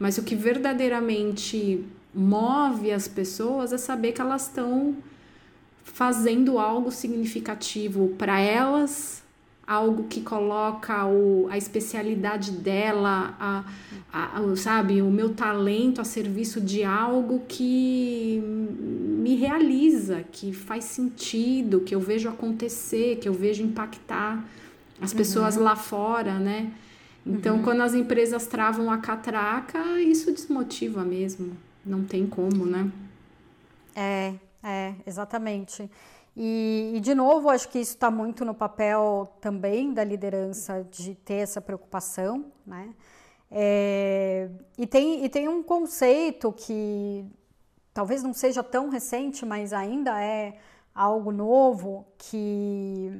Mas 0.00 0.18
o 0.18 0.24
que 0.24 0.34
verdadeiramente 0.34 1.84
move 2.12 2.90
as 2.90 3.06
pessoas 3.06 3.72
é 3.72 3.78
saber 3.78 4.10
que 4.10 4.20
elas 4.20 4.48
estão 4.48 4.96
fazendo 5.92 6.58
algo 6.58 6.90
significativo 6.90 8.14
para 8.18 8.40
elas, 8.40 9.22
algo 9.66 10.04
que 10.04 10.20
coloca 10.20 11.06
o, 11.06 11.46
a 11.50 11.58
especialidade 11.58 12.52
dela, 12.52 13.36
a, 13.38 13.64
a, 14.12 14.38
a, 14.38 14.56
sabe, 14.56 15.02
o 15.02 15.10
meu 15.10 15.34
talento 15.34 16.00
a 16.00 16.04
serviço 16.04 16.60
de 16.60 16.84
algo 16.84 17.42
que 17.46 18.40
me 18.42 19.34
realiza, 19.36 20.24
que 20.32 20.52
faz 20.52 20.84
sentido, 20.84 21.80
que 21.80 21.94
eu 21.94 22.00
vejo 22.00 22.28
acontecer, 22.28 23.16
que 23.16 23.28
eu 23.28 23.34
vejo 23.34 23.62
impactar 23.62 24.42
as 25.00 25.12
pessoas 25.12 25.56
uhum. 25.56 25.64
lá 25.64 25.76
fora, 25.76 26.38
né? 26.38 26.72
Então, 27.26 27.56
uhum. 27.56 27.62
quando 27.62 27.82
as 27.82 27.92
empresas 27.92 28.46
travam 28.46 28.90
a 28.90 28.98
catraca, 28.98 30.00
isso 30.00 30.32
desmotiva 30.32 31.04
mesmo. 31.04 31.52
Não 31.84 32.04
tem 32.04 32.26
como, 32.26 32.64
né? 32.64 32.90
É, 33.94 34.32
é, 34.68 34.94
exatamente. 35.06 35.90
E, 36.36 36.92
e, 36.94 37.00
de 37.00 37.14
novo, 37.14 37.48
acho 37.48 37.68
que 37.68 37.78
isso 37.78 37.94
está 37.94 38.10
muito 38.10 38.44
no 38.44 38.54
papel 38.54 39.26
também 39.40 39.92
da 39.92 40.04
liderança 40.04 40.86
de 40.90 41.14
ter 41.14 41.36
essa 41.36 41.60
preocupação, 41.60 42.52
né? 42.66 42.94
É, 43.50 44.48
e, 44.76 44.86
tem, 44.86 45.24
e 45.24 45.28
tem 45.28 45.48
um 45.48 45.62
conceito 45.62 46.52
que 46.52 47.24
talvez 47.94 48.22
não 48.22 48.34
seja 48.34 48.62
tão 48.62 48.90
recente, 48.90 49.46
mas 49.46 49.72
ainda 49.72 50.22
é 50.22 50.58
algo 50.94 51.32
novo 51.32 52.06
que 52.18 53.10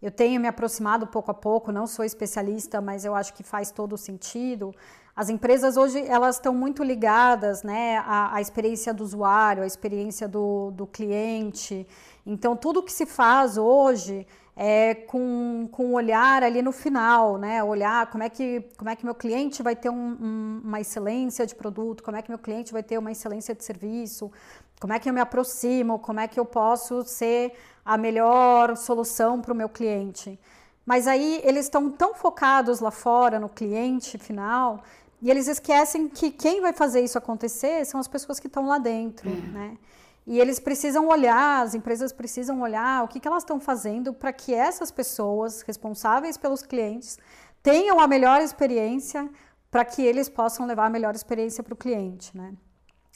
eu 0.00 0.10
tenho 0.10 0.40
me 0.40 0.48
aproximado 0.48 1.06
pouco 1.06 1.30
a 1.30 1.34
pouco, 1.34 1.70
não 1.70 1.86
sou 1.86 2.04
especialista, 2.04 2.80
mas 2.80 3.04
eu 3.04 3.14
acho 3.14 3.34
que 3.34 3.42
faz 3.42 3.70
todo 3.70 3.96
sentido. 3.96 4.74
As 5.16 5.30
empresas 5.30 5.78
hoje 5.78 6.04
elas 6.06 6.36
estão 6.36 6.52
muito 6.52 6.84
ligadas 6.84 7.62
né, 7.62 7.96
à, 8.04 8.34
à 8.34 8.40
experiência 8.42 8.92
do 8.92 9.02
usuário, 9.02 9.62
à 9.62 9.66
experiência 9.66 10.28
do, 10.28 10.70
do 10.72 10.86
cliente. 10.86 11.86
Então, 12.26 12.54
tudo 12.54 12.82
que 12.82 12.92
se 12.92 13.06
faz 13.06 13.56
hoje 13.56 14.26
é 14.54 14.94
com, 14.94 15.70
com 15.72 15.94
olhar 15.94 16.42
ali 16.42 16.60
no 16.60 16.70
final, 16.70 17.38
né? 17.38 17.64
Olhar 17.64 18.10
como 18.10 18.24
é 18.24 18.28
que, 18.28 18.62
como 18.76 18.90
é 18.90 18.96
que 18.96 19.06
meu 19.06 19.14
cliente 19.14 19.62
vai 19.62 19.74
ter 19.74 19.88
um, 19.88 20.16
um, 20.20 20.60
uma 20.62 20.80
excelência 20.80 21.46
de 21.46 21.54
produto, 21.54 22.02
como 22.02 22.18
é 22.18 22.20
que 22.20 22.30
meu 22.30 22.38
cliente 22.38 22.70
vai 22.70 22.82
ter 22.82 22.98
uma 22.98 23.10
excelência 23.10 23.54
de 23.54 23.64
serviço, 23.64 24.30
como 24.78 24.92
é 24.92 24.98
que 24.98 25.08
eu 25.08 25.14
me 25.14 25.20
aproximo, 25.20 25.98
como 25.98 26.20
é 26.20 26.28
que 26.28 26.38
eu 26.38 26.44
posso 26.44 27.02
ser 27.04 27.54
a 27.82 27.96
melhor 27.96 28.76
solução 28.76 29.40
para 29.40 29.52
o 29.52 29.56
meu 29.56 29.68
cliente. 29.68 30.38
Mas 30.84 31.06
aí 31.06 31.40
eles 31.42 31.66
estão 31.66 31.90
tão 31.90 32.14
focados 32.14 32.80
lá 32.80 32.90
fora 32.90 33.40
no 33.40 33.48
cliente 33.48 34.18
final 34.18 34.82
e 35.20 35.30
eles 35.30 35.48
esquecem 35.48 36.08
que 36.08 36.30
quem 36.30 36.60
vai 36.60 36.72
fazer 36.72 37.00
isso 37.00 37.16
acontecer 37.16 37.84
são 37.84 37.98
as 37.98 38.08
pessoas 38.08 38.38
que 38.38 38.46
estão 38.46 38.66
lá 38.66 38.78
dentro, 38.78 39.28
é. 39.28 39.32
né? 39.32 39.78
E 40.26 40.40
eles 40.40 40.58
precisam 40.58 41.06
olhar, 41.06 41.64
as 41.64 41.74
empresas 41.74 42.12
precisam 42.12 42.60
olhar 42.60 43.04
o 43.04 43.08
que, 43.08 43.20
que 43.20 43.28
elas 43.28 43.44
estão 43.44 43.60
fazendo 43.60 44.12
para 44.12 44.32
que 44.32 44.52
essas 44.52 44.90
pessoas 44.90 45.62
responsáveis 45.62 46.36
pelos 46.36 46.62
clientes 46.62 47.16
tenham 47.62 48.00
a 48.00 48.08
melhor 48.08 48.40
experiência 48.42 49.28
para 49.70 49.84
que 49.84 50.02
eles 50.02 50.28
possam 50.28 50.66
levar 50.66 50.86
a 50.86 50.90
melhor 50.90 51.14
experiência 51.14 51.62
para 51.62 51.74
o 51.74 51.76
cliente, 51.76 52.36
né? 52.36 52.54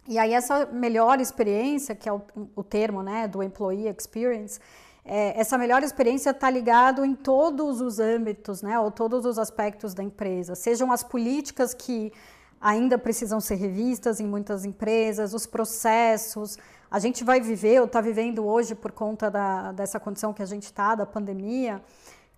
E 0.07 0.19
aí 0.19 0.33
essa 0.33 0.67
melhor 0.67 1.21
experiência, 1.21 1.95
que 1.95 2.09
é 2.09 2.13
o, 2.13 2.23
o 2.57 2.65
termo 2.65 3.03
né, 3.03 3.29
do 3.29 3.43
employee 3.43 3.89
experience, 3.89 4.59
é, 5.05 5.39
essa 5.41 5.57
melhor 5.57 5.83
experiência 5.83 6.31
está 6.31 6.51
ligado 6.51 7.05
em 7.05 7.15
todos 7.15 7.81
os 7.81 7.99
âmbitos, 7.99 8.63
né, 8.63 8.79
ou 8.79 8.91
todos 8.91 9.25
os 9.25 9.39
aspectos 9.39 9.95
da 9.95 10.03
empresa, 10.03 10.55
sejam 10.55 10.93
as 10.93 11.03
políticas 11.03 11.75
que 11.75 12.13
ainda 12.61 12.99
precisam 12.99 13.41
ser 13.41 13.55
revistas 13.55 14.21
em 14.21 14.27
muitas 14.27 14.65
empresas, 14.65 15.33
os 15.33 15.47
processos. 15.47 16.59
A 16.91 16.99
gente 16.99 17.25
vai 17.25 17.41
viver, 17.41 17.81
ou 17.81 17.87
está 17.87 18.01
vivendo 18.01 18.45
hoje 18.45 18.75
por 18.75 18.93
conta 18.93 19.31
da, 19.31 19.73
dessa 19.73 19.99
condição 19.99 20.35
que 20.35 20.43
a 20.43 20.47
gente 20.47 20.65
está, 20.65 20.95
da 20.95 21.07
pandemia, 21.07 21.81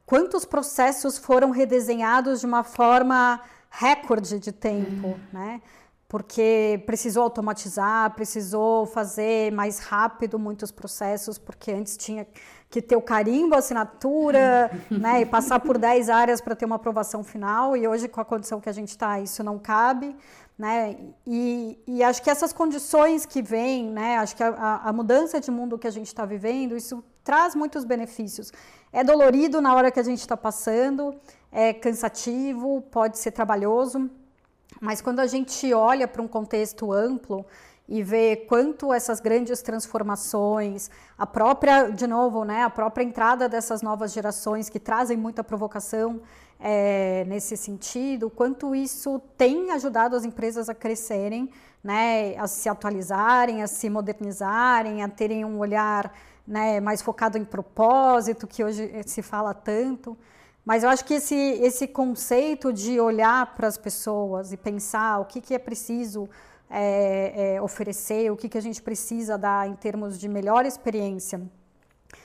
quantos 0.06 0.44
processos 0.44 1.18
foram 1.18 1.50
redesenhados 1.50 2.40
de 2.40 2.46
uma 2.46 2.62
forma 2.62 3.40
recorde 3.68 4.38
de 4.38 4.52
tempo, 4.52 5.18
né? 5.32 5.60
Porque 6.12 6.82
precisou 6.84 7.22
automatizar, 7.22 8.14
precisou 8.14 8.84
fazer 8.84 9.50
mais 9.50 9.78
rápido 9.78 10.38
muitos 10.38 10.70
processos, 10.70 11.38
porque 11.38 11.72
antes 11.72 11.96
tinha 11.96 12.26
que 12.68 12.82
ter 12.82 12.96
o 12.96 13.00
carimbo, 13.00 13.54
a 13.54 13.60
assinatura, 13.60 14.70
né, 14.92 15.22
e 15.22 15.24
passar 15.24 15.58
por 15.60 15.78
10 15.78 16.10
áreas 16.10 16.38
para 16.42 16.54
ter 16.54 16.66
uma 16.66 16.76
aprovação 16.76 17.24
final, 17.24 17.74
e 17.74 17.88
hoje 17.88 18.08
com 18.08 18.20
a 18.20 18.26
condição 18.26 18.60
que 18.60 18.68
a 18.68 18.74
gente 18.74 18.90
está, 18.90 19.20
isso 19.20 19.42
não 19.42 19.58
cabe, 19.58 20.14
né? 20.58 20.98
E, 21.26 21.78
e, 21.86 22.02
acho 22.04 22.22
que 22.22 22.28
essas 22.28 22.52
condições 22.52 23.24
que 23.24 23.40
vêm, 23.40 23.90
né? 23.90 24.18
Acho 24.18 24.36
que 24.36 24.42
a, 24.42 24.82
a 24.84 24.92
mudança 24.92 25.40
de 25.40 25.50
mundo 25.50 25.78
que 25.78 25.86
a 25.86 25.90
gente 25.90 26.08
está 26.08 26.26
vivendo, 26.26 26.76
isso 26.76 27.02
traz 27.24 27.54
muitos 27.54 27.86
benefícios. 27.86 28.52
É 28.92 29.02
dolorido 29.02 29.62
na 29.62 29.74
hora 29.74 29.90
que 29.90 29.98
a 29.98 30.02
gente 30.02 30.20
está 30.20 30.36
passando, 30.36 31.18
é 31.50 31.72
cansativo, 31.72 32.82
pode 32.90 33.16
ser 33.16 33.30
trabalhoso, 33.30 34.10
mas 34.81 35.01
quando 35.01 35.20
a 35.20 35.27
gente 35.27 35.73
olha 35.73 36.09
para 36.09 36.23
um 36.23 36.29
contexto 36.29 36.93
amplo 36.93 37.45
e 37.89 38.03
vê 38.03 38.37
quanto 38.37 38.93
essas 38.93 39.20
grandes 39.20 39.61
transformações, 39.61 40.91
a 41.18 41.27
própria, 41.27 41.91
de 41.91 42.07
novo, 42.07 42.45
né, 42.45 42.62
a 42.62 42.70
própria 42.70 43.05
entrada 43.05 43.49
dessas 43.49 43.83
novas 43.83 44.12
gerações 44.12 44.68
que 44.68 44.81
trazem 44.81 45.16
muita 45.16 45.45
provocação, 45.45 46.20
é, 46.59 47.25
nesse 47.27 47.57
sentido, 47.57 48.31
quanto 48.31 48.73
isso 48.75 49.20
tem 49.37 49.73
ajudado 49.73 50.14
as 50.14 50.25
empresas 50.25 50.68
a 50.68 50.75
crescerem, 50.75 51.51
né, 51.83 52.37
a 52.37 52.47
se 52.47 52.68
atualizarem, 52.68 53.62
a 53.62 53.66
se 53.66 53.91
modernizarem, 53.91 55.03
a 55.03 55.09
terem 55.09 55.45
um 55.45 55.59
olhar 55.59 56.14
né, 56.47 56.81
mais 56.81 57.03
focado 57.03 57.37
em 57.37 57.45
propósito, 57.45 58.47
que 58.47 58.62
hoje 58.62 58.91
se 59.07 59.23
fala 59.23 59.53
tanto. 59.53 60.16
Mas 60.64 60.84
eu 60.84 60.90
acho 60.90 61.04
que 61.04 61.14
esse, 61.14 61.34
esse 61.34 61.88
conceito 61.88 62.72
de 62.72 63.00
olhar 63.00 63.54
para 63.54 63.66
as 63.66 63.76
pessoas 63.76 64.52
e 64.52 64.56
pensar 64.56 65.18
o 65.18 65.24
que, 65.24 65.40
que 65.40 65.54
é 65.54 65.58
preciso 65.58 66.28
é, 66.70 67.54
é, 67.54 67.62
oferecer, 67.62 68.30
o 68.30 68.36
que, 68.36 68.48
que 68.48 68.58
a 68.58 68.62
gente 68.62 68.80
precisa 68.80 69.36
dar 69.36 69.68
em 69.68 69.74
termos 69.74 70.18
de 70.18 70.28
melhor 70.28 70.64
experiência 70.64 71.40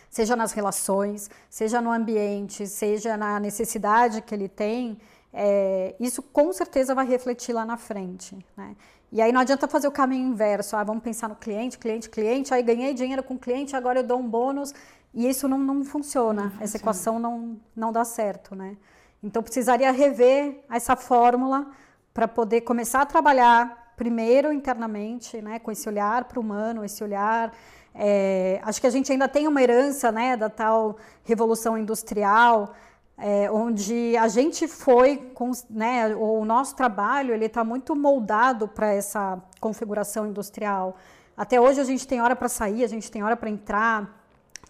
seja 0.09 0.35
nas 0.35 0.51
relações, 0.51 1.29
seja 1.49 1.81
no 1.81 1.91
ambiente, 1.91 2.65
seja 2.65 3.15
na 3.17 3.39
necessidade 3.39 4.21
que 4.21 4.33
ele 4.33 4.47
tem, 4.47 4.97
é, 5.33 5.95
isso 5.99 6.21
com 6.21 6.51
certeza 6.51 6.95
vai 6.95 7.05
refletir 7.05 7.53
lá 7.53 7.65
na 7.65 7.77
frente. 7.77 8.35
Né? 8.55 8.75
E 9.11 9.21
aí 9.21 9.31
não 9.31 9.41
adianta 9.41 9.67
fazer 9.67 9.87
o 9.87 9.91
caminho 9.91 10.27
inverso, 10.29 10.75
ah, 10.75 10.83
vamos 10.83 11.03
pensar 11.03 11.29
no 11.29 11.35
cliente, 11.35 11.77
cliente, 11.77 12.09
cliente, 12.09 12.53
aí 12.53 12.63
ganhei 12.63 12.93
dinheiro 12.93 13.23
com 13.23 13.35
o 13.35 13.39
cliente, 13.39 13.75
agora 13.75 13.99
eu 13.99 14.03
dou 14.03 14.19
um 14.19 14.27
bônus, 14.27 14.73
e 15.13 15.27
isso 15.27 15.47
não, 15.47 15.57
não 15.57 15.83
funciona, 15.83 16.43
não 16.43 16.47
essa 16.47 16.57
funciona. 16.59 16.81
equação 16.81 17.19
não, 17.19 17.59
não 17.75 17.91
dá 17.91 18.03
certo. 18.03 18.55
Né? 18.55 18.77
Então 19.23 19.41
precisaria 19.41 19.91
rever 19.91 20.63
essa 20.69 20.95
fórmula 20.95 21.67
para 22.13 22.27
poder 22.27 22.61
começar 22.61 23.01
a 23.01 23.05
trabalhar 23.05 23.93
primeiro 23.95 24.53
internamente, 24.53 25.41
né, 25.41 25.57
com 25.57 25.71
esse 25.71 25.89
olhar 25.89 26.25
para 26.25 26.37
o 26.37 26.41
humano, 26.43 26.85
esse 26.85 27.03
olhar 27.03 27.51
é, 27.99 28.59
acho 28.61 28.79
que 28.79 28.85
a 28.85 28.91
gente 28.91 29.11
ainda 29.11 29.27
tem 29.27 29.47
uma 29.47 29.61
herança 29.61 30.11
né, 30.11 30.37
da 30.37 30.49
tal 30.49 30.97
revolução 31.23 31.75
industrial, 31.75 32.75
é, 33.17 33.49
onde 33.49 34.15
a 34.15 34.27
gente 34.27 34.67
foi, 34.67 35.17
com, 35.33 35.51
né, 35.67 36.15
o 36.15 36.45
nosso 36.45 36.75
trabalho 36.75 37.33
ele 37.33 37.45
está 37.45 37.63
muito 37.63 37.95
moldado 37.95 38.67
para 38.67 38.93
essa 38.93 39.41
configuração 39.59 40.27
industrial. 40.27 40.95
Até 41.35 41.59
hoje 41.59 41.81
a 41.81 41.83
gente 41.83 42.07
tem 42.07 42.21
hora 42.21 42.35
para 42.35 42.47
sair, 42.47 42.83
a 42.83 42.87
gente 42.87 43.09
tem 43.09 43.23
hora 43.23 43.35
para 43.35 43.49
entrar, 43.49 44.26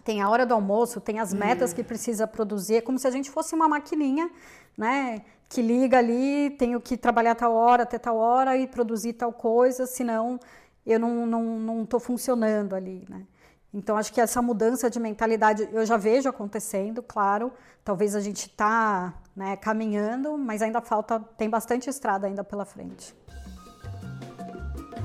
tem 0.08 0.22
a 0.22 0.30
hora 0.30 0.46
do 0.46 0.54
almoço, 0.54 1.02
tem 1.02 1.18
as 1.18 1.34
metas 1.34 1.74
que 1.74 1.84
precisa 1.84 2.26
produzir, 2.26 2.76
é 2.76 2.80
como 2.80 2.98
se 2.98 3.06
a 3.06 3.10
gente 3.10 3.30
fosse 3.30 3.54
uma 3.54 3.68
maquininha, 3.68 4.30
né, 4.74 5.20
que 5.50 5.60
liga 5.60 5.98
ali, 5.98 6.48
tenho 6.58 6.80
que 6.80 6.96
trabalhar 6.96 7.34
tal 7.34 7.52
hora 7.52 7.82
até 7.82 7.98
tal 7.98 8.16
hora 8.16 8.56
e 8.56 8.66
produzir 8.66 9.12
tal 9.12 9.34
coisa, 9.34 9.84
senão 9.84 10.40
eu 10.86 10.98
não 10.98 11.26
estou 11.26 11.42
não, 11.42 11.86
não 11.90 12.00
funcionando 12.00 12.74
ali, 12.74 13.04
né? 13.06 13.26
Então, 13.74 13.98
acho 13.98 14.10
que 14.10 14.18
essa 14.18 14.40
mudança 14.40 14.88
de 14.88 14.98
mentalidade 14.98 15.68
eu 15.70 15.84
já 15.84 15.98
vejo 15.98 16.26
acontecendo, 16.26 17.02
claro. 17.02 17.52
Talvez 17.84 18.16
a 18.16 18.20
gente 18.20 18.46
está 18.46 19.12
né, 19.36 19.56
caminhando, 19.56 20.38
mas 20.38 20.62
ainda 20.62 20.80
falta, 20.80 21.20
tem 21.36 21.50
bastante 21.50 21.90
estrada 21.90 22.26
ainda 22.26 22.42
pela 22.42 22.64
frente. 22.64 23.14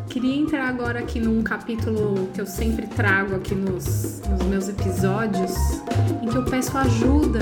Queria 0.09 0.35
entrar 0.35 0.67
agora 0.67 0.99
aqui 0.99 1.19
num 1.19 1.41
capítulo 1.41 2.29
que 2.33 2.39
eu 2.39 2.45
sempre 2.45 2.85
trago 2.87 3.35
aqui 3.35 3.55
nos, 3.55 4.21
nos 4.29 4.43
meus 4.43 4.69
episódios, 4.69 5.53
em 6.21 6.27
que 6.27 6.35
eu 6.35 6.45
peço 6.45 6.77
ajuda 6.77 7.39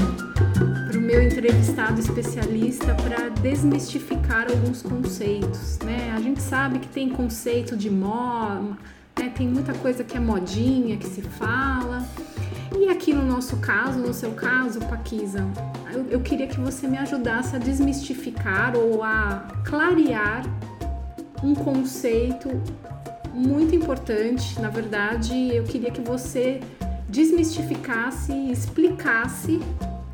para 0.87 0.97
o 0.97 1.01
meu 1.01 1.21
entrevistado 1.21 1.99
especialista 1.99 2.95
para 2.95 3.29
desmistificar 3.29 4.47
alguns 4.49 4.81
conceitos. 4.81 5.79
Né? 5.79 6.13
A 6.15 6.21
gente 6.21 6.41
sabe 6.41 6.79
que 6.79 6.87
tem 6.87 7.09
conceito 7.09 7.75
de 7.75 7.89
moda, 7.89 8.77
né? 9.19 9.31
tem 9.35 9.47
muita 9.47 9.73
coisa 9.73 10.03
que 10.03 10.15
é 10.15 10.19
modinha, 10.19 10.97
que 10.97 11.07
se 11.07 11.21
fala. 11.21 12.07
E 12.77 12.87
aqui 12.87 13.13
no 13.13 13.25
nosso 13.25 13.57
caso, 13.57 13.99
no 13.99 14.13
seu 14.13 14.31
caso, 14.31 14.79
Paquisa, 14.81 15.45
eu, 15.93 16.05
eu 16.09 16.21
queria 16.21 16.47
que 16.47 16.59
você 16.59 16.87
me 16.87 16.97
ajudasse 16.97 17.55
a 17.55 17.59
desmistificar 17.59 18.77
ou 18.77 19.03
a 19.03 19.45
clarear 19.65 20.43
um 21.43 21.53
conceito 21.53 22.49
muito 23.33 23.75
importante. 23.75 24.59
Na 24.59 24.69
verdade, 24.69 25.55
eu 25.55 25.63
queria 25.63 25.91
que 25.91 26.01
você 26.01 26.59
desmistificasse 27.07 28.31
e 28.31 28.51
explicasse 28.51 29.59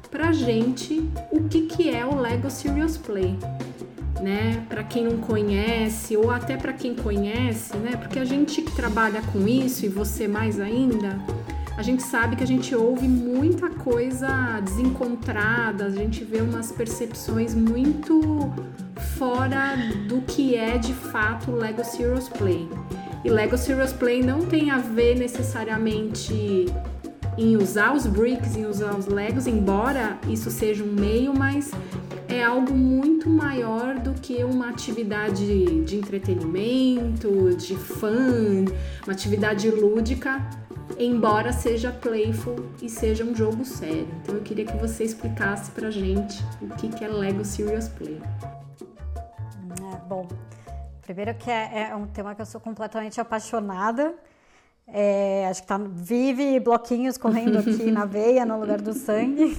pra 0.09 0.31
gente 0.31 1.09
o 1.31 1.43
que, 1.43 1.63
que 1.63 1.89
é 1.89 2.05
o 2.05 2.15
Lego 2.19 2.49
Serious 2.49 2.97
Play. 2.97 3.37
Né? 4.21 4.65
Para 4.67 4.83
quem 4.83 5.03
não 5.03 5.17
conhece 5.17 6.17
ou 6.17 6.31
até 6.31 6.57
para 6.57 6.73
quem 6.73 6.95
conhece, 6.95 7.77
né? 7.77 7.91
Porque 7.97 8.17
a 8.17 8.25
gente 8.25 8.63
que 8.63 8.71
trabalha 8.75 9.21
com 9.31 9.47
isso 9.47 9.85
e 9.85 9.89
você 9.89 10.27
mais 10.27 10.59
ainda, 10.59 11.19
a 11.77 11.83
gente 11.83 12.01
sabe 12.01 12.35
que 12.35 12.43
a 12.43 12.47
gente 12.47 12.75
ouve 12.75 13.07
muita 13.07 13.69
coisa 13.69 14.59
desencontrada, 14.61 15.85
a 15.85 15.89
gente 15.91 16.23
vê 16.23 16.41
umas 16.41 16.71
percepções 16.71 17.53
muito 17.53 18.51
fora 19.15 19.75
do 20.07 20.21
que 20.21 20.55
é 20.55 20.79
de 20.79 20.93
fato 20.93 21.51
Lego 21.51 21.83
Serious 21.85 22.27
Play. 22.29 22.67
E 23.23 23.29
Lego 23.29 23.55
Serious 23.55 23.93
Play 23.93 24.23
não 24.23 24.39
tem 24.39 24.71
a 24.71 24.79
ver 24.79 25.19
necessariamente 25.19 26.65
em 27.37 27.55
usar 27.55 27.93
os 27.93 28.07
bricks, 28.07 28.55
em 28.55 28.65
usar 28.65 28.95
os 28.95 29.05
Legos, 29.05 29.45
embora 29.45 30.17
isso 30.27 30.49
seja 30.49 30.83
um 30.83 30.91
meio, 30.91 31.31
mas 31.31 31.71
é 32.27 32.43
algo 32.43 32.73
muito 32.73 33.29
maior 33.29 33.99
do 33.99 34.13
que 34.13 34.43
uma 34.43 34.69
atividade 34.69 35.83
de 35.83 35.95
entretenimento, 35.95 37.55
de 37.55 37.75
fã, 37.75 38.65
uma 39.05 39.13
atividade 39.13 39.69
lúdica, 39.69 40.43
embora 40.97 41.51
seja 41.51 41.91
playful 41.91 42.55
e 42.81 42.89
seja 42.89 43.23
um 43.23 43.35
jogo 43.35 43.65
sério. 43.65 44.07
Então 44.21 44.35
eu 44.35 44.41
queria 44.41 44.65
que 44.65 44.77
você 44.77 45.03
explicasse 45.03 45.71
pra 45.71 45.89
gente 45.89 46.43
o 46.61 46.67
que 46.75 47.03
é 47.03 47.07
Lego 47.07 47.43
Serious 47.43 47.87
Play. 47.89 48.21
É, 49.93 49.97
bom, 50.07 50.27
primeiro 51.01 51.33
que 51.35 51.49
é, 51.51 51.89
é 51.89 51.95
um 51.95 52.07
tema 52.07 52.33
que 52.33 52.41
eu 52.41 52.45
sou 52.45 52.61
completamente 52.61 53.19
apaixonada. 53.19 54.15
É, 54.87 55.47
acho 55.49 55.61
que 55.61 55.67
tá, 55.67 55.77
vive 55.77 56.59
bloquinhos 56.59 57.17
correndo 57.17 57.59
aqui 57.59 57.91
na 57.91 58.05
veia, 58.05 58.45
no 58.45 58.59
lugar 58.59 58.81
do 58.81 58.93
sangue. 58.93 59.55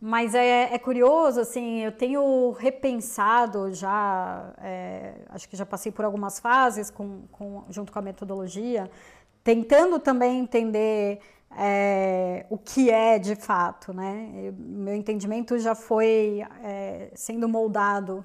Mas 0.00 0.34
é, 0.34 0.72
é, 0.72 0.78
curioso, 0.78 1.40
assim, 1.40 1.80
eu 1.80 1.92
tenho 1.92 2.52
repensado 2.52 3.70
já, 3.74 4.54
é, 4.56 5.12
acho 5.28 5.46
que 5.46 5.54
já 5.54 5.66
passei 5.66 5.92
por 5.92 6.06
algumas 6.06 6.40
fases 6.40 6.90
com, 6.90 7.24
com, 7.30 7.64
junto 7.68 7.92
com 7.92 7.98
a 7.98 8.02
metodologia, 8.02 8.90
tentando 9.42 9.98
também 9.98 10.40
entender 10.40 11.20
é, 11.56 12.46
o 12.48 12.56
que 12.56 12.90
é 12.90 13.18
de 13.18 13.34
fato, 13.34 13.92
né? 13.92 14.30
Eu, 14.34 14.52
meu 14.52 14.94
entendimento 14.94 15.58
já 15.58 15.74
foi 15.74 16.42
é, 16.62 17.10
sendo 17.14 17.48
moldado 17.48 18.24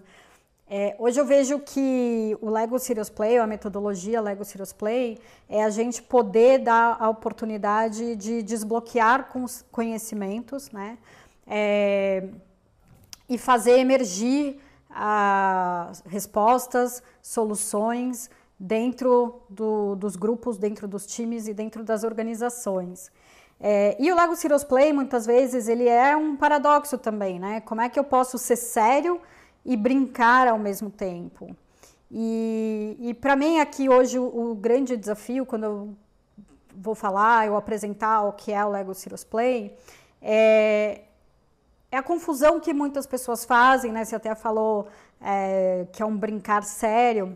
é, 0.67 0.95
hoje 0.97 1.19
eu 1.19 1.25
vejo 1.25 1.59
que 1.59 2.35
o 2.41 2.49
Lego 2.49 2.79
Serious 2.79 3.09
Play, 3.09 3.37
a 3.37 3.45
metodologia 3.45 4.19
Lego 4.19 4.43
Serious 4.43 4.73
Play, 4.73 5.19
é 5.47 5.63
a 5.63 5.69
gente 5.69 6.01
poder 6.01 6.59
dar 6.59 6.97
a 6.99 7.07
oportunidade 7.07 8.15
de 8.15 8.41
desbloquear 8.41 9.29
conhecimentos, 9.71 10.71
né? 10.71 10.97
E 13.29 13.37
fazer 13.37 13.77
emergir 13.77 14.59
as 14.89 16.01
respostas, 16.07 17.03
soluções 17.21 18.29
dentro 18.59 19.41
do, 19.49 19.95
dos 19.95 20.15
grupos, 20.15 20.57
dentro 20.57 20.87
dos 20.87 21.05
times 21.05 21.47
e 21.47 21.53
dentro 21.53 21.83
das 21.83 22.03
organizações. 22.03 23.11
É, 23.59 23.95
e 23.99 24.11
o 24.11 24.15
Lego 24.15 24.35
Serious 24.35 24.63
Play, 24.63 24.91
muitas 24.91 25.25
vezes, 25.25 25.67
ele 25.67 25.87
é 25.87 26.15
um 26.15 26.35
paradoxo 26.35 26.97
também, 26.97 27.39
né? 27.39 27.61
Como 27.61 27.81
é 27.81 27.89
que 27.89 27.99
eu 27.99 28.03
posso 28.03 28.37
ser 28.37 28.55
sério 28.55 29.19
e 29.65 29.75
brincar 29.75 30.47
ao 30.47 30.59
mesmo 30.59 30.89
tempo. 30.89 31.55
E, 32.11 32.95
e 32.99 33.13
para 33.15 33.35
mim 33.35 33.59
aqui 33.59 33.89
hoje 33.89 34.19
o, 34.19 34.51
o, 34.51 34.55
grande 34.55 34.95
desafio 34.95 35.45
quando 35.45 35.63
eu 35.63 35.95
vou 36.75 36.93
falar, 36.93 37.47
eu 37.47 37.55
apresentar 37.55 38.21
o 38.23 38.33
que 38.33 38.51
é 38.51 38.63
o 38.63 38.69
Lego 38.69 38.93
Serious 38.93 39.23
Play, 39.23 39.75
é, 40.21 41.01
é 41.91 41.97
a 41.97 42.03
confusão 42.03 42.59
que 42.59 42.73
muitas 42.73 43.07
pessoas 43.07 43.43
fazem, 43.43 43.91
né? 43.91 44.05
Você 44.05 44.15
até 44.15 44.35
falou 44.35 44.87
é, 45.19 45.87
que 45.91 46.03
é 46.03 46.05
um 46.05 46.15
brincar 46.15 46.63
sério, 46.63 47.35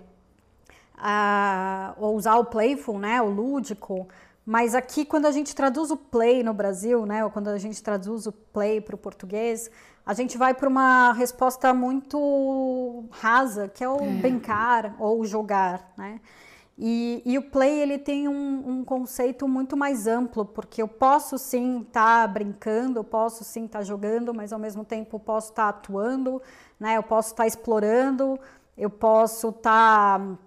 ou 1.97 2.15
usar 2.15 2.35
o 2.35 2.45
playful, 2.45 2.99
né? 2.99 3.21
O 3.21 3.29
lúdico, 3.29 4.07
Mas 4.45 4.73
aqui, 4.73 5.05
quando 5.05 5.27
a 5.27 5.31
gente 5.31 5.55
traduz 5.55 5.91
o 5.91 5.97
play 5.97 6.41
no 6.41 6.53
Brasil, 6.53 7.05
né, 7.05 7.23
ou 7.23 7.29
quando 7.29 7.49
a 7.49 7.57
gente 7.59 7.83
traduz 7.83 8.25
o 8.25 8.31
play 8.31 8.81
para 8.81 8.95
o 8.95 8.97
português, 8.97 9.69
a 10.03 10.13
gente 10.15 10.39
vai 10.39 10.55
para 10.55 10.67
uma 10.67 11.13
resposta 11.13 11.71
muito 11.71 13.05
rasa, 13.11 13.67
que 13.67 13.83
é 13.83 13.87
o 13.89 14.01
é. 14.01 14.13
brincar 14.13 14.95
ou 14.97 15.23
jogar, 15.23 15.93
né? 15.95 16.19
E, 16.81 17.21
e, 17.25 17.37
o 17.37 17.41
play 17.43 17.81
ele 17.81 17.97
tem 17.97 18.29
um, 18.29 18.63
um, 18.65 18.83
conceito 18.85 19.45
muito 19.49 19.75
mais 19.75 20.07
amplo, 20.07 20.45
porque 20.45 20.81
eu 20.81 20.87
posso 20.87 21.37
sim 21.37 21.81
estar 21.81 22.21
tá 22.21 22.27
brincando, 22.27 22.99
eu 22.99 23.03
posso 23.03 23.43
sim 23.43 23.65
estar 23.65 23.79
tá 23.79 23.83
jogando, 23.83 24.33
mas 24.33 24.53
ao 24.53 24.57
mesmo 24.57 24.85
tempo 24.85 25.17
eu 25.17 25.19
posso 25.19 25.49
estar 25.49 25.73
tá 25.73 25.77
atuando, 25.77 26.41
né? 26.79 26.95
eu 26.95 27.03
posso 27.03 27.31
estar 27.31 27.43
tá 27.43 27.47
explorando, 27.47 28.39
eu 28.77 28.89
posso 28.89 29.49
estar 29.49 30.19
tá, 30.19 30.37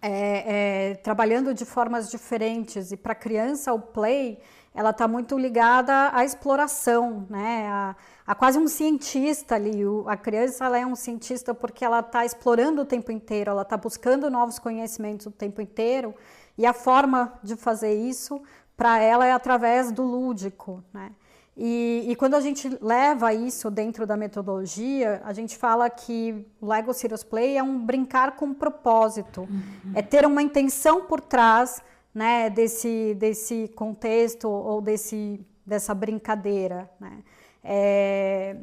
é, 0.00 0.90
é, 0.90 0.94
trabalhando 0.96 1.54
de 1.54 1.64
formas 1.64 2.10
diferentes. 2.10 2.92
E 2.92 2.96
para 2.96 3.14
criança, 3.14 3.72
o 3.72 3.80
play 3.80 4.38
ela 4.74 4.90
está 4.90 5.06
muito 5.06 5.38
ligada 5.38 6.10
à 6.12 6.24
exploração, 6.24 7.26
né? 7.30 7.68
A, 7.68 7.96
a 8.26 8.34
quase 8.34 8.58
um 8.58 8.66
cientista 8.66 9.54
ali. 9.54 9.86
O, 9.86 10.08
a 10.08 10.16
criança 10.16 10.64
ela 10.64 10.78
é 10.78 10.84
um 10.84 10.96
cientista 10.96 11.54
porque 11.54 11.84
ela 11.84 12.00
está 12.00 12.24
explorando 12.24 12.82
o 12.82 12.84
tempo 12.84 13.12
inteiro, 13.12 13.50
ela 13.50 13.62
está 13.62 13.76
buscando 13.76 14.28
novos 14.28 14.58
conhecimentos 14.58 15.26
o 15.26 15.30
tempo 15.30 15.60
inteiro. 15.60 16.14
E 16.58 16.66
a 16.66 16.72
forma 16.72 17.32
de 17.42 17.56
fazer 17.56 17.94
isso 17.94 18.42
para 18.76 18.98
ela 18.98 19.26
é 19.26 19.32
através 19.32 19.92
do 19.92 20.02
lúdico, 20.02 20.82
né? 20.92 21.12
E, 21.56 22.06
e, 22.08 22.16
quando 22.16 22.34
a 22.34 22.40
gente 22.40 22.68
leva 22.80 23.32
isso 23.32 23.70
dentro 23.70 24.04
da 24.04 24.16
metodologia, 24.16 25.22
a 25.24 25.32
gente 25.32 25.56
fala 25.56 25.88
que 25.88 26.44
o 26.60 26.66
Lego 26.66 26.92
Serious 26.92 27.22
Play 27.22 27.56
é 27.56 27.62
um 27.62 27.78
brincar 27.78 28.34
com 28.34 28.52
propósito, 28.52 29.42
uhum. 29.42 29.92
é 29.94 30.02
ter 30.02 30.26
uma 30.26 30.42
intenção 30.42 31.04
por 31.04 31.20
trás 31.20 31.80
né, 32.12 32.50
desse, 32.50 33.14
desse 33.14 33.68
contexto 33.76 34.48
ou 34.48 34.80
desse, 34.80 35.40
dessa 35.64 35.94
brincadeira. 35.94 36.90
Né? 36.98 37.22
É, 37.62 38.56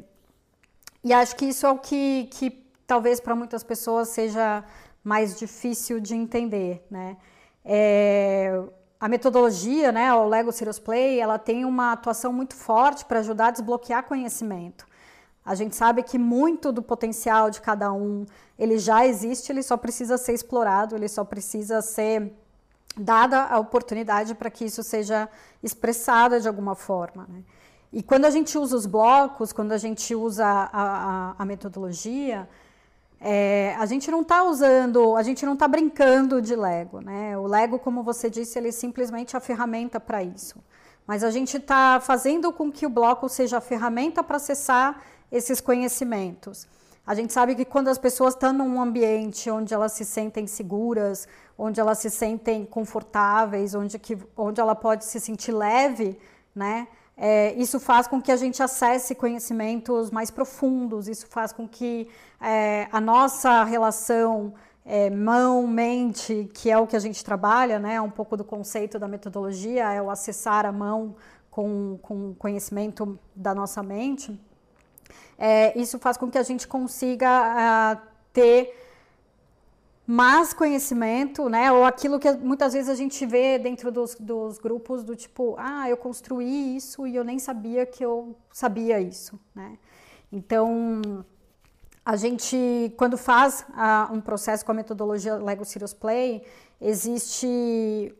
e 1.02 1.14
acho 1.14 1.34
que 1.34 1.46
isso 1.46 1.66
é 1.66 1.70
o 1.70 1.78
que, 1.78 2.28
que 2.30 2.50
talvez 2.86 3.20
para 3.20 3.34
muitas 3.34 3.64
pessoas 3.64 4.08
seja 4.08 4.62
mais 5.02 5.38
difícil 5.38 5.98
de 5.98 6.14
entender. 6.14 6.84
Né? 6.90 7.16
É, 7.64 8.62
a 9.02 9.08
metodologia, 9.08 9.90
né, 9.90 10.14
o 10.14 10.28
Lego 10.28 10.52
Serious 10.52 10.78
Play, 10.78 11.18
ela 11.18 11.36
tem 11.36 11.64
uma 11.64 11.90
atuação 11.90 12.32
muito 12.32 12.54
forte 12.54 13.04
para 13.04 13.18
ajudar 13.18 13.48
a 13.48 13.50
desbloquear 13.50 14.04
conhecimento. 14.04 14.86
A 15.44 15.56
gente 15.56 15.74
sabe 15.74 16.04
que 16.04 16.16
muito 16.16 16.70
do 16.70 16.80
potencial 16.80 17.50
de 17.50 17.60
cada 17.60 17.92
um, 17.92 18.24
ele 18.56 18.78
já 18.78 19.04
existe, 19.04 19.50
ele 19.50 19.60
só 19.64 19.76
precisa 19.76 20.16
ser 20.16 20.34
explorado, 20.34 20.94
ele 20.94 21.08
só 21.08 21.24
precisa 21.24 21.82
ser 21.82 22.32
dada 22.96 23.42
a 23.46 23.58
oportunidade 23.58 24.36
para 24.36 24.48
que 24.48 24.66
isso 24.66 24.84
seja 24.84 25.28
expressado 25.64 26.40
de 26.40 26.46
alguma 26.46 26.76
forma. 26.76 27.26
Né? 27.28 27.42
E 27.92 28.04
quando 28.04 28.24
a 28.24 28.30
gente 28.30 28.56
usa 28.56 28.76
os 28.76 28.86
blocos, 28.86 29.52
quando 29.52 29.72
a 29.72 29.78
gente 29.78 30.14
usa 30.14 30.46
a, 30.46 30.68
a, 30.72 31.34
a 31.40 31.44
metodologia, 31.44 32.48
é, 33.24 33.76
a 33.78 33.86
gente 33.86 34.10
não 34.10 34.22
está 34.22 34.42
usando, 34.42 35.16
a 35.16 35.22
gente 35.22 35.46
não 35.46 35.54
está 35.54 35.68
brincando 35.68 36.42
de 36.42 36.56
Lego, 36.56 37.00
né? 37.00 37.38
O 37.38 37.46
Lego, 37.46 37.78
como 37.78 38.02
você 38.02 38.28
disse, 38.28 38.58
ele 38.58 38.68
é 38.68 38.72
simplesmente 38.72 39.36
a 39.36 39.40
ferramenta 39.40 40.00
para 40.00 40.22
isso. 40.24 40.58
Mas 41.06 41.22
a 41.22 41.30
gente 41.30 41.56
está 41.56 42.00
fazendo 42.00 42.52
com 42.52 42.70
que 42.70 42.84
o 42.84 42.90
bloco 42.90 43.28
seja 43.28 43.58
a 43.58 43.60
ferramenta 43.60 44.24
para 44.24 44.36
acessar 44.36 45.02
esses 45.30 45.60
conhecimentos. 45.60 46.66
A 47.06 47.14
gente 47.14 47.32
sabe 47.32 47.54
que 47.54 47.64
quando 47.64 47.88
as 47.88 47.98
pessoas 47.98 48.34
estão 48.34 48.52
num 48.52 48.80
ambiente 48.80 49.50
onde 49.50 49.72
elas 49.72 49.92
se 49.92 50.04
sentem 50.04 50.46
seguras, 50.46 51.26
onde 51.56 51.80
elas 51.80 51.98
se 51.98 52.10
sentem 52.10 52.64
confortáveis, 52.64 53.74
onde, 53.74 53.98
que, 53.98 54.18
onde 54.36 54.60
ela 54.60 54.74
pode 54.74 55.04
se 55.04 55.20
sentir 55.20 55.52
leve, 55.52 56.18
né? 56.54 56.88
É, 57.16 57.52
isso 57.54 57.78
faz 57.78 58.06
com 58.06 58.20
que 58.20 58.32
a 58.32 58.36
gente 58.36 58.62
acesse 58.62 59.14
conhecimentos 59.14 60.10
mais 60.10 60.30
profundos, 60.30 61.08
isso 61.08 61.26
faz 61.26 61.52
com 61.52 61.68
que 61.68 62.08
é, 62.40 62.88
a 62.90 63.00
nossa 63.00 63.64
relação 63.64 64.54
é, 64.84 65.10
mão-mente, 65.10 66.50
que 66.54 66.70
é 66.70 66.78
o 66.78 66.86
que 66.86 66.96
a 66.96 67.00
gente 67.00 67.24
trabalha, 67.24 67.78
né, 67.78 68.00
um 68.00 68.10
pouco 68.10 68.36
do 68.36 68.44
conceito 68.44 68.98
da 68.98 69.06
metodologia, 69.06 69.92
é 69.92 70.02
o 70.02 70.10
acessar 70.10 70.66
a 70.66 70.72
mão 70.72 71.14
com, 71.50 71.98
com 72.02 72.34
conhecimento 72.34 73.18
da 73.36 73.54
nossa 73.54 73.82
mente, 73.82 74.38
é, 75.38 75.78
isso 75.78 75.98
faz 75.98 76.16
com 76.16 76.30
que 76.30 76.38
a 76.38 76.42
gente 76.42 76.66
consiga 76.66 77.28
a, 77.28 77.98
ter 78.32 78.81
mais 80.06 80.52
conhecimento, 80.52 81.48
né? 81.48 81.70
Ou 81.70 81.84
aquilo 81.84 82.18
que 82.18 82.30
muitas 82.32 82.72
vezes 82.72 82.88
a 82.88 82.94
gente 82.94 83.24
vê 83.24 83.58
dentro 83.58 83.90
dos, 83.90 84.16
dos 84.16 84.58
grupos 84.58 85.04
do 85.04 85.14
tipo, 85.14 85.54
ah, 85.58 85.88
eu 85.88 85.96
construí 85.96 86.76
isso 86.76 87.06
e 87.06 87.14
eu 87.14 87.24
nem 87.24 87.38
sabia 87.38 87.86
que 87.86 88.04
eu 88.04 88.36
sabia 88.52 89.00
isso, 89.00 89.38
né? 89.54 89.78
Então, 90.30 91.24
a 92.04 92.16
gente, 92.16 92.92
quando 92.96 93.16
faz 93.16 93.64
um 94.10 94.20
processo 94.20 94.64
com 94.64 94.72
a 94.72 94.74
metodologia 94.74 95.36
Lego 95.36 95.64
Serious 95.64 95.94
Play, 95.94 96.42
existe 96.80 98.12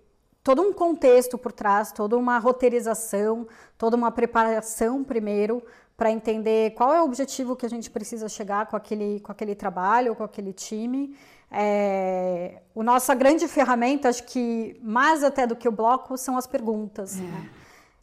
todo 0.45 0.63
um 0.63 0.73
contexto 0.73 1.37
por 1.37 1.53
trás, 1.53 1.91
toda 1.91 2.17
uma 2.17 2.39
roteirização, 2.39 3.47
toda 3.77 3.97
uma 3.97 4.13
preparação 4.13 5.03
primeiro 5.03 5.63
para 5.97 6.11
entender 6.11 6.73
qual 6.75 6.93
é 6.93 7.01
o 7.01 7.05
objetivo 7.05 7.57
que 7.57 7.67
a 7.67 7.69
gente 7.69 7.91
precisa 7.91 8.29
chegar 8.29 8.67
com 8.67 8.77
aquele, 8.77 9.21
com 9.21 9.33
aquele 9.33 9.55
trabalho, 9.55 10.15
com 10.15 10.25
aquele 10.25 10.53
time 10.53 11.17
é, 11.53 12.63
a 12.75 12.83
nossa 12.83 13.15
grande 13.15 13.47
ferramenta, 13.47 14.09
acho 14.09 14.25
que 14.25 14.75
mais 14.83 15.23
até 15.23 15.47
do 15.47 15.55
que 15.55 15.69
o 15.69 15.73
bloco, 15.73 16.17
são 16.17 16.37
as 16.39 16.47
perguntas. 16.47 17.19
É, 17.19 17.23
né? 17.23 17.51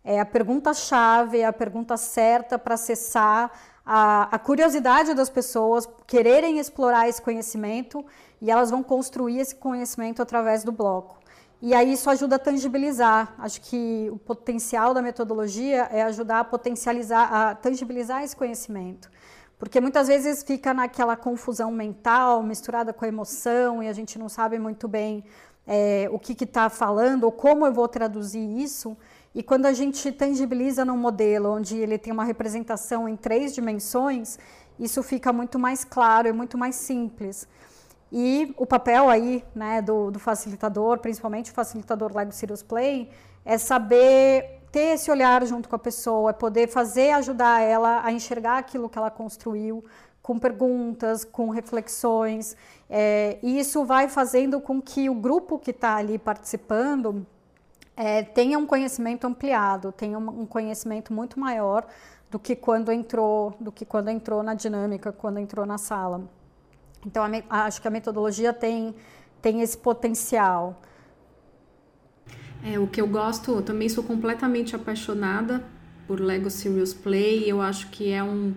é 0.03 0.19
a 0.19 0.25
pergunta-chave, 0.25 1.39
é 1.39 1.45
a 1.45 1.53
pergunta 1.53 1.97
certa 1.97 2.59
para 2.59 2.75
acessar 2.75 3.51
a, 3.85 4.35
a, 4.35 4.37
curiosidade 4.37 5.15
das 5.15 5.29
pessoas, 5.29 5.89
quererem 6.05 6.59
explorar 6.59 7.09
esse 7.09 7.21
conhecimento 7.21 8.05
e 8.39 8.51
elas 8.51 8.69
vão 8.69 8.83
construir 8.83 9.39
esse 9.39 9.55
conhecimento 9.55 10.21
através 10.21 10.63
do 10.63 10.71
bloco. 10.71 11.17
E 11.61 11.73
aí 11.73 11.93
isso 11.93 12.09
ajuda 12.09 12.35
a 12.35 12.39
tangibilizar. 12.39 13.33
Acho 13.39 13.59
que 13.61 14.07
o 14.11 14.17
potencial 14.17 14.93
da 14.93 15.01
metodologia 15.01 15.89
é 15.91 16.03
ajudar 16.03 16.39
a 16.39 16.43
potencializar, 16.43 17.33
a 17.33 17.55
tangibilizar 17.55 18.23
esse 18.23 18.35
conhecimento. 18.35 19.09
Porque 19.59 19.81
muitas 19.81 20.07
vezes 20.07 20.41
fica 20.41 20.73
naquela 20.73 21.17
confusão 21.17 21.69
mental 21.69 22.41
misturada 22.41 22.93
com 22.93 23.03
a 23.03 23.07
emoção 23.09 23.83
e 23.83 23.89
a 23.89 23.93
gente 23.93 24.17
não 24.17 24.29
sabe 24.29 24.57
muito 24.57 24.87
bem 24.87 25.25
é, 25.67 26.07
o 26.11 26.17
que 26.17 26.43
está 26.45 26.69
falando 26.69 27.25
ou 27.25 27.31
como 27.31 27.65
eu 27.65 27.73
vou 27.73 27.87
traduzir 27.87 28.39
isso. 28.39 28.97
E 29.35 29.43
quando 29.43 29.65
a 29.65 29.73
gente 29.73 30.13
tangibiliza 30.13 30.85
num 30.85 30.95
modelo 30.95 31.51
onde 31.51 31.77
ele 31.77 31.97
tem 31.97 32.13
uma 32.13 32.23
representação 32.23 33.07
em 33.07 33.17
três 33.17 33.53
dimensões, 33.53 34.39
isso 34.79 35.03
fica 35.03 35.33
muito 35.33 35.59
mais 35.59 35.83
claro 35.83 36.29
e 36.29 36.31
muito 36.31 36.57
mais 36.57 36.75
simples. 36.75 37.45
E 38.11 38.55
o 38.57 38.65
papel 38.65 39.09
aí 39.09 39.43
né, 39.53 39.81
do, 39.81 40.09
do 40.09 40.19
facilitador, 40.19 40.99
principalmente 40.99 41.51
o 41.51 41.53
facilitador 41.53 42.15
Lego 42.15 42.31
Serious 42.31 42.63
Play, 42.63 43.09
é 43.43 43.57
saber 43.57 44.58
ter 44.71 44.93
esse 44.95 45.09
olhar 45.09 45.45
junto 45.45 45.67
com 45.67 45.75
a 45.75 45.79
pessoa, 45.79 46.29
é 46.29 46.33
poder 46.33 46.67
fazer, 46.67 47.11
ajudar 47.11 47.61
ela 47.61 48.01
a 48.03 48.11
enxergar 48.11 48.57
aquilo 48.57 48.89
que 48.89 48.97
ela 48.97 49.09
construiu, 49.09 49.83
com 50.21 50.37
perguntas, 50.37 51.23
com 51.25 51.49
reflexões. 51.49 52.55
É, 52.89 53.39
e 53.41 53.59
isso 53.59 53.83
vai 53.83 54.07
fazendo 54.07 54.61
com 54.61 54.81
que 54.81 55.09
o 55.09 55.15
grupo 55.15 55.57
que 55.57 55.71
está 55.71 55.95
ali 55.95 56.19
participando 56.19 57.25
é, 57.95 58.23
tenha 58.23 58.57
um 58.57 58.65
conhecimento 58.65 59.25
ampliado, 59.25 59.91
tenha 59.91 60.17
um, 60.17 60.45
conhecimento 60.45 61.11
muito 61.11 61.39
maior 61.39 61.85
do 62.29 62.39
que 62.39 62.55
quando 62.55 62.91
entrou, 62.91 63.53
do 63.59 63.71
que 63.71 63.83
quando 63.83 64.09
entrou 64.09 64.41
na 64.43 64.53
dinâmica, 64.53 65.11
quando 65.11 65.39
entrou 65.39 65.65
na 65.65 65.77
sala. 65.77 66.21
Então, 67.05 67.23
acho 67.49 67.81
que 67.81 67.87
a 67.87 67.91
metodologia 67.91 68.53
tem, 68.53 68.95
tem 69.41 69.61
esse 69.61 69.77
potencial. 69.77 70.79
É, 72.63 72.77
o 72.77 72.87
que 72.87 72.99
eu 72.99 73.07
gosto, 73.07 73.51
eu 73.51 73.61
também 73.61 73.87
sou 73.87 74.03
completamente 74.03 74.75
apaixonada 74.75 75.63
por 76.07 76.19
Lego 76.19 76.49
Serious 76.49 76.93
Play. 76.93 77.43
Eu 77.49 77.61
acho 77.61 77.89
que 77.89 78.11
é 78.11 78.23
um, 78.23 78.53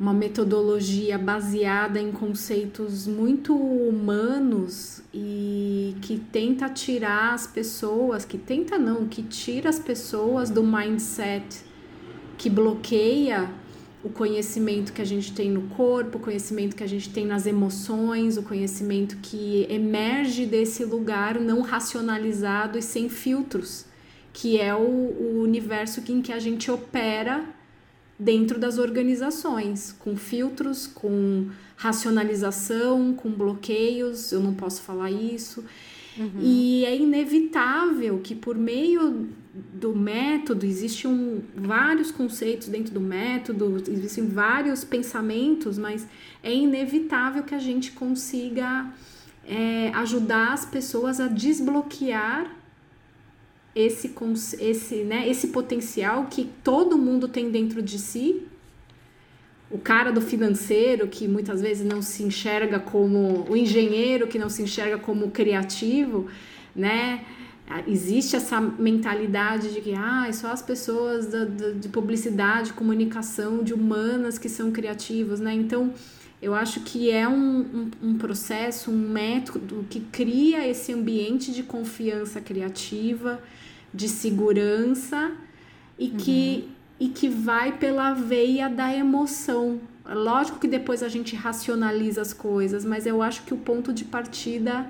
uma 0.00 0.14
metodologia 0.14 1.18
baseada 1.18 2.00
em 2.00 2.10
conceitos 2.12 3.06
muito 3.06 3.54
humanos 3.54 5.02
e 5.12 5.96
que 6.00 6.18
tenta 6.18 6.68
tirar 6.68 7.34
as 7.34 7.46
pessoas, 7.46 8.24
que 8.24 8.38
tenta 8.38 8.78
não, 8.78 9.06
que 9.06 9.22
tira 9.22 9.68
as 9.68 9.78
pessoas 9.78 10.48
do 10.48 10.62
mindset 10.62 11.68
que 12.38 12.48
bloqueia 12.48 13.50
o 14.02 14.08
conhecimento 14.08 14.92
que 14.92 15.02
a 15.02 15.04
gente 15.04 15.32
tem 15.32 15.50
no 15.50 15.62
corpo, 15.70 16.18
o 16.18 16.20
conhecimento 16.20 16.76
que 16.76 16.84
a 16.84 16.88
gente 16.88 17.10
tem 17.10 17.26
nas 17.26 17.46
emoções, 17.46 18.36
o 18.36 18.42
conhecimento 18.42 19.16
que 19.20 19.66
emerge 19.68 20.46
desse 20.46 20.84
lugar 20.84 21.40
não 21.40 21.62
racionalizado 21.62 22.78
e 22.78 22.82
sem 22.82 23.08
filtros, 23.08 23.86
que 24.32 24.60
é 24.60 24.74
o, 24.74 24.78
o 24.78 25.42
universo 25.42 26.00
em 26.08 26.22
que 26.22 26.32
a 26.32 26.38
gente 26.38 26.70
opera 26.70 27.44
dentro 28.18 28.58
das 28.58 28.78
organizações, 28.78 29.94
com 29.98 30.16
filtros, 30.16 30.86
com 30.86 31.48
racionalização, 31.76 33.14
com 33.14 33.30
bloqueios, 33.30 34.32
eu 34.32 34.40
não 34.40 34.54
posso 34.54 34.82
falar 34.82 35.10
isso. 35.10 35.64
Uhum. 36.18 36.40
E 36.40 36.84
é 36.84 36.96
inevitável 36.96 38.18
que 38.18 38.34
por 38.34 38.56
meio 38.56 39.28
do 39.74 39.94
método 39.94 40.66
existem 40.66 41.10
um, 41.10 41.40
vários 41.54 42.10
conceitos 42.10 42.68
dentro 42.68 42.92
do 42.92 43.00
método, 43.00 43.82
existem 43.88 44.26
vários 44.26 44.84
pensamentos, 44.84 45.78
mas 45.78 46.06
é 46.42 46.52
inevitável 46.52 47.42
que 47.42 47.54
a 47.54 47.58
gente 47.58 47.92
consiga 47.92 48.92
é, 49.46 49.90
ajudar 49.94 50.52
as 50.52 50.64
pessoas 50.64 51.20
a 51.20 51.26
desbloquear 51.26 52.54
esse, 53.74 54.12
esse, 54.58 54.96
né, 55.04 55.28
esse 55.28 55.48
potencial 55.48 56.26
que 56.26 56.50
todo 56.64 56.98
mundo 56.98 57.28
tem 57.28 57.50
dentro 57.50 57.80
de 57.80 57.98
si. 57.98 58.42
O 59.70 59.78
cara 59.78 60.10
do 60.10 60.20
financeiro 60.20 61.06
que 61.08 61.28
muitas 61.28 61.60
vezes 61.60 61.86
não 61.86 62.00
se 62.00 62.22
enxerga 62.22 62.78
como 62.80 63.46
o 63.48 63.56
engenheiro 63.56 64.26
que 64.26 64.38
não 64.38 64.48
se 64.48 64.62
enxerga 64.62 64.98
como 64.98 65.30
criativo, 65.30 66.26
né? 66.74 67.24
Existe 67.86 68.34
essa 68.34 68.58
mentalidade 68.60 69.74
de 69.74 69.82
que 69.82 69.92
ah, 69.94 70.26
só 70.32 70.50
as 70.50 70.62
pessoas 70.62 71.26
da, 71.26 71.44
da, 71.44 71.70
de 71.72 71.88
publicidade, 71.90 72.72
comunicação, 72.72 73.62
de 73.62 73.74
humanas 73.74 74.38
que 74.38 74.48
são 74.48 74.72
criativos, 74.72 75.38
né? 75.38 75.52
Então, 75.52 75.92
eu 76.40 76.54
acho 76.54 76.80
que 76.80 77.10
é 77.10 77.28
um, 77.28 77.60
um, 77.60 77.90
um, 78.02 78.18
processo, 78.18 78.90
um 78.90 78.96
método 78.96 79.84
que 79.90 80.00
cria 80.00 80.66
esse 80.66 80.94
ambiente 80.94 81.52
de 81.52 81.62
confiança 81.62 82.40
criativa, 82.40 83.42
de 83.92 84.08
segurança 84.08 85.32
e, 85.98 86.06
uhum. 86.06 86.16
que, 86.16 86.68
e 86.98 87.08
que 87.08 87.28
vai 87.28 87.78
pela 87.78 88.12
veia 88.12 88.68
da 88.68 88.92
emoção. 88.92 89.80
Lógico 90.04 90.58
que 90.58 90.66
depois 90.66 91.02
a 91.02 91.08
gente 91.08 91.36
racionaliza 91.36 92.22
as 92.22 92.32
coisas, 92.32 92.84
mas 92.84 93.06
eu 93.06 93.22
acho 93.22 93.42
que 93.42 93.54
o 93.54 93.58
ponto 93.58 93.92
de 93.92 94.04
partida 94.04 94.86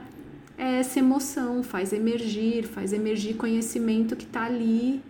é 0.56 0.80
essa 0.80 0.98
emoção, 0.98 1.62
faz 1.62 1.92
emergir, 1.92 2.66
faz 2.66 2.92
emergir 2.92 3.36
conhecimento 3.36 4.16
que 4.16 4.24
está 4.24 4.44
ali 4.44 5.02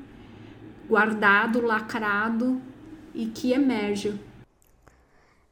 guardado, 0.89 1.61
lacrado 1.61 2.61
e 3.15 3.27
que 3.27 3.53
emerge. 3.53 4.19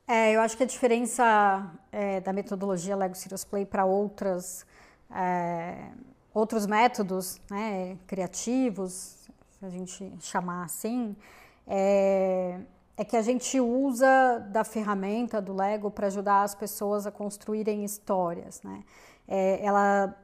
É, 0.09 0.35
eu 0.35 0.41
acho 0.41 0.57
que 0.57 0.63
a 0.63 0.67
diferença 0.67 1.71
é, 1.91 2.21
da 2.21 2.33
metodologia 2.33 2.97
Lego 2.97 3.15
Serious 3.15 3.45
Play 3.45 3.67
para 3.67 3.85
outras 3.85 4.65
é, 5.11 5.91
outros 6.33 6.67
métodos 6.67 7.41
né, 7.51 7.97
criativos, 8.07 9.16
a 9.67 9.71
gente 9.71 10.13
chamar 10.21 10.65
assim, 10.65 11.17
é, 11.67 12.61
é 12.97 13.05
que 13.05 13.17
a 13.17 13.23
gente 13.23 13.61
usa 13.61 14.39
da 14.51 14.65
ferramenta 14.65 15.41
do 15.41 15.55
Lego 15.55 15.91
para 15.91 16.07
ajudar 16.07 16.43
as 16.43 16.55
pessoas 16.55 17.07
a 17.07 17.11
construírem 17.11 17.85
histórias. 17.85 18.63
Né? 18.63 18.83
É, 19.29 19.65
ela 19.65 20.17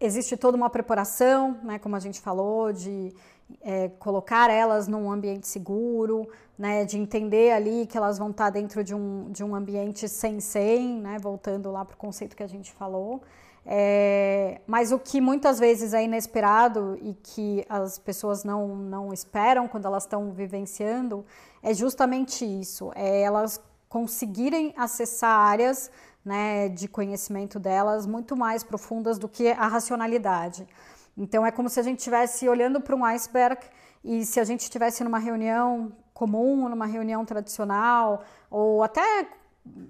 existe 0.00 0.36
toda 0.36 0.56
uma 0.56 0.70
preparação, 0.70 1.58
né, 1.62 1.78
como 1.78 1.96
a 1.96 2.00
gente 2.00 2.20
falou, 2.20 2.72
de 2.72 3.14
é, 3.62 3.88
colocar 3.98 4.50
elas 4.50 4.86
num 4.86 5.10
ambiente 5.10 5.46
seguro, 5.46 6.28
né, 6.56 6.84
de 6.84 6.98
entender 6.98 7.52
ali 7.52 7.86
que 7.86 7.96
elas 7.96 8.18
vão 8.18 8.30
estar 8.30 8.50
dentro 8.50 8.84
de 8.84 8.94
um, 8.94 9.30
de 9.30 9.42
um 9.42 9.54
ambiente 9.54 10.08
sem 10.08 10.40
sem, 10.40 11.00
né, 11.00 11.18
voltando 11.20 11.70
lá 11.70 11.84
para 11.84 11.94
o 11.94 11.96
conceito 11.96 12.36
que 12.36 12.42
a 12.42 12.48
gente 12.48 12.72
falou. 12.72 13.22
É, 13.70 14.62
mas 14.66 14.92
o 14.92 14.98
que 14.98 15.20
muitas 15.20 15.58
vezes 15.58 15.92
é 15.92 16.02
inesperado 16.02 16.98
e 17.02 17.12
que 17.12 17.66
as 17.68 17.98
pessoas 17.98 18.42
não, 18.42 18.74
não 18.74 19.12
esperam 19.12 19.68
quando 19.68 19.84
elas 19.84 20.04
estão 20.04 20.32
vivenciando 20.32 21.22
é 21.62 21.74
justamente 21.74 22.46
isso: 22.46 22.90
é 22.94 23.20
elas 23.20 23.60
conseguirem 23.86 24.72
acessar 24.74 25.38
áreas 25.38 25.90
né, 26.24 26.70
de 26.70 26.88
conhecimento 26.88 27.58
delas 27.58 28.06
muito 28.06 28.34
mais 28.34 28.64
profundas 28.64 29.18
do 29.18 29.28
que 29.28 29.48
a 29.48 29.66
racionalidade. 29.66 30.66
Então 31.14 31.44
é 31.44 31.50
como 31.50 31.68
se 31.68 31.78
a 31.78 31.82
gente 31.82 31.98
estivesse 31.98 32.48
olhando 32.48 32.80
para 32.80 32.96
um 32.96 33.04
iceberg 33.04 33.60
e 34.02 34.24
se 34.24 34.40
a 34.40 34.44
gente 34.44 34.60
estivesse 34.60 35.04
numa 35.04 35.18
reunião 35.18 35.92
comum, 36.14 36.70
numa 36.70 36.86
reunião 36.86 37.22
tradicional 37.22 38.24
ou 38.50 38.82
até 38.82 39.28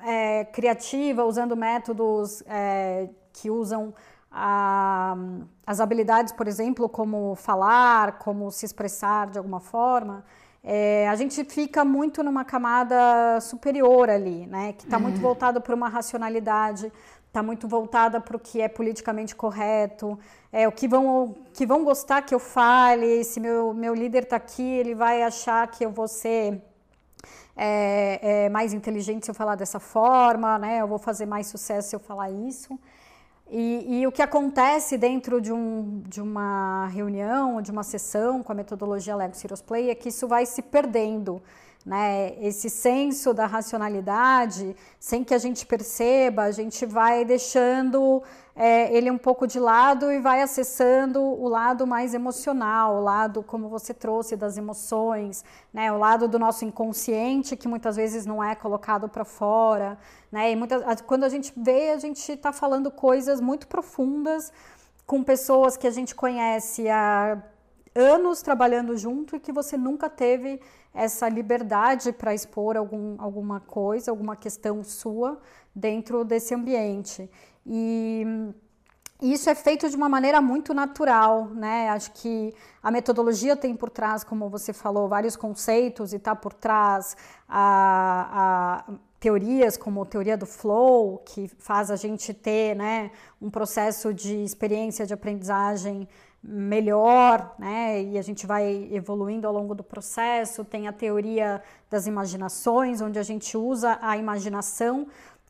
é, 0.01 0.45
criativa, 0.47 1.25
usando 1.25 1.57
métodos 1.57 2.43
é, 2.47 3.09
que 3.41 3.51
usam 3.51 3.95
a, 4.31 5.17
as 5.67 5.81
habilidades, 5.81 6.33
por 6.33 6.47
exemplo, 6.47 6.89
como 6.89 7.35
falar, 7.35 8.19
como 8.19 8.51
se 8.51 8.67
expressar 8.67 9.31
de 9.31 9.39
alguma 9.39 9.61
forma, 9.61 10.25
é, 10.63 11.09
a 11.09 11.15
gente 11.15 11.45
fica 11.45 11.85
muito 11.85 12.23
numa 12.23 12.45
camada 12.45 13.41
superior 13.41 14.11
ali, 14.11 14.47
né? 14.47 14.73
Que 14.75 14.85
está 14.85 14.99
muito 14.99 15.17
uhum. 15.17 15.23
voltado 15.23 15.61
para 15.61 15.75
uma 15.75 15.89
racionalidade, 15.89 16.93
está 17.27 17.43
muito 17.43 17.69
voltada 17.69 18.21
para 18.21 18.37
o 18.37 18.41
que 18.41 18.61
é 18.61 18.69
politicamente 18.69 19.35
correto, 19.35 20.19
é 20.53 20.67
o 20.67 20.73
que 20.73 20.89
vão, 20.89 21.37
que 21.55 21.65
vão 21.65 21.85
gostar 21.85 22.23
que 22.23 22.35
eu 22.35 22.39
fale, 22.39 23.25
se 23.25 23.39
meu, 23.39 23.73
meu 23.73 23.95
líder 23.95 24.25
está 24.25 24.37
aqui, 24.37 24.63
ele 24.63 24.95
vai 24.95 25.23
achar 25.23 25.67
que 25.69 25.85
eu 25.85 25.91
vou 25.91 26.09
ser 26.09 26.61
é, 27.57 28.45
é, 28.45 28.49
mais 28.49 28.73
inteligente 28.73 29.25
se 29.25 29.31
eu 29.31 29.35
falar 29.35 29.55
dessa 29.55 29.81
forma, 29.81 30.59
né? 30.59 30.81
Eu 30.81 30.87
vou 30.87 30.99
fazer 30.99 31.27
mais 31.27 31.47
sucesso 31.47 31.91
se 31.91 31.97
eu 31.97 32.01
falar 32.01 32.31
isso. 32.31 32.79
E, 33.51 34.01
e, 34.01 34.07
o 34.07 34.13
que 34.13 34.21
acontece 34.21 34.99
dentro 34.99 35.41
de, 35.41 35.51
um, 35.53 36.03
de 36.07 36.21
uma 36.21 36.87
reunião, 36.89 37.63
de 37.63 37.71
uma 37.71 37.83
sessão 37.83 38.43
com 38.43 38.53
a 38.53 38.55
metodologia 38.55 39.17
Lego 39.17 39.35
Serious 39.35 39.63
Play 39.63 39.89
é 39.89 39.95
que 39.95 40.11
isso 40.11 40.29
vai 40.29 40.45
se 40.45 40.61
perdendo. 40.61 41.41
Né? 41.85 42.35
Esse 42.43 42.69
senso 42.69 43.33
da 43.33 43.47
racionalidade, 43.47 44.77
sem 45.01 45.25
que 45.25 45.33
a 45.33 45.39
gente 45.39 45.65
perceba, 45.65 46.43
a 46.43 46.51
gente 46.51 46.85
vai 46.85 47.25
deixando 47.25 48.23
é, 48.61 48.93
ele 48.93 49.09
um 49.09 49.17
pouco 49.17 49.47
de 49.47 49.61
lado 49.61 50.11
e 50.11 50.19
vai 50.19 50.43
acessando 50.43 51.23
o 51.23 51.47
lado 51.47 51.87
mais 51.87 52.13
emocional, 52.13 52.97
o 52.97 53.01
lado, 53.01 53.41
como 53.41 53.69
você 53.69 53.95
trouxe, 53.95 54.35
das 54.35 54.57
emoções, 54.57 55.45
né? 55.73 55.93
o 55.93 55.97
lado 55.97 56.27
do 56.27 56.41
nosso 56.41 56.65
inconsciente, 56.65 57.57
que 57.57 57.69
muitas 57.69 57.95
vezes 57.95 58.27
não 58.27 58.43
é 58.43 58.57
colocado 58.57 59.09
para 59.09 59.25
fora. 59.25 59.97
Né? 60.33 60.51
E 60.51 60.57
muitas, 60.57 61.01
quando 61.03 61.23
a 61.23 61.29
gente 61.29 61.53
vê, 61.57 61.93
a 61.93 61.99
gente 61.99 62.33
está 62.33 62.53
falando 62.53 62.91
coisas 62.91 63.41
muito 63.41 63.69
profundas 63.69 64.53
com 65.07 65.23
pessoas 65.23 65.77
que 65.77 65.87
a 65.87 65.93
gente 65.93 66.13
conhece 66.13 66.89
há 66.89 67.41
anos 67.95 68.43
trabalhando 68.43 68.97
junto 68.97 69.37
e 69.37 69.41
que 69.41 69.53
você 69.53 69.77
nunca 69.77 70.11
teve 70.11 70.61
essa 70.93 71.29
liberdade 71.29 72.13
para 72.13 72.35
expor 72.35 72.77
algum, 72.77 73.15
alguma 73.23 73.61
coisa, 73.61 74.11
alguma 74.11 74.35
questão 74.35 74.83
sua 74.83 75.41
dentro 75.73 76.25
desse 76.25 76.53
ambiente. 76.57 77.31
E 77.69 78.25
isso 79.21 79.51
é 79.51 79.55
feito 79.55 79.91
de 79.91 79.97
uma 79.97 80.09
maneira 80.09 80.41
muito 80.41 80.73
natural, 80.73 81.47
né? 81.47 81.91
Acho 81.91 82.13
que 82.13 82.55
a 82.83 82.91
metodologia 82.91 83.57
tem 83.57 83.75
por 83.77 83.91
trás, 83.91 84.23
como 84.23 84.49
você 84.49 84.73
falou, 84.73 85.09
vários 85.09 85.35
conceitos 85.37 86.13
e 86.13 86.17
está 86.17 86.37
por 86.37 86.53
trás 86.53 87.17
a, 87.49 88.85
a, 88.89 88.93
teorias 89.19 89.77
como 89.77 90.03
a 90.03 90.07
teoria 90.07 90.37
do 90.37 90.47
flow, 90.47 91.19
que 91.27 91.49
faz 91.59 91.91
a 91.91 91.97
gente 91.97 92.33
ter 92.33 92.77
né, 92.77 93.11
um 93.43 93.51
processo 93.51 94.15
de 94.15 94.37
experiência 94.45 95.05
de 95.05 95.13
aprendizagem 95.13 96.09
melhor, 96.41 97.57
né? 97.59 98.01
E 98.01 98.17
a 98.17 98.23
gente 98.23 98.47
vai 98.47 98.89
evoluindo 98.93 99.49
ao 99.49 99.53
longo 99.53 99.75
do 99.75 99.83
processo. 99.83 100.65
Tem 100.65 100.87
a 100.87 100.93
teoria 100.93 101.61
das 101.91 102.07
imaginações, 102.07 103.01
onde 103.01 103.19
a 103.19 103.25
gente 103.25 103.57
usa 103.57 103.99
a 104.01 104.17
imaginação 104.17 105.09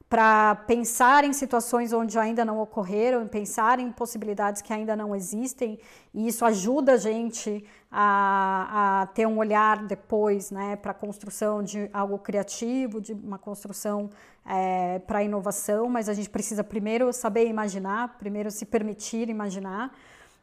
para 0.08 0.54
pensar 0.66 1.22
em 1.22 1.34
situações 1.34 1.92
onde 1.92 2.18
ainda 2.18 2.42
não 2.42 2.58
ocorreram, 2.60 3.28
pensar 3.28 3.78
em 3.78 3.92
possibilidades 3.92 4.62
que 4.62 4.72
ainda 4.72 4.96
não 4.96 5.14
existem, 5.14 5.78
e 6.14 6.26
isso 6.26 6.46
ajuda 6.46 6.94
a 6.94 6.96
gente 6.96 7.62
a, 7.92 9.02
a 9.02 9.06
ter 9.08 9.26
um 9.26 9.36
olhar 9.36 9.84
depois 9.84 10.50
né, 10.50 10.76
para 10.76 10.92
a 10.92 10.94
construção 10.94 11.62
de 11.62 11.90
algo 11.92 12.18
criativo, 12.18 13.02
de 13.02 13.12
uma 13.12 13.38
construção 13.38 14.08
é, 14.46 14.98
para 15.00 15.22
inovação, 15.22 15.90
mas 15.90 16.08
a 16.08 16.14
gente 16.14 16.30
precisa 16.30 16.64
primeiro 16.64 17.12
saber 17.12 17.46
imaginar, 17.46 18.16
primeiro 18.18 18.50
se 18.50 18.64
permitir 18.64 19.28
imaginar. 19.28 19.94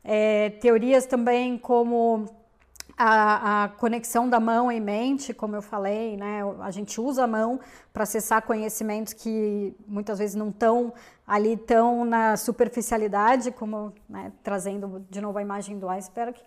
É, 0.03 0.51
teorias 0.61 1.07
também 1.07 1.57
como 1.57 2.29
a, 2.97 3.63
a, 3.63 3.69
conexão 3.69 4.29
da 4.29 4.39
mão 4.39 4.71
e 4.71 4.79
mente, 4.79 5.33
como 5.33 5.55
eu 5.55 5.61
falei, 5.61 6.15
né? 6.15 6.41
A 6.61 6.71
gente 6.71 6.99
usa 7.01 7.23
a 7.25 7.27
mão 7.27 7.59
para 7.91 8.03
acessar 8.03 8.41
conhecimentos 8.41 9.13
que 9.13 9.75
muitas 9.87 10.19
vezes 10.19 10.35
não 10.35 10.49
estão 10.49 10.93
ali 11.27 11.57
tão 11.57 12.05
na 12.05 12.37
superficialidade, 12.37 13.51
como 13.51 13.93
né, 14.07 14.31
trazendo 14.43 15.05
de 15.09 15.19
novo 15.19 15.37
a 15.37 15.41
imagem 15.41 15.77
do 15.77 15.89
iceberg. 15.89 16.39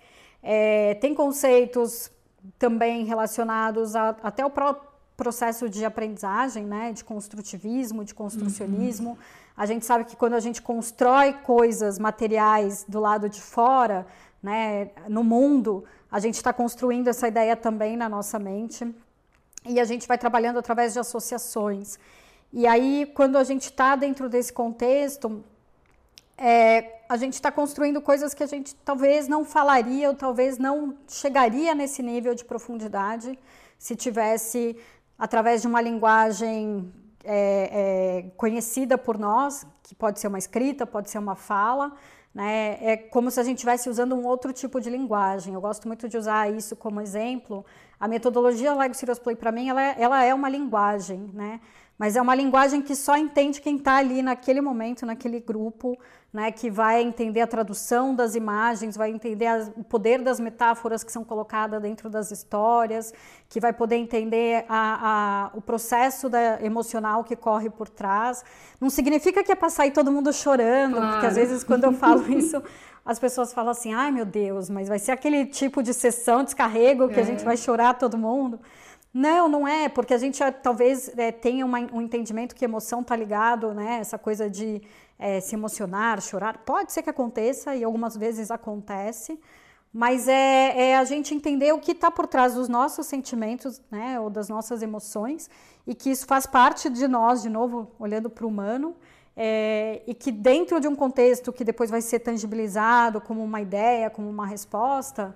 É, 0.42 0.94
tem 0.94 1.14
conceitos 1.14 2.10
também 2.58 3.04
relacionados 3.04 3.94
a, 3.94 4.16
até 4.22 4.44
o 4.44 4.50
próprio 4.50 4.88
processo 5.16 5.68
de 5.68 5.84
aprendizagem, 5.84 6.64
né, 6.64 6.92
de 6.92 7.04
construtivismo, 7.04 8.04
de 8.04 8.14
construcionismo. 8.14 9.10
Uhum. 9.10 9.16
A 9.56 9.66
gente 9.66 9.84
sabe 9.84 10.04
que 10.04 10.14
quando 10.14 10.34
a 10.34 10.40
gente 10.40 10.62
constrói 10.62 11.32
coisas 11.32 11.98
materiais 11.98 12.86
do 12.88 13.00
lado 13.00 13.28
de 13.28 13.42
fora, 13.42 14.06
né, 14.40 14.90
no 15.08 15.24
mundo, 15.24 15.84
a 16.10 16.18
gente 16.20 16.34
está 16.34 16.52
construindo 16.52 17.08
essa 17.08 17.28
ideia 17.28 17.56
também 17.56 17.96
na 17.96 18.08
nossa 18.08 18.38
mente 18.38 18.94
e 19.66 19.78
a 19.78 19.84
gente 19.84 20.06
vai 20.08 20.16
trabalhando 20.16 20.58
através 20.58 20.92
de 20.92 20.98
associações. 20.98 21.98
E 22.52 22.66
aí, 22.66 23.10
quando 23.14 23.36
a 23.36 23.44
gente 23.44 23.64
está 23.64 23.94
dentro 23.94 24.28
desse 24.28 24.52
contexto, 24.52 25.44
é, 26.36 27.00
a 27.08 27.16
gente 27.16 27.34
está 27.34 27.50
construindo 27.52 28.00
coisas 28.00 28.32
que 28.32 28.42
a 28.42 28.46
gente 28.46 28.74
talvez 28.76 29.28
não 29.28 29.44
falaria 29.44 30.08
ou 30.08 30.14
talvez 30.14 30.56
não 30.56 30.96
chegaria 31.08 31.74
nesse 31.74 32.02
nível 32.02 32.34
de 32.34 32.44
profundidade 32.44 33.38
se 33.78 33.94
tivesse 33.94 34.76
através 35.18 35.62
de 35.62 35.66
uma 35.66 35.80
linguagem 35.80 36.92
é, 37.24 38.24
é, 38.24 38.30
conhecida 38.36 38.96
por 38.96 39.18
nós, 39.18 39.66
que 39.82 39.94
pode 39.94 40.20
ser 40.20 40.28
uma 40.28 40.38
escrita, 40.38 40.86
pode 40.86 41.10
ser 41.10 41.18
uma 41.18 41.34
fala, 41.34 41.92
né? 42.38 42.78
É 42.80 42.96
como 42.96 43.32
se 43.32 43.40
a 43.40 43.42
gente 43.42 43.56
estivesse 43.56 43.90
usando 43.90 44.14
um 44.14 44.24
outro 44.24 44.52
tipo 44.52 44.80
de 44.80 44.88
linguagem. 44.88 45.54
Eu 45.54 45.60
gosto 45.60 45.88
muito 45.88 46.08
de 46.08 46.16
usar 46.16 46.48
isso 46.48 46.76
como 46.76 47.00
exemplo. 47.00 47.66
A 47.98 48.06
metodologia 48.06 48.72
Lego 48.72 48.94
Serious 48.94 49.18
Play, 49.18 49.34
para 49.34 49.50
mim, 49.50 49.68
ela 49.68 49.82
é, 49.82 49.96
ela 49.98 50.22
é 50.22 50.32
uma 50.32 50.48
linguagem, 50.48 51.32
né? 51.34 51.60
Mas 51.98 52.14
é 52.14 52.22
uma 52.22 52.34
linguagem 52.34 52.80
que 52.80 52.94
só 52.94 53.16
entende 53.16 53.60
quem 53.60 53.76
está 53.76 53.96
ali 53.96 54.22
naquele 54.22 54.60
momento, 54.60 55.04
naquele 55.04 55.40
grupo, 55.40 55.98
né, 56.32 56.52
que 56.52 56.70
vai 56.70 57.02
entender 57.02 57.40
a 57.40 57.46
tradução 57.46 58.14
das 58.14 58.34
imagens, 58.34 58.96
vai 58.96 59.10
entender 59.10 59.46
as, 59.46 59.68
o 59.76 59.82
poder 59.82 60.22
das 60.22 60.38
metáforas 60.38 61.02
que 61.02 61.10
são 61.10 61.24
colocadas 61.24 61.80
dentro 61.82 62.08
das 62.08 62.30
histórias, 62.30 63.12
que 63.48 63.58
vai 63.58 63.72
poder 63.72 63.96
entender 63.96 64.64
a, 64.68 65.48
a, 65.50 65.56
o 65.56 65.60
processo 65.60 66.28
da, 66.28 66.62
emocional 66.62 67.24
que 67.24 67.34
corre 67.34 67.68
por 67.68 67.88
trás. 67.88 68.44
Não 68.80 68.90
significa 68.90 69.42
que 69.42 69.50
é 69.50 69.56
para 69.56 69.70
sair 69.70 69.90
todo 69.90 70.12
mundo 70.12 70.32
chorando, 70.32 70.96
claro. 70.96 71.12
porque 71.12 71.26
às 71.26 71.34
vezes 71.34 71.64
quando 71.64 71.84
eu 71.84 71.92
falo 71.94 72.22
isso, 72.30 72.62
as 73.04 73.18
pessoas 73.18 73.52
falam 73.52 73.70
assim: 73.70 73.94
ai 73.94 74.10
meu 74.10 74.26
Deus, 74.26 74.68
mas 74.68 74.86
vai 74.86 74.98
ser 74.98 75.12
aquele 75.12 75.46
tipo 75.46 75.82
de 75.82 75.94
sessão, 75.94 76.44
descarrego, 76.44 77.08
que 77.08 77.18
é. 77.18 77.22
a 77.22 77.26
gente 77.26 77.42
vai 77.42 77.56
chorar 77.56 77.94
todo 77.94 78.18
mundo. 78.18 78.60
Não, 79.12 79.48
não 79.48 79.66
é, 79.66 79.88
porque 79.88 80.12
a 80.12 80.18
gente 80.18 80.38
talvez 80.62 81.10
é, 81.16 81.32
tenha 81.32 81.64
uma, 81.64 81.78
um 81.92 82.02
entendimento 82.02 82.54
que 82.54 82.64
emoção 82.64 83.00
está 83.00 83.16
ligado, 83.16 83.72
né? 83.72 83.98
Essa 84.00 84.18
coisa 84.18 84.50
de 84.50 84.82
é, 85.18 85.40
se 85.40 85.54
emocionar, 85.54 86.20
chorar. 86.20 86.58
Pode 86.58 86.92
ser 86.92 87.02
que 87.02 87.10
aconteça 87.10 87.74
e 87.74 87.82
algumas 87.82 88.16
vezes 88.16 88.50
acontece, 88.50 89.40
mas 89.92 90.28
é, 90.28 90.90
é 90.90 90.96
a 90.96 91.04
gente 91.04 91.34
entender 91.34 91.72
o 91.72 91.78
que 91.78 91.92
está 91.92 92.10
por 92.10 92.26
trás 92.26 92.54
dos 92.54 92.68
nossos 92.68 93.06
sentimentos, 93.06 93.80
né? 93.90 94.20
Ou 94.20 94.28
das 94.28 94.48
nossas 94.48 94.82
emoções 94.82 95.48
e 95.86 95.94
que 95.94 96.10
isso 96.10 96.26
faz 96.26 96.46
parte 96.46 96.90
de 96.90 97.08
nós, 97.08 97.42
de 97.42 97.48
novo, 97.48 97.90
olhando 97.98 98.28
para 98.28 98.44
o 98.44 98.48
humano. 98.48 98.94
É, 99.40 100.02
e 100.04 100.14
que 100.14 100.32
dentro 100.32 100.80
de 100.80 100.88
um 100.88 100.96
contexto 100.96 101.52
que 101.52 101.62
depois 101.62 101.90
vai 101.90 102.00
ser 102.00 102.18
tangibilizado 102.18 103.20
como 103.20 103.42
uma 103.42 103.60
ideia, 103.60 104.10
como 104.10 104.28
uma 104.28 104.44
resposta, 104.44 105.34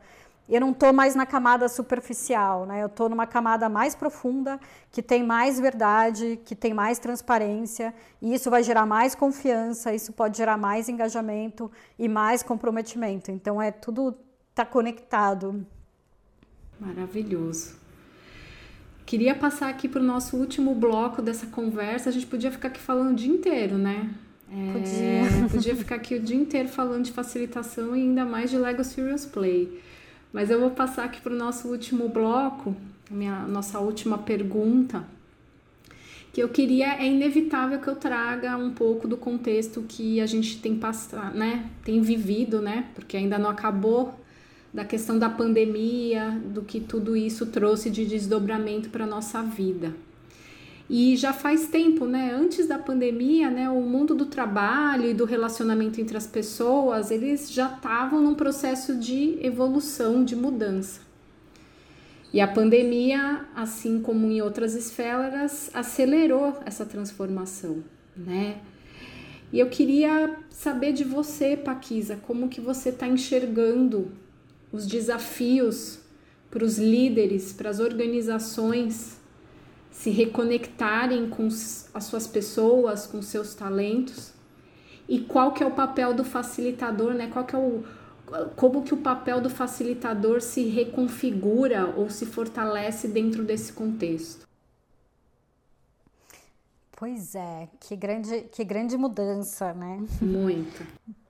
eu 0.55 0.61
não 0.61 0.71
estou 0.71 0.93
mais 0.93 1.15
na 1.15 1.25
camada 1.25 1.69
superficial, 1.69 2.67
né? 2.67 2.83
Eu 2.83 2.87
estou 2.87 3.09
numa 3.09 3.27
camada 3.27 3.69
mais 3.69 3.95
profunda, 3.95 4.61
que 4.91 5.03
tem 5.03 5.23
mais 5.25 5.59
verdade, 5.59 6.39
que 6.45 6.55
tem 6.55 6.75
mais 6.75 6.99
transparência, 6.99 7.95
e 8.21 8.35
isso 8.35 8.51
vai 8.51 8.63
gerar 8.63 8.85
mais 8.85 9.15
confiança, 9.15 9.95
isso 9.95 10.13
pode 10.13 10.37
gerar 10.37 10.57
mais 10.57 10.89
engajamento 10.89 11.71
e 11.99 12.09
mais 12.09 12.43
comprometimento. 12.43 13.31
Então 13.31 13.61
é 13.61 13.71
tudo 13.71 14.15
está 14.51 14.67
conectado. 14.67 15.67
Maravilhoso. 16.79 17.81
Queria 19.07 19.35
passar 19.35 19.69
aqui 19.69 19.89
para 19.89 20.01
o 20.01 20.05
nosso 20.05 20.37
último 20.37 20.75
bloco 20.75 21.21
dessa 21.21 21.47
conversa. 21.47 22.09
A 22.09 22.13
gente 22.13 22.27
podia 22.27 22.51
ficar 22.51 22.69
aqui 22.69 22.81
falando 22.81 23.13
o 23.13 23.15
dia 23.15 23.33
inteiro, 23.33 23.77
né? 23.77 24.11
É, 24.51 24.73
podia. 24.73 25.49
Podia 25.49 25.77
ficar 25.77 25.95
aqui 25.97 26.15
o 26.15 26.21
dia 26.21 26.37
inteiro 26.37 26.69
falando 26.69 27.05
de 27.05 27.13
facilitação 27.13 27.97
e 27.97 28.03
ainda 28.03 28.25
mais 28.25 28.51
de 28.51 28.59
Lego 28.59 28.85
Serious 28.85 29.25
Play. 29.25 29.81
Mas 30.33 30.51
eu 30.51 30.59
vou 30.59 30.71
passar 30.71 31.05
aqui 31.05 31.21
para 31.21 31.33
o 31.33 31.37
nosso 31.37 31.69
último 31.69 32.09
bloco, 32.09 32.75
minha 33.11 33.43
nossa 33.43 33.79
última 33.79 34.17
pergunta, 34.17 35.05
que 36.33 36.43
eu 36.43 36.49
queria 36.49 36.95
é 36.97 37.07
inevitável 37.07 37.79
que 37.79 37.89
eu 37.89 37.97
traga 37.97 38.57
um 38.57 38.71
pouco 38.71 39.07
do 39.07 39.17
contexto 39.17 39.85
que 39.87 40.21
a 40.21 40.27
gente 40.27 40.59
tem 40.59 40.77
passado, 40.77 41.37
né, 41.37 41.69
tem 41.85 42.01
vivido, 42.01 42.63
né, 42.63 42.87
porque 42.95 43.17
ainda 43.17 43.39
não 43.39 43.51
acabou 43.51 44.19
da 44.73 44.85
questão 44.85 45.19
da 45.19 45.29
pandemia, 45.29 46.41
do 46.47 46.63
que 46.63 46.81
tudo 46.81 47.15
isso 47.15 47.47
trouxe 47.47 47.91
de 47.91 48.07
desdobramento 48.07 48.89
para 48.89 49.05
nossa 49.05 49.43
vida. 49.43 49.93
E 50.95 51.17
já 51.17 51.33
faz 51.33 51.69
tempo, 51.69 52.05
né? 52.05 52.35
Antes 52.35 52.67
da 52.67 52.79
pandemia, 52.79 53.51
né, 53.51 53.67
o 53.71 53.81
mundo 53.81 54.15
do 54.15 54.27
trabalho 54.27 55.09
e 55.09 55.15
do 55.15 55.25
relacionamento 55.25 55.99
entre 55.99 56.19
as 56.19 56.27
pessoas, 56.27 57.11
eles 57.11 57.51
já 57.51 57.67
estavam 57.67 58.21
num 58.21 58.35
processo 58.35 58.95
de 58.99 59.39
evolução, 59.41 60.23
de 60.23 60.37
mudança. 60.37 61.01
E 62.31 62.43
a 62.43 62.47
pandemia, 62.47 63.47
assim 63.57 64.03
como 64.03 64.31
em 64.31 64.43
outras 64.43 64.75
esferas, 64.75 65.71
acelerou 65.73 66.61
essa 66.67 66.85
transformação, 66.85 67.83
né? 68.15 68.59
E 69.51 69.61
eu 69.61 69.71
queria 69.71 70.37
saber 70.51 70.93
de 70.93 71.05
você, 71.05 71.57
Paquisa, 71.57 72.17
como 72.27 72.51
que 72.51 72.61
você 72.61 72.91
está 72.91 73.09
enxergando 73.09 74.13
os 74.71 74.87
desafios 74.87 76.01
para 76.51 76.63
os 76.63 76.77
líderes, 76.77 77.51
para 77.51 77.71
as 77.71 77.81
organizações 77.81 79.22
se 79.93 80.11
reconectarem 80.11 81.29
com 81.29 81.47
as 81.47 82.05
suas 82.05 82.27
pessoas, 82.27 83.07
com 83.07 83.23
seus 83.23 83.55
talentos. 83.55 84.33
E 85.09 85.21
qual 85.21 85.53
que 85.53 85.63
é 85.63 85.67
o 85.67 85.71
papel 85.71 86.15
do 86.15 86.25
facilitador, 86.25 87.13
né? 87.13 87.29
Qual 87.33 87.45
que 87.45 87.55
é 87.55 87.59
o 87.59 87.85
como 88.57 88.83
que 88.83 88.95
o 88.95 88.97
papel 88.97 89.43
do 89.43 89.51
facilitador 89.51 90.41
se 90.41 90.63
reconfigura 90.65 91.93
ou 91.95 92.09
se 92.09 92.25
fortalece 92.25 93.07
dentro 93.07 93.45
desse 93.45 93.75
contexto? 93.75 94.49
Pois 96.93 97.35
é, 97.35 97.69
que 97.81 97.95
grande, 97.97 98.43
que 98.53 98.65
grande 98.65 98.97
mudança, 98.97 99.75
né? 99.75 100.03
Muito. 100.21 100.87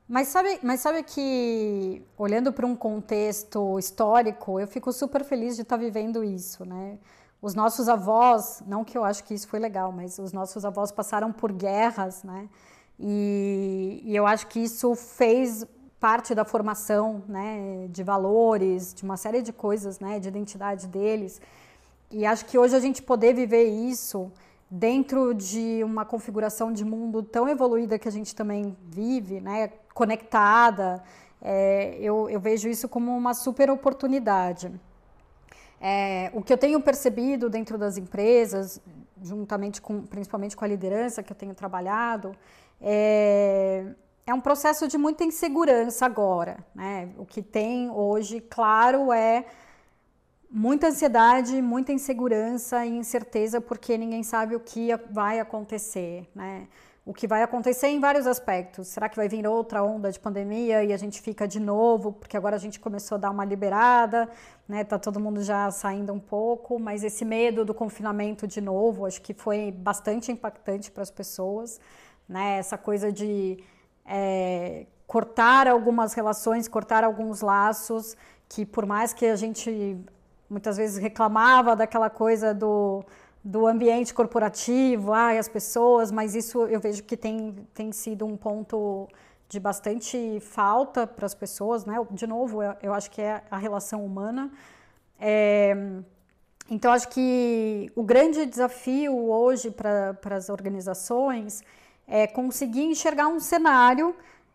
Mas 0.06 0.28
sabe, 0.28 0.58
mas 0.62 0.80
sabe 0.80 1.02
que, 1.02 2.02
olhando 2.18 2.52
para 2.52 2.66
um 2.66 2.76
contexto 2.76 3.78
histórico, 3.78 4.60
eu 4.60 4.66
fico 4.66 4.92
super 4.92 5.24
feliz 5.24 5.56
de 5.56 5.62
estar 5.62 5.78
vivendo 5.78 6.22
isso, 6.22 6.64
né? 6.64 6.98
Os 7.42 7.54
nossos 7.56 7.88
avós, 7.88 8.62
não 8.66 8.84
que 8.84 8.96
eu 8.96 9.04
acho 9.04 9.24
que 9.24 9.34
isso 9.34 9.48
foi 9.48 9.58
legal, 9.58 9.90
mas 9.90 10.16
os 10.18 10.32
nossos 10.32 10.64
avós 10.64 10.92
passaram 10.92 11.32
por 11.32 11.52
guerras, 11.52 12.22
né? 12.22 12.48
E, 12.98 14.00
e 14.04 14.14
eu 14.14 14.24
acho 14.24 14.46
que 14.46 14.60
isso 14.60 14.94
fez 14.94 15.66
parte 15.98 16.34
da 16.34 16.44
formação, 16.44 17.22
né, 17.28 17.88
de 17.88 18.02
valores, 18.02 18.94
de 18.94 19.02
uma 19.02 19.16
série 19.16 19.42
de 19.42 19.52
coisas, 19.52 19.98
né, 19.98 20.20
de 20.20 20.28
identidade 20.28 20.86
deles. 20.86 21.40
E 22.10 22.26
acho 22.26 22.44
que 22.46 22.58
hoje 22.58 22.76
a 22.76 22.80
gente 22.80 23.02
poder 23.02 23.34
viver 23.34 23.64
isso 23.64 24.30
dentro 24.70 25.34
de 25.34 25.80
uma 25.84 26.04
configuração 26.04 26.72
de 26.72 26.84
mundo 26.84 27.22
tão 27.22 27.48
evoluída 27.48 27.98
que 27.98 28.08
a 28.08 28.12
gente 28.12 28.34
também 28.34 28.76
vive, 28.84 29.40
né, 29.40 29.70
conectada, 29.94 31.02
é, 31.40 31.96
eu, 32.00 32.30
eu 32.30 32.40
vejo 32.40 32.68
isso 32.68 32.88
como 32.88 33.16
uma 33.16 33.34
super 33.34 33.70
oportunidade. 33.70 34.72
É, 35.84 36.30
o 36.32 36.40
que 36.40 36.52
eu 36.52 36.56
tenho 36.56 36.80
percebido 36.80 37.50
dentro 37.50 37.76
das 37.76 37.98
empresas, 37.98 38.80
juntamente 39.20 39.82
com, 39.82 40.02
principalmente 40.02 40.56
com 40.56 40.64
a 40.64 40.68
liderança 40.68 41.24
que 41.24 41.32
eu 41.32 41.36
tenho 41.36 41.54
trabalhado, 41.54 42.36
é, 42.80 43.86
é 44.24 44.32
um 44.32 44.40
processo 44.40 44.86
de 44.86 44.96
muita 44.96 45.24
insegurança 45.24 46.06
agora. 46.06 46.64
Né? 46.72 47.08
O 47.18 47.26
que 47.26 47.42
tem 47.42 47.90
hoje, 47.90 48.40
claro, 48.40 49.12
é 49.12 49.44
muita 50.48 50.86
ansiedade, 50.86 51.60
muita 51.60 51.92
insegurança 51.92 52.86
e 52.86 52.96
incerteza, 52.96 53.60
porque 53.60 53.98
ninguém 53.98 54.22
sabe 54.22 54.54
o 54.54 54.60
que 54.60 54.90
vai 55.10 55.40
acontecer. 55.40 56.30
Né? 56.32 56.68
O 57.04 57.12
que 57.12 57.26
vai 57.26 57.42
acontecer 57.42 57.88
em 57.88 57.98
vários 57.98 58.26
aspectos. 58.26 58.88
Será 58.88 59.08
que 59.08 59.16
vai 59.16 59.28
vir 59.28 59.46
outra 59.46 59.82
onda 59.82 60.10
de 60.10 60.20
pandemia 60.20 60.84
e 60.84 60.92
a 60.92 60.96
gente 60.96 61.20
fica 61.20 61.48
de 61.48 61.58
novo, 61.58 62.12
porque 62.12 62.36
agora 62.36 62.54
a 62.54 62.58
gente 62.58 62.78
começou 62.78 63.16
a 63.16 63.18
dar 63.18 63.30
uma 63.30 63.44
liberada, 63.44 64.28
né? 64.68 64.84
Tá 64.84 64.98
todo 64.98 65.18
mundo 65.18 65.42
já 65.42 65.68
saindo 65.70 66.12
um 66.12 66.20
pouco, 66.20 66.78
mas 66.78 67.02
esse 67.02 67.24
medo 67.24 67.64
do 67.64 67.74
confinamento 67.74 68.46
de 68.46 68.60
novo, 68.60 69.04
acho 69.04 69.20
que 69.20 69.34
foi 69.34 69.72
bastante 69.72 70.30
impactante 70.30 70.90
para 70.92 71.02
as 71.02 71.10
pessoas, 71.10 71.80
né? 72.28 72.58
Essa 72.58 72.78
coisa 72.78 73.10
de 73.10 73.58
é, 74.06 74.86
cortar 75.06 75.66
algumas 75.66 76.14
relações, 76.14 76.68
cortar 76.68 77.02
alguns 77.02 77.40
laços, 77.40 78.16
que 78.48 78.64
por 78.64 78.86
mais 78.86 79.12
que 79.12 79.26
a 79.26 79.34
gente 79.34 79.98
muitas 80.48 80.76
vezes 80.76 80.98
reclamava 80.98 81.74
daquela 81.74 82.10
coisa 82.10 82.54
do 82.54 83.04
do 83.44 83.66
ambiente 83.66 84.14
corporativo, 84.14 85.12
ai, 85.12 85.36
as 85.38 85.48
pessoas, 85.48 86.12
mas 86.12 86.34
isso 86.34 86.64
eu 86.66 86.78
vejo 86.78 87.02
que 87.02 87.16
tem, 87.16 87.56
tem 87.74 87.90
sido 87.90 88.24
um 88.24 88.36
ponto 88.36 89.08
de 89.48 89.58
bastante 89.58 90.38
falta 90.40 91.06
para 91.06 91.26
as 91.26 91.34
pessoas, 91.34 91.84
né? 91.84 91.96
De 92.10 92.26
novo, 92.26 92.62
eu, 92.62 92.74
eu, 92.82 92.94
acho 92.94 93.10
que 93.10 93.20
é 93.20 93.42
a 93.50 93.58
relação 93.58 94.04
humana. 94.04 94.50
É, 95.20 95.76
então, 96.70 96.92
acho 96.92 97.08
que 97.08 97.92
o 97.94 98.02
grande 98.02 98.46
desafio 98.46 99.14
hoje 99.28 99.70
para 99.70 100.16
as 100.36 100.48
organizações 100.48 101.62
é 102.06 102.26
conseguir 102.26 102.84
enxergar 102.84 103.28
um 103.28 103.40
cenário, 103.40 104.14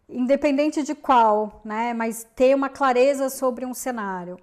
independente 0.10 0.82
de 0.82 0.96
qual, 0.96 1.62
né? 1.64 1.94
Mas 1.94 2.26
ter 2.36 2.56
uma 2.56 2.70
clareza 2.70 3.30
sobre 3.30 3.66
um 3.66 3.74
cenário. 3.74 4.40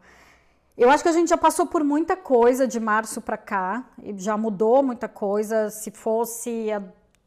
Eu 0.77 0.91
acho 0.91 1.05
que 1.05 1.09
a 1.09 1.13
gente 1.13 1.29
já 1.29 1.37
passou 1.37 1.67
por 1.67 1.85
muita 1.85 2.17
coisa 2.17 2.67
de 2.67 2.81
março 2.81 3.21
para 3.21 3.37
cá, 3.37 3.85
já 4.17 4.37
mudou 4.37 4.83
muita 4.83 5.09
coisa. 5.09 5.71
Se 5.71 5.93
fosse 5.93 6.73
há 6.73 6.83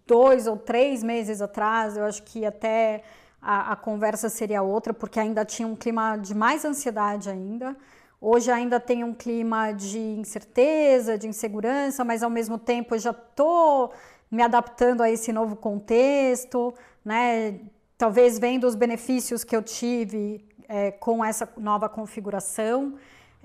dois 0.05 0.47
ou 0.47 0.57
três 0.57 1.01
meses 1.01 1.41
atrás, 1.41 1.95
eu 1.95 2.03
acho 2.03 2.23
que 2.23 2.45
até 2.45 3.03
a, 3.41 3.71
a 3.71 3.75
conversa 3.77 4.27
seria 4.27 4.61
outra, 4.61 4.93
porque 4.93 5.17
ainda 5.17 5.45
tinha 5.45 5.65
um 5.65 5.77
clima 5.77 6.17
de 6.17 6.35
mais 6.35 6.65
ansiedade 6.65 7.29
ainda. 7.29 7.73
Hoje 8.19 8.51
ainda 8.51 8.81
tem 8.81 9.05
um 9.05 9.13
clima 9.13 9.71
de 9.71 9.97
incerteza, 9.97 11.17
de 11.17 11.27
insegurança, 11.27 12.03
mas 12.03 12.23
ao 12.23 12.29
mesmo 12.29 12.57
tempo 12.57 12.95
eu 12.95 12.99
já 12.99 13.11
estou 13.11 13.93
me 14.29 14.43
adaptando 14.43 15.01
a 15.01 15.09
esse 15.09 15.31
novo 15.31 15.55
contexto, 15.55 16.73
né? 17.05 17.61
Talvez 17.97 18.39
vendo 18.39 18.67
os 18.67 18.75
benefícios 18.75 19.45
que 19.45 19.55
eu 19.55 19.63
tive 19.63 20.45
é, 20.67 20.91
com 20.91 21.23
essa 21.23 21.47
nova 21.57 21.87
configuração. 21.87 22.95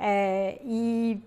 É, 0.04 0.58
e 0.64 1.22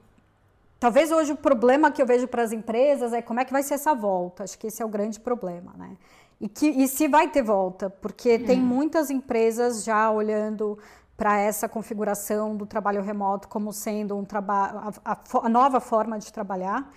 talvez 0.78 1.10
hoje 1.10 1.32
o 1.32 1.38
problema 1.38 1.90
que 1.90 2.02
eu 2.02 2.06
vejo 2.06 2.28
para 2.28 2.44
as 2.44 2.52
empresas 2.52 3.14
é 3.14 3.22
como 3.22 3.40
é 3.40 3.46
que 3.46 3.54
vai 3.54 3.64
ser 3.64 3.76
essa 3.76 3.96
volta. 3.96 4.44
Acho 4.44 4.60
que 4.60 4.68
esse 4.68 4.84
é 4.84 4.86
o 4.86 4.90
grande 4.90 5.18
problema, 5.18 5.74
né? 5.78 5.96
E, 6.42 6.50
que, 6.50 6.68
e 6.68 6.86
se 6.86 7.08
vai 7.08 7.30
ter 7.30 7.42
volta, 7.42 7.90
porque 7.90 8.38
tem 8.38 8.60
hum. 8.60 8.66
muitas 8.66 9.10
empresas 9.10 9.86
já 9.86 10.12
olhando 10.12 10.78
para 11.16 11.40
essa 11.40 11.70
configuração 11.70 12.58
do 12.58 12.66
trabalho 12.66 13.02
remoto 13.02 13.48
como 13.48 13.72
sendo 13.72 14.18
um 14.18 14.26
trabalho 14.26 14.80
a, 14.80 15.14
a, 15.14 15.18
a, 15.46 15.50
nova 15.50 15.80
forma 15.80 16.20
de 16.20 16.34
trabalhar. 16.34 16.92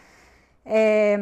É, 0.67 1.17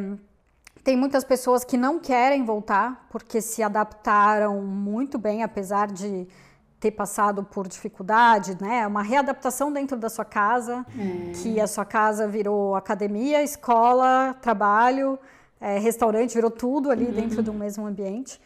tem 0.83 0.97
muitas 0.97 1.23
pessoas 1.23 1.65
que 1.65 1.77
não 1.77 1.99
querem 1.99 2.47
voltar 2.47 3.07
porque 3.11 3.43
se 3.43 3.63
adaptaram 3.63 4.63
muito 4.63 5.19
bem, 5.19 5.43
apesar 5.43 5.89
de 5.89 6.27
ter 6.79 6.91
passado 6.91 7.43
por 7.43 7.66
dificuldade, 7.66 8.57
né? 8.61 8.87
Uma 8.87 9.03
readaptação 9.03 9.72
dentro 9.72 9.97
da 9.97 10.09
sua 10.09 10.24
casa, 10.24 10.85
é. 10.99 11.33
que 11.33 11.61
a 11.61 11.66
sua 11.66 11.85
casa 11.85 12.29
virou 12.29 12.74
academia, 12.74 13.43
escola, 13.43 14.37
trabalho, 14.43 15.18
é, 15.61 15.79
restaurante, 15.79 16.35
virou 16.35 16.51
tudo 16.51 16.91
ali 16.91 17.07
uhum. 17.07 17.12
dentro 17.12 17.43
do 17.43 17.53
mesmo 17.53 17.87
ambiente. 17.87 18.41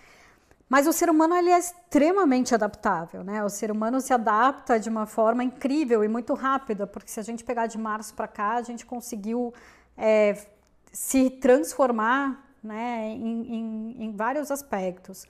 Mas 0.69 0.87
o 0.87 0.93
ser 0.93 1.11
humano 1.11 1.35
ele 1.35 1.51
é 1.51 1.59
extremamente 1.59 2.55
adaptável, 2.55 3.25
né? 3.25 3.43
O 3.43 3.49
ser 3.49 3.73
humano 3.73 4.01
se 4.01 4.13
adapta 4.13 4.79
de 4.79 4.89
uma 4.89 5.05
forma 5.05 5.43
incrível 5.43 6.05
e 6.05 6.09
muito 6.09 6.33
rápida, 6.33 6.87
porque 6.87 7.11
se 7.11 7.19
a 7.19 7.25
gente 7.25 7.43
pegar 7.43 7.67
de 7.67 7.77
março 7.77 8.15
para 8.15 8.29
cá, 8.29 8.53
a 8.55 8.63
gente 8.63 8.87
conseguiu 8.87 9.53
é, 9.99 10.37
se 10.93 11.29
transformar, 11.29 12.47
né, 12.63 13.09
em, 13.09 13.55
em, 13.55 14.05
em, 14.05 14.13
vários 14.13 14.51
aspectos. 14.51 15.27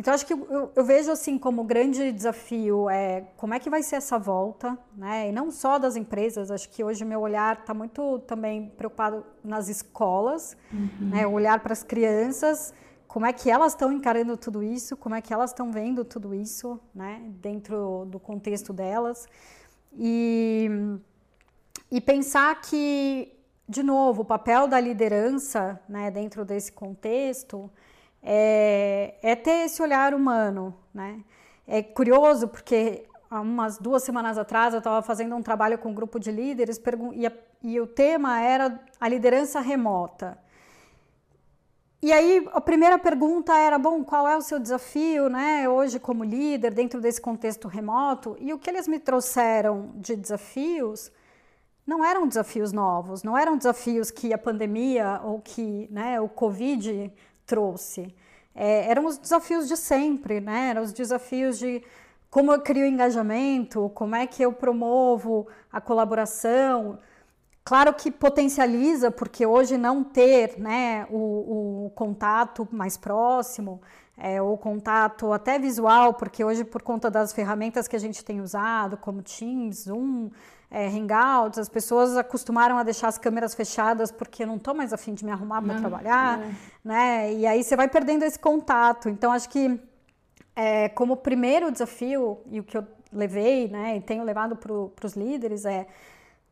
Então 0.00 0.14
acho 0.14 0.24
que 0.24 0.32
eu, 0.32 0.72
eu, 0.74 0.82
vejo 0.82 1.12
assim 1.12 1.38
como 1.38 1.62
grande 1.62 2.10
desafio 2.10 2.88
é 2.88 3.20
como 3.36 3.52
é 3.52 3.58
que 3.58 3.68
vai 3.68 3.82
ser 3.82 3.96
essa 3.96 4.18
volta, 4.18 4.78
né? 4.96 5.28
E 5.28 5.32
não 5.32 5.50
só 5.50 5.78
das 5.78 5.94
empresas. 5.94 6.50
Acho 6.50 6.70
que 6.70 6.82
hoje 6.82 7.04
meu 7.04 7.20
olhar 7.20 7.58
está 7.60 7.74
muito 7.74 8.18
também 8.20 8.70
preocupado 8.78 9.26
nas 9.44 9.68
escolas, 9.68 10.56
uhum. 10.72 11.10
né? 11.10 11.26
O 11.26 11.32
olhar 11.32 11.60
para 11.60 11.74
as 11.74 11.82
crianças 11.82 12.72
como 13.06 13.26
é 13.26 13.32
que 13.34 13.50
elas 13.50 13.72
estão 13.72 13.92
encarando 13.92 14.38
tudo 14.38 14.62
isso, 14.62 14.96
como 14.96 15.14
é 15.14 15.20
que 15.20 15.34
elas 15.34 15.50
estão 15.50 15.70
vendo 15.70 16.02
tudo 16.02 16.34
isso, 16.34 16.80
né, 16.94 17.20
dentro 17.42 18.06
do 18.06 18.18
contexto 18.18 18.72
delas. 18.72 19.28
E, 19.98 20.70
e 21.90 22.00
pensar 22.00 22.58
que, 22.62 23.36
de 23.68 23.82
novo, 23.82 24.22
o 24.22 24.24
papel 24.24 24.66
da 24.66 24.80
liderança, 24.80 25.78
né, 25.86 26.10
dentro 26.10 26.42
desse 26.42 26.72
contexto, 26.72 27.68
é, 28.22 29.14
é 29.22 29.34
ter 29.36 29.66
esse 29.66 29.82
olhar 29.82 30.14
humano, 30.14 30.74
né. 30.92 31.20
É 31.66 31.82
curioso 31.82 32.48
porque 32.48 33.04
há 33.30 33.40
umas 33.40 33.78
duas 33.78 34.02
semanas 34.02 34.36
atrás 34.36 34.74
eu 34.74 34.78
estava 34.78 35.02
fazendo 35.02 35.36
um 35.36 35.42
trabalho 35.42 35.78
com 35.78 35.90
um 35.90 35.94
grupo 35.94 36.18
de 36.18 36.32
líderes 36.32 36.80
e, 37.12 37.26
a, 37.26 37.32
e 37.62 37.80
o 37.80 37.86
tema 37.86 38.40
era 38.40 38.80
a 39.00 39.08
liderança 39.08 39.60
remota. 39.60 40.36
E 42.02 42.12
aí 42.12 42.48
a 42.52 42.60
primeira 42.62 42.98
pergunta 42.98 43.56
era, 43.56 43.78
bom, 43.78 44.02
qual 44.02 44.26
é 44.26 44.34
o 44.34 44.40
seu 44.40 44.58
desafio, 44.58 45.28
né, 45.28 45.68
hoje 45.68 46.00
como 46.00 46.24
líder 46.24 46.72
dentro 46.72 46.98
desse 46.98 47.20
contexto 47.20 47.68
remoto? 47.68 48.36
E 48.40 48.54
o 48.54 48.58
que 48.58 48.70
eles 48.70 48.88
me 48.88 48.98
trouxeram 48.98 49.90
de 49.96 50.16
desafios 50.16 51.12
não 51.86 52.02
eram 52.02 52.26
desafios 52.26 52.72
novos, 52.72 53.22
não 53.22 53.36
eram 53.36 53.56
desafios 53.56 54.10
que 54.10 54.32
a 54.32 54.38
pandemia 54.38 55.20
ou 55.22 55.40
que, 55.40 55.88
né, 55.90 56.18
o 56.20 56.28
Covid 56.28 57.12
trouxe. 57.52 58.14
É, 58.54 58.90
eram 58.90 59.06
os 59.06 59.18
desafios 59.18 59.66
de 59.68 59.76
sempre, 59.76 60.40
né? 60.40 60.70
Eram 60.70 60.82
os 60.82 60.92
desafios 60.92 61.58
de 61.58 61.82
como 62.30 62.52
eu 62.52 62.60
crio 62.60 62.86
engajamento, 62.86 63.90
como 63.92 64.14
é 64.14 64.24
que 64.26 64.40
eu 64.42 64.52
promovo 64.52 65.48
a 65.72 65.80
colaboração, 65.80 66.98
Claro 67.70 67.94
que 67.94 68.10
potencializa, 68.10 69.10
porque 69.10 69.46
hoje 69.46 69.76
não 69.76 70.02
ter 70.02 70.58
né, 70.58 71.06
o, 71.10 71.86
o 71.86 71.90
contato 71.90 72.66
mais 72.72 72.96
próximo, 72.96 73.80
é, 74.16 74.40
o 74.42 74.56
contato 74.56 75.32
até 75.32 75.58
visual, 75.58 76.14
porque 76.14 76.42
hoje, 76.42 76.64
por 76.64 76.82
conta 76.82 77.10
das 77.10 77.32
ferramentas 77.32 77.86
que 77.86 77.94
a 77.94 77.98
gente 77.98 78.24
tem 78.24 78.40
usado, 78.40 78.96
como 78.96 79.22
Teams, 79.22 79.84
Zoom, 79.84 80.30
é, 80.70 80.86
Hangouts, 80.86 81.58
as 81.58 81.68
pessoas 81.68 82.16
acostumaram 82.16 82.78
a 82.78 82.82
deixar 82.84 83.08
as 83.08 83.18
câmeras 83.18 83.54
fechadas 83.54 84.12
porque 84.12 84.46
não 84.46 84.56
estou 84.56 84.72
mais 84.72 84.92
afim 84.92 85.14
de 85.14 85.24
me 85.24 85.32
arrumar 85.32 85.60
para 85.60 85.80
trabalhar, 85.80 86.40
é. 86.40 86.54
né? 86.84 87.34
E 87.34 87.46
aí 87.46 87.64
você 87.64 87.74
vai 87.74 87.88
perdendo 87.88 88.22
esse 88.22 88.38
contato. 88.38 89.08
Então, 89.08 89.32
acho 89.32 89.48
que 89.48 89.80
é, 90.54 90.88
como 90.90 91.16
primeiro 91.16 91.72
desafio, 91.72 92.38
e 92.46 92.60
o 92.60 92.62
que 92.62 92.76
eu 92.76 92.86
levei, 93.12 93.68
né, 93.68 93.96
e 93.96 94.00
tenho 94.00 94.22
levado 94.22 94.54
para 94.54 95.06
os 95.06 95.14
líderes, 95.14 95.64
é 95.64 95.86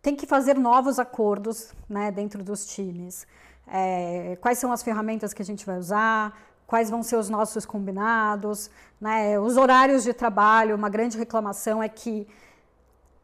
tem 0.00 0.16
que 0.16 0.26
fazer 0.26 0.56
novos 0.56 0.98
acordos 0.98 1.72
né, 1.88 2.10
dentro 2.10 2.42
dos 2.42 2.66
times. 2.66 3.26
É, 3.66 4.36
quais 4.40 4.58
são 4.58 4.72
as 4.72 4.82
ferramentas 4.82 5.32
que 5.34 5.42
a 5.42 5.44
gente 5.44 5.66
vai 5.66 5.78
usar, 5.78 6.40
quais 6.66 6.88
vão 6.90 7.02
ser 7.02 7.16
os 7.16 7.28
nossos 7.28 7.66
combinados, 7.66 8.70
né, 9.00 9.38
os 9.38 9.56
horários 9.56 10.02
de 10.02 10.12
trabalho. 10.12 10.74
Uma 10.74 10.88
grande 10.88 11.18
reclamação 11.18 11.82
é 11.82 11.88
que 11.88 12.26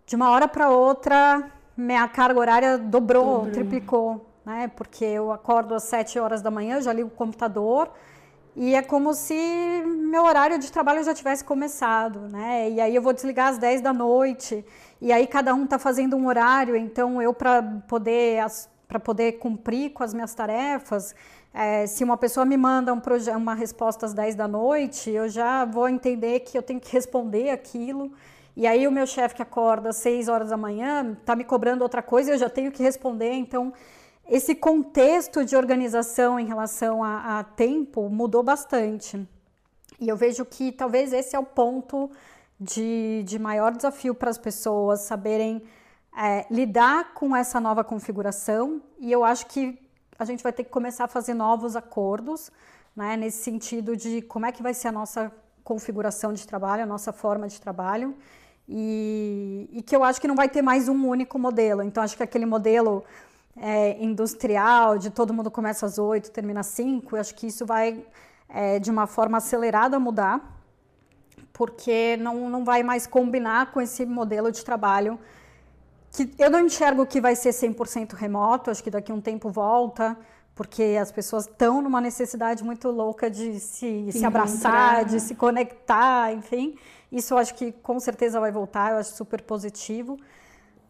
de 0.06 0.16
uma 0.16 0.30
hora 0.30 0.46
para 0.46 0.70
outra 0.70 1.50
minha 1.76 2.06
carga 2.08 2.38
horária 2.38 2.78
dobrou, 2.78 3.24
dobrou. 3.24 3.52
triplicou, 3.52 4.26
né, 4.44 4.70
porque 4.76 5.04
eu 5.04 5.32
acordo 5.32 5.74
às 5.74 5.84
7 5.84 6.18
horas 6.18 6.40
da 6.40 6.50
manhã, 6.50 6.80
já 6.80 6.92
ligo 6.92 7.08
o 7.08 7.10
computador 7.10 7.90
e 8.56 8.74
é 8.74 8.82
como 8.82 9.12
se 9.14 9.34
meu 9.84 10.22
horário 10.22 10.58
de 10.58 10.70
trabalho 10.70 11.02
já 11.02 11.12
tivesse 11.12 11.42
começado, 11.42 12.20
né? 12.28 12.70
E 12.70 12.80
aí 12.80 12.94
eu 12.94 13.02
vou 13.02 13.12
desligar 13.12 13.48
às 13.48 13.58
10 13.58 13.80
da 13.80 13.92
noite, 13.92 14.64
e 15.00 15.12
aí 15.12 15.26
cada 15.26 15.52
um 15.52 15.64
está 15.64 15.76
fazendo 15.76 16.16
um 16.16 16.28
horário, 16.28 16.76
então 16.76 17.20
eu 17.20 17.34
para 17.34 17.62
poder 17.88 18.44
para 18.86 19.00
poder 19.00 19.32
cumprir 19.32 19.90
com 19.90 20.04
as 20.04 20.14
minhas 20.14 20.34
tarefas, 20.34 21.16
é, 21.52 21.84
se 21.86 22.04
uma 22.04 22.16
pessoa 22.16 22.46
me 22.46 22.56
manda 22.56 22.92
um 22.92 23.00
uma 23.36 23.54
resposta 23.54 24.06
às 24.06 24.14
10 24.14 24.36
da 24.36 24.46
noite, 24.46 25.10
eu 25.10 25.28
já 25.28 25.64
vou 25.64 25.88
entender 25.88 26.40
que 26.40 26.56
eu 26.56 26.62
tenho 26.62 26.78
que 26.78 26.90
responder 26.94 27.50
aquilo. 27.50 28.12
E 28.56 28.66
aí 28.66 28.86
o 28.86 28.92
meu 28.92 29.06
chefe 29.06 29.34
que 29.34 29.42
acorda 29.42 29.88
às 29.88 29.96
6 29.96 30.28
horas 30.28 30.50
da 30.50 30.56
manhã 30.56 31.16
está 31.18 31.34
me 31.34 31.44
cobrando 31.44 31.82
outra 31.82 32.02
coisa, 32.02 32.32
eu 32.32 32.38
já 32.38 32.48
tenho 32.48 32.70
que 32.70 32.82
responder, 32.82 33.32
então 33.32 33.72
esse 34.26 34.54
contexto 34.54 35.44
de 35.44 35.56
organização 35.56 36.38
em 36.38 36.46
relação 36.46 37.04
a, 37.04 37.40
a, 37.40 37.44
tempo 37.44 38.08
mudou 38.08 38.42
bastante. 38.42 39.28
E 40.00 40.08
eu 40.08 40.16
vejo 40.16 40.44
que 40.44 40.72
talvez 40.72 41.12
esse 41.12 41.36
é 41.36 41.38
o 41.38 41.44
ponto 41.44 42.10
de, 42.58 43.22
de 43.24 43.38
maior 43.38 43.72
desafio 43.72 44.14
para 44.14 44.30
as 44.30 44.38
pessoas 44.38 45.00
saberem 45.00 45.62
é, 46.16 46.46
lidar 46.50 47.12
com 47.12 47.36
essa 47.36 47.60
nova 47.60 47.84
configuração. 47.84 48.80
E 48.98 49.12
eu 49.12 49.24
acho 49.24 49.46
que 49.46 49.78
a 50.18 50.24
gente 50.24 50.42
vai 50.42 50.52
ter 50.52 50.64
que 50.64 50.70
começar 50.70 51.04
a 51.04 51.08
fazer 51.08 51.34
novos 51.34 51.76
acordos, 51.76 52.50
né, 52.96 53.16
nesse 53.16 53.42
sentido 53.42 53.96
de 53.96 54.22
como 54.22 54.46
é 54.46 54.52
que 54.52 54.62
vai 54.62 54.72
ser 54.72 54.88
a 54.88 54.92
nossa 54.92 55.30
configuração 55.62 56.32
de 56.32 56.46
trabalho, 56.46 56.82
a 56.82 56.86
nossa 56.86 57.12
forma 57.12 57.46
de 57.46 57.60
trabalho. 57.60 58.16
E, 58.68 59.68
e 59.72 59.82
que 59.82 59.94
eu 59.94 60.02
acho 60.02 60.20
que 60.20 60.28
não 60.28 60.34
vai 60.34 60.48
ter 60.48 60.62
mais 60.62 60.88
um 60.88 61.06
único 61.06 61.38
modelo. 61.38 61.82
Então, 61.82 62.02
acho 62.02 62.16
que 62.16 62.22
aquele 62.22 62.46
modelo 62.46 63.04
é, 63.56 64.02
industrial, 64.02 64.98
de 64.98 65.10
todo 65.10 65.34
mundo 65.34 65.50
começa 65.50 65.86
às 65.86 65.98
oito, 65.98 66.30
termina 66.30 66.60
às 66.60 66.66
cinco, 66.66 67.16
eu 67.16 67.20
acho 67.20 67.34
que 67.34 67.46
isso 67.46 67.64
vai, 67.66 68.04
é, 68.48 68.78
de 68.78 68.90
uma 68.90 69.06
forma 69.06 69.38
acelerada, 69.38 69.98
mudar, 69.98 70.40
porque 71.52 72.16
não, 72.16 72.48
não 72.48 72.64
vai 72.64 72.82
mais 72.82 73.06
combinar 73.06 73.70
com 73.72 73.80
esse 73.80 74.04
modelo 74.04 74.50
de 74.50 74.64
trabalho 74.64 75.18
que 76.14 76.32
eu 76.38 76.48
não 76.48 76.60
enxergo 76.60 77.04
que 77.04 77.20
vai 77.20 77.34
ser 77.34 77.50
100% 77.50 78.12
remoto, 78.12 78.70
acho 78.70 78.82
que 78.82 78.90
daqui 78.90 79.10
a 79.10 79.14
um 79.14 79.20
tempo 79.20 79.50
volta, 79.50 80.16
porque 80.54 80.96
as 81.00 81.10
pessoas 81.10 81.44
estão 81.44 81.82
numa 81.82 82.00
necessidade 82.00 82.62
muito 82.62 82.88
louca 82.88 83.28
de 83.28 83.58
se, 83.58 84.12
se 84.12 84.24
abraçar, 84.24 85.04
de 85.04 85.18
se 85.18 85.34
conectar, 85.34 86.32
enfim. 86.32 86.76
Isso 87.14 87.32
eu 87.32 87.38
acho 87.38 87.54
que 87.54 87.70
com 87.70 88.00
certeza 88.00 88.40
vai 88.40 88.50
voltar, 88.50 88.90
eu 88.90 88.98
acho 88.98 89.12
super 89.12 89.40
positivo. 89.40 90.18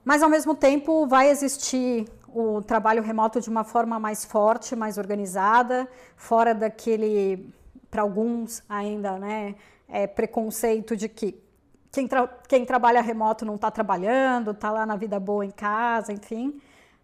Mas 0.03 0.23
ao 0.23 0.31
mesmo 0.31 0.55
tempo 0.55 1.07
vai 1.07 1.29
existir 1.29 2.09
o 2.29 2.63
trabalho 2.63 3.03
remoto 3.03 3.43
de 3.43 3.51
uma 3.51 3.63
forma 3.63 3.99
mais 4.01 4.25
forte, 4.25 4.75
mais 4.75 4.97
organizada, 4.97 5.87
fora 6.17 6.55
daquele, 6.55 7.53
para 7.91 8.01
alguns 8.01 8.63
ainda, 8.67 9.19
né, 9.19 9.55
é, 9.87 10.07
preconceito 10.07 10.97
de 10.97 11.11
que 11.11 11.39
quem, 11.93 12.09
tra 12.09 12.27
quem 12.49 12.65
trabalha 12.65 13.03
remoto 13.03 13.45
não 13.45 13.57
está 13.57 13.71
trabalhando, 13.71 14.53
está 14.53 14.71
lá 14.71 14.87
na 14.87 14.97
vida 14.97 15.21
boa 15.21 15.45
em 15.45 15.51
casa, 15.51 16.11
enfim. 16.11 16.59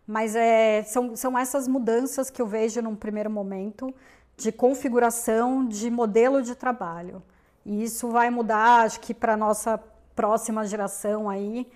Mas 0.07 0.35
é, 0.35 0.83
são, 0.85 1.15
são 1.15 1.39
essas 1.39 1.69
mudanças 1.69 2.31
que 2.31 2.41
eu 2.41 2.47
vejo 2.47 2.81
num 2.81 2.97
primeiro 2.97 3.31
momento 3.31 3.95
de 4.35 4.51
configuração 4.51 5.69
de 5.69 5.91
modelo 5.91 6.43
de 6.43 6.55
trabalho. 6.55 7.23
E 7.65 7.83
isso 7.83 8.09
vai 8.09 8.31
mudar, 8.31 8.85
acho 8.85 9.01
que 9.01 9.13
para 9.13 9.37
nossa 9.37 9.79
próxima 10.15 10.67
geração 10.67 11.29
aí, 11.29 11.67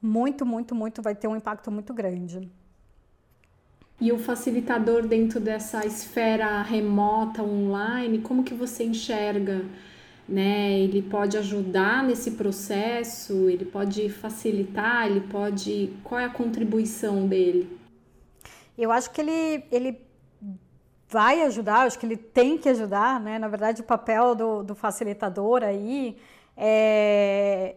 muito, 0.00 0.44
muito, 0.44 0.74
muito, 0.74 1.02
vai 1.02 1.14
ter 1.14 1.28
um 1.28 1.36
impacto 1.36 1.70
muito 1.70 1.92
grande. 1.92 2.50
E 4.00 4.12
o 4.12 4.18
facilitador 4.18 5.06
dentro 5.06 5.40
dessa 5.40 5.84
esfera 5.84 6.62
remota, 6.62 7.42
online, 7.42 8.20
como 8.20 8.44
que 8.44 8.54
você 8.54 8.84
enxerga? 8.84 9.64
Né? 10.28 10.78
Ele 10.78 11.02
pode 11.02 11.36
ajudar 11.36 12.04
nesse 12.04 12.32
processo, 12.32 13.48
ele 13.48 13.64
pode 13.64 14.08
facilitar, 14.08 15.06
ele 15.06 15.22
pode. 15.22 15.92
Qual 16.04 16.20
é 16.20 16.26
a 16.26 16.30
contribuição 16.30 17.26
dele? 17.26 17.76
Eu 18.76 18.92
acho 18.92 19.10
que 19.10 19.20
ele, 19.20 19.64
ele 19.72 20.07
vai 21.08 21.42
ajudar, 21.42 21.86
acho 21.86 21.98
que 21.98 22.06
ele 22.06 22.16
tem 22.16 22.58
que 22.58 22.68
ajudar, 22.68 23.18
né? 23.18 23.38
Na 23.38 23.48
verdade, 23.48 23.80
o 23.80 23.84
papel 23.84 24.34
do, 24.34 24.62
do 24.62 24.74
facilitador 24.74 25.62
aí 25.62 26.18
é, 26.56 27.76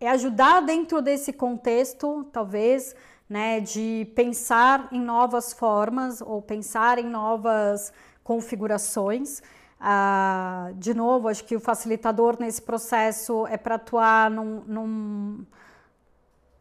é 0.00 0.08
ajudar 0.10 0.60
dentro 0.62 1.00
desse 1.00 1.32
contexto, 1.32 2.24
talvez, 2.32 2.94
né, 3.28 3.60
de 3.60 4.10
pensar 4.14 4.88
em 4.90 5.00
novas 5.00 5.52
formas 5.52 6.20
ou 6.20 6.42
pensar 6.42 6.98
em 6.98 7.04
novas 7.04 7.92
configurações. 8.24 9.42
Ah, 9.78 10.70
de 10.74 10.94
novo, 10.94 11.28
acho 11.28 11.44
que 11.44 11.54
o 11.54 11.60
facilitador 11.60 12.36
nesse 12.40 12.62
processo 12.62 13.46
é 13.48 13.56
para 13.56 13.76
atuar 13.76 14.30
num, 14.30 14.62
num, 14.66 15.46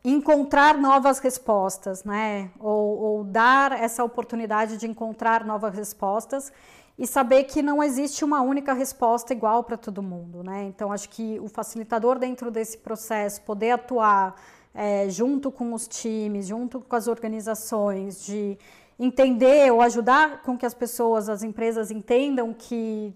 encontrar 0.09 0.77
novas 0.77 1.17
respostas, 1.17 2.03
né? 2.03 2.51
Ou, 2.59 2.97
ou, 2.97 3.23
dar 3.23 3.71
essa 3.71 4.03
oportunidade 4.03 4.77
de 4.77 4.87
encontrar 4.87 5.43
novas 5.43 5.75
respostas 5.75 6.53
e 6.97 7.07
saber 7.07 7.45
que 7.45 7.61
não 7.61 7.81
existe 7.81 8.23
uma 8.23 8.41
única 8.41 8.71
resposta 8.71 9.33
igual 9.33 9.63
para 9.63 9.75
todo 9.75 10.03
mundo, 10.03 10.43
né? 10.43 10.63
Então, 10.65 10.91
acho 10.91 11.09
que 11.09 11.39
o 11.39 11.47
facilitador 11.47 12.19
dentro 12.19 12.51
desse 12.51 12.77
processo 12.77 13.41
poder 13.41 13.71
atuar 13.71 14.35
é, 14.75 15.09
junto 15.09 15.51
com 15.51 15.73
os 15.73 15.87
times, 15.87 16.47
junto 16.47 16.79
com 16.81 16.95
as 16.95 17.07
organizações, 17.07 18.23
de 18.23 18.59
entender 18.99 19.71
ou 19.73 19.81
ajudar 19.81 20.43
com 20.43 20.55
que 20.55 20.65
as 20.67 20.73
pessoas, 20.73 21.27
as 21.29 21.41
empresas 21.41 21.89
entendam 21.89 22.53
que 22.53 23.11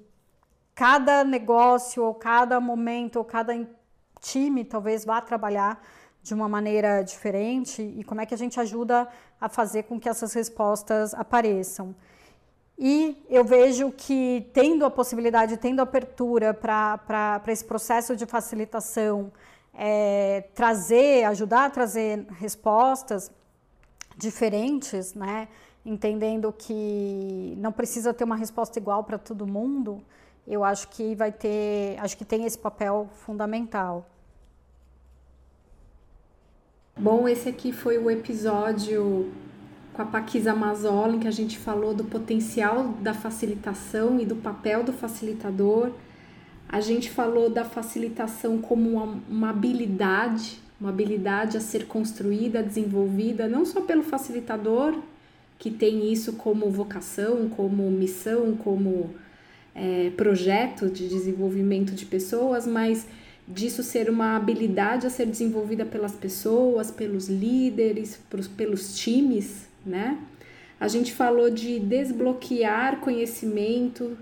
cada 0.74 1.24
negócio 1.24 2.04
ou 2.04 2.16
cada 2.16 2.60
momento 2.60 3.18
ou 3.18 3.24
cada 3.24 3.54
time 4.20 4.66
talvez 4.66 5.06
vá 5.06 5.22
trabalhar 5.22 5.82
de 6.22 6.34
uma 6.34 6.50
maneira 6.50 7.02
diferente 7.02 7.82
e 7.82 8.04
como 8.04 8.22
é 8.22 8.26
que 8.26 8.34
a 8.34 8.38
gente 8.38 8.60
ajuda 8.60 9.08
a 9.40 9.48
fazer 9.50 9.84
com 9.84 10.00
que 10.00 10.10
essas 10.10 10.34
respostas 10.34 11.14
apareçam. 11.14 11.96
E 12.78 13.26
eu 13.30 13.44
vejo 13.44 13.92
que, 13.92 14.50
tendo 14.54 14.86
a 14.86 14.90
possibilidade, 14.90 15.58
tendo 15.58 15.82
abertura 15.82 16.54
para 16.54 17.42
esse 17.48 17.66
processo 17.66 18.16
de 18.16 18.26
facilitação, 18.26 19.32
é, 19.74 20.46
trazer, 20.54 21.26
ajudar 21.26 21.66
a 21.66 21.70
trazer 21.70 22.26
respostas 22.40 23.32
diferentes, 24.18 25.14
né? 25.14 25.48
entendendo 25.86 26.54
que 26.54 27.56
não 27.58 27.72
precisa 27.72 28.14
ter 28.14 28.24
uma 28.24 28.36
resposta 28.36 28.78
igual 28.78 29.04
para 29.04 29.18
todo 29.18 29.48
mundo, 29.48 30.04
eu 30.48 30.64
acho 30.64 30.88
que 30.90 31.16
vai 31.16 31.32
ter, 31.32 31.98
acho 32.00 32.18
que 32.18 32.26
tem 32.26 32.46
esse 32.46 32.58
papel 32.58 33.10
fundamental. 33.26 34.06
Bom, 37.02 37.30
esse 37.30 37.48
aqui 37.48 37.72
foi 37.72 37.98
o 37.98 38.12
episódio 38.12 39.32
com 39.94 40.02
a 40.02 40.06
Paquisa 40.06 40.54
Mazola, 40.54 41.16
em 41.16 41.20
que 41.20 41.30
a 41.30 41.32
gente 41.32 41.58
falou 41.58 41.94
do 41.94 42.04
potencial 42.04 42.90
da 43.02 43.14
facilitação 43.14 44.20
e 44.20 44.26
do 44.26 44.36
papel 44.36 44.84
do 44.84 44.92
facilitador. 44.92 45.92
A 46.68 46.82
gente 46.82 47.10
falou 47.10 47.50
da 47.50 47.64
facilitação 47.64 48.58
como 48.58 48.90
uma, 48.90 49.18
uma 49.30 49.50
habilidade, 49.50 50.60
uma 50.78 50.90
habilidade 50.90 51.56
a 51.56 51.62
ser 51.62 51.88
construída, 51.88 52.62
desenvolvida, 52.62 53.48
não 53.48 53.66
só 53.66 53.80
pelo 53.80 54.04
facilitador, 54.04 54.94
que 55.58 55.72
tem 55.72 56.12
isso 56.12 56.34
como 56.34 56.70
vocação, 56.70 57.48
como 57.48 57.90
missão, 57.90 58.58
como 58.58 59.12
é, 59.74 60.12
projeto 60.18 60.90
de 60.90 61.08
desenvolvimento 61.08 61.94
de 61.94 62.06
pessoas, 62.06 62.68
mas 62.68 63.08
disso 63.50 63.82
ser 63.82 64.10
uma 64.10 64.36
habilidade 64.36 65.08
a 65.08 65.10
ser 65.10 65.26
desenvolvida 65.26 65.84
pelas 65.84 66.14
pessoas, 66.14 66.92
pelos 66.92 67.28
líderes, 67.28 68.20
pelos 68.56 68.96
times, 68.98 69.68
né? 69.86 70.20
A 70.80 70.88
gente 70.88 71.12
falou 71.12 71.50
de 71.50 71.80
desbloquear 71.80 73.00
conhecimento, 73.02 74.16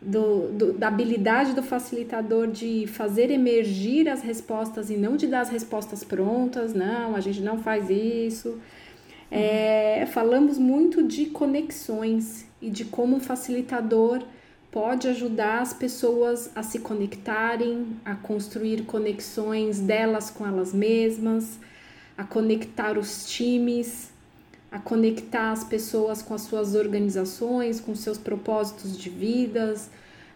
do, 0.00 0.52
do, 0.52 0.72
da 0.72 0.88
habilidade 0.88 1.52
do 1.52 1.62
facilitador 1.62 2.46
de 2.46 2.86
fazer 2.86 3.30
emergir 3.30 4.08
as 4.08 4.22
respostas 4.22 4.90
e 4.90 4.96
não 4.96 5.16
de 5.16 5.26
dar 5.26 5.40
as 5.40 5.48
respostas 5.48 6.04
prontas, 6.04 6.74
não, 6.74 7.14
a 7.14 7.20
gente 7.20 7.40
não 7.40 7.58
faz 7.58 7.90
isso. 7.90 8.58
É, 9.30 10.06
falamos 10.06 10.58
muito 10.58 11.02
de 11.02 11.26
conexões 11.26 12.46
e 12.62 12.70
de 12.70 12.84
como 12.84 13.16
o 13.16 13.20
facilitador 13.20 14.22
pode 14.76 15.08
ajudar 15.08 15.62
as 15.62 15.72
pessoas 15.72 16.50
a 16.54 16.62
se 16.62 16.80
conectarem, 16.80 17.96
a 18.04 18.14
construir 18.14 18.82
conexões 18.82 19.80
delas 19.80 20.28
com 20.28 20.46
elas 20.46 20.74
mesmas, 20.74 21.58
a 22.14 22.24
conectar 22.24 22.98
os 22.98 23.24
times, 23.24 24.10
a 24.70 24.78
conectar 24.78 25.50
as 25.50 25.64
pessoas 25.64 26.20
com 26.20 26.34
as 26.34 26.42
suas 26.42 26.74
organizações, 26.74 27.80
com 27.80 27.94
seus 27.94 28.18
propósitos 28.18 28.98
de 28.98 29.08
vidas, 29.08 29.88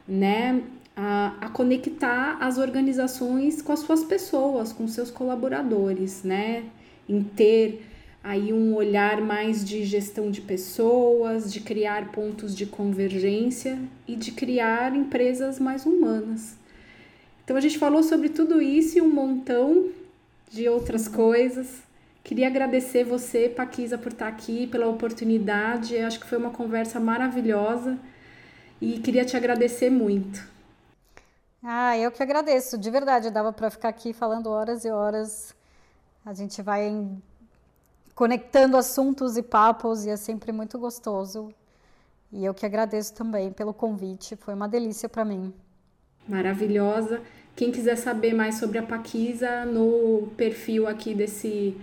né? 0.09 0.63
A, 0.97 1.35
a 1.43 1.51
conectar 1.51 2.39
as 2.41 2.57
organizações 2.57 3.61
com 3.61 3.75
as 3.75 3.81
suas 3.81 4.03
pessoas, 4.05 4.73
com 4.73 4.89
seus 4.89 5.11
colaboradores, 5.11 6.23
né? 6.23 6.65
Em 7.07 7.23
ter 7.23 7.87
aí 8.23 8.53
um 8.53 8.75
olhar 8.75 9.21
mais 9.21 9.65
de 9.65 9.85
gestão 9.85 10.31
de 10.31 10.41
pessoas, 10.41 11.53
de 11.53 11.61
criar 11.61 12.13
pontos 12.13 12.55
de 12.55 12.67
convergência 12.67 13.79
e 14.07 14.15
de 14.15 14.33
criar 14.33 14.95
empresas 14.95 15.59
mais 15.59 15.87
humanas. 15.87 16.57
Então 17.45 17.57
a 17.57 17.61
gente 17.61 17.79
falou 17.79 18.03
sobre 18.03 18.29
tudo 18.29 18.61
isso 18.61 18.99
e 18.99 19.01
um 19.01 19.09
montão 19.13 19.91
de 20.51 20.69
outras 20.69 21.09
coisas. 21.09 21.83
Queria 22.23 22.47
agradecer 22.47 23.05
você, 23.05 23.49
Paquisa, 23.49 23.97
por 23.97 24.13
estar 24.13 24.29
aqui, 24.29 24.67
pela 24.67 24.87
oportunidade. 24.87 25.95
Eu 25.95 26.07
acho 26.07 26.21
que 26.21 26.27
foi 26.27 26.39
uma 26.39 26.51
conversa 26.51 27.01
maravilhosa 27.01 27.99
e 28.81 28.99
queria 28.99 29.25
te 29.25 29.37
agradecer 29.37 29.91
muito. 29.91 30.49
Ah, 31.63 31.97
eu 31.99 32.11
que 32.11 32.23
agradeço, 32.23 32.79
de 32.79 32.91
verdade. 32.91 33.31
Dava 33.31 33.53
para 33.53 33.71
ficar 33.71 33.89
aqui 33.89 34.13
falando 34.13 34.49
horas 34.51 34.85
e 34.85 34.91
horas. 34.91 35.55
A 36.25 36.33
gente 36.33 36.63
vai 36.63 36.89
conectando 38.21 38.77
assuntos 38.77 39.39
e 39.39 39.43
papos 39.43 40.05
e 40.05 40.11
é 40.11 40.17
sempre 40.19 40.53
muito 40.53 40.79
gostoso. 40.79 41.49
E 42.31 42.45
eu 42.45 42.53
que 42.53 42.67
agradeço 42.67 43.15
também 43.15 43.51
pelo 43.51 43.73
convite, 43.73 44.37
foi 44.37 44.53
uma 44.53 44.69
delícia 44.69 45.09
para 45.09 45.25
mim. 45.25 45.55
Maravilhosa. 46.29 47.23
Quem 47.57 47.73
quiser 47.73 47.97
saber 47.97 48.35
mais 48.35 48.57
sobre 48.57 48.77
a 48.77 48.83
Paquisa, 48.83 49.65
no 49.65 50.29
perfil 50.37 50.87
aqui 50.87 51.15
desse 51.15 51.75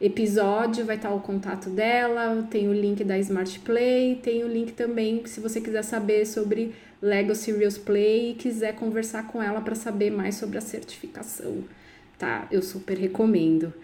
episódio 0.00 0.86
vai 0.86 0.94
estar 0.94 1.10
o 1.10 1.18
contato 1.18 1.68
dela, 1.68 2.46
tem 2.48 2.68
o 2.68 2.72
link 2.72 3.02
da 3.02 3.18
Smart 3.18 3.58
Play, 3.58 4.14
tem 4.22 4.44
o 4.44 4.48
link 4.48 4.74
também 4.74 5.26
se 5.26 5.40
você 5.40 5.60
quiser 5.60 5.82
saber 5.82 6.24
sobre 6.24 6.72
Lego 7.02 7.34
Serious 7.34 7.76
Play 7.76 8.30
e 8.30 8.34
quiser 8.34 8.76
conversar 8.76 9.26
com 9.26 9.42
ela 9.42 9.60
para 9.60 9.74
saber 9.74 10.12
mais 10.12 10.36
sobre 10.36 10.56
a 10.56 10.60
certificação, 10.60 11.64
tá? 12.16 12.46
Eu 12.48 12.62
super 12.62 12.96
recomendo. 12.96 13.74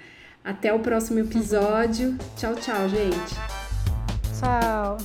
Até 0.47 0.73
o 0.73 0.78
próximo 0.78 1.18
episódio. 1.18 2.16
Tchau, 2.39 2.55
tchau, 2.55 2.89
gente. 2.89 3.35
Tchau. 4.39 4.97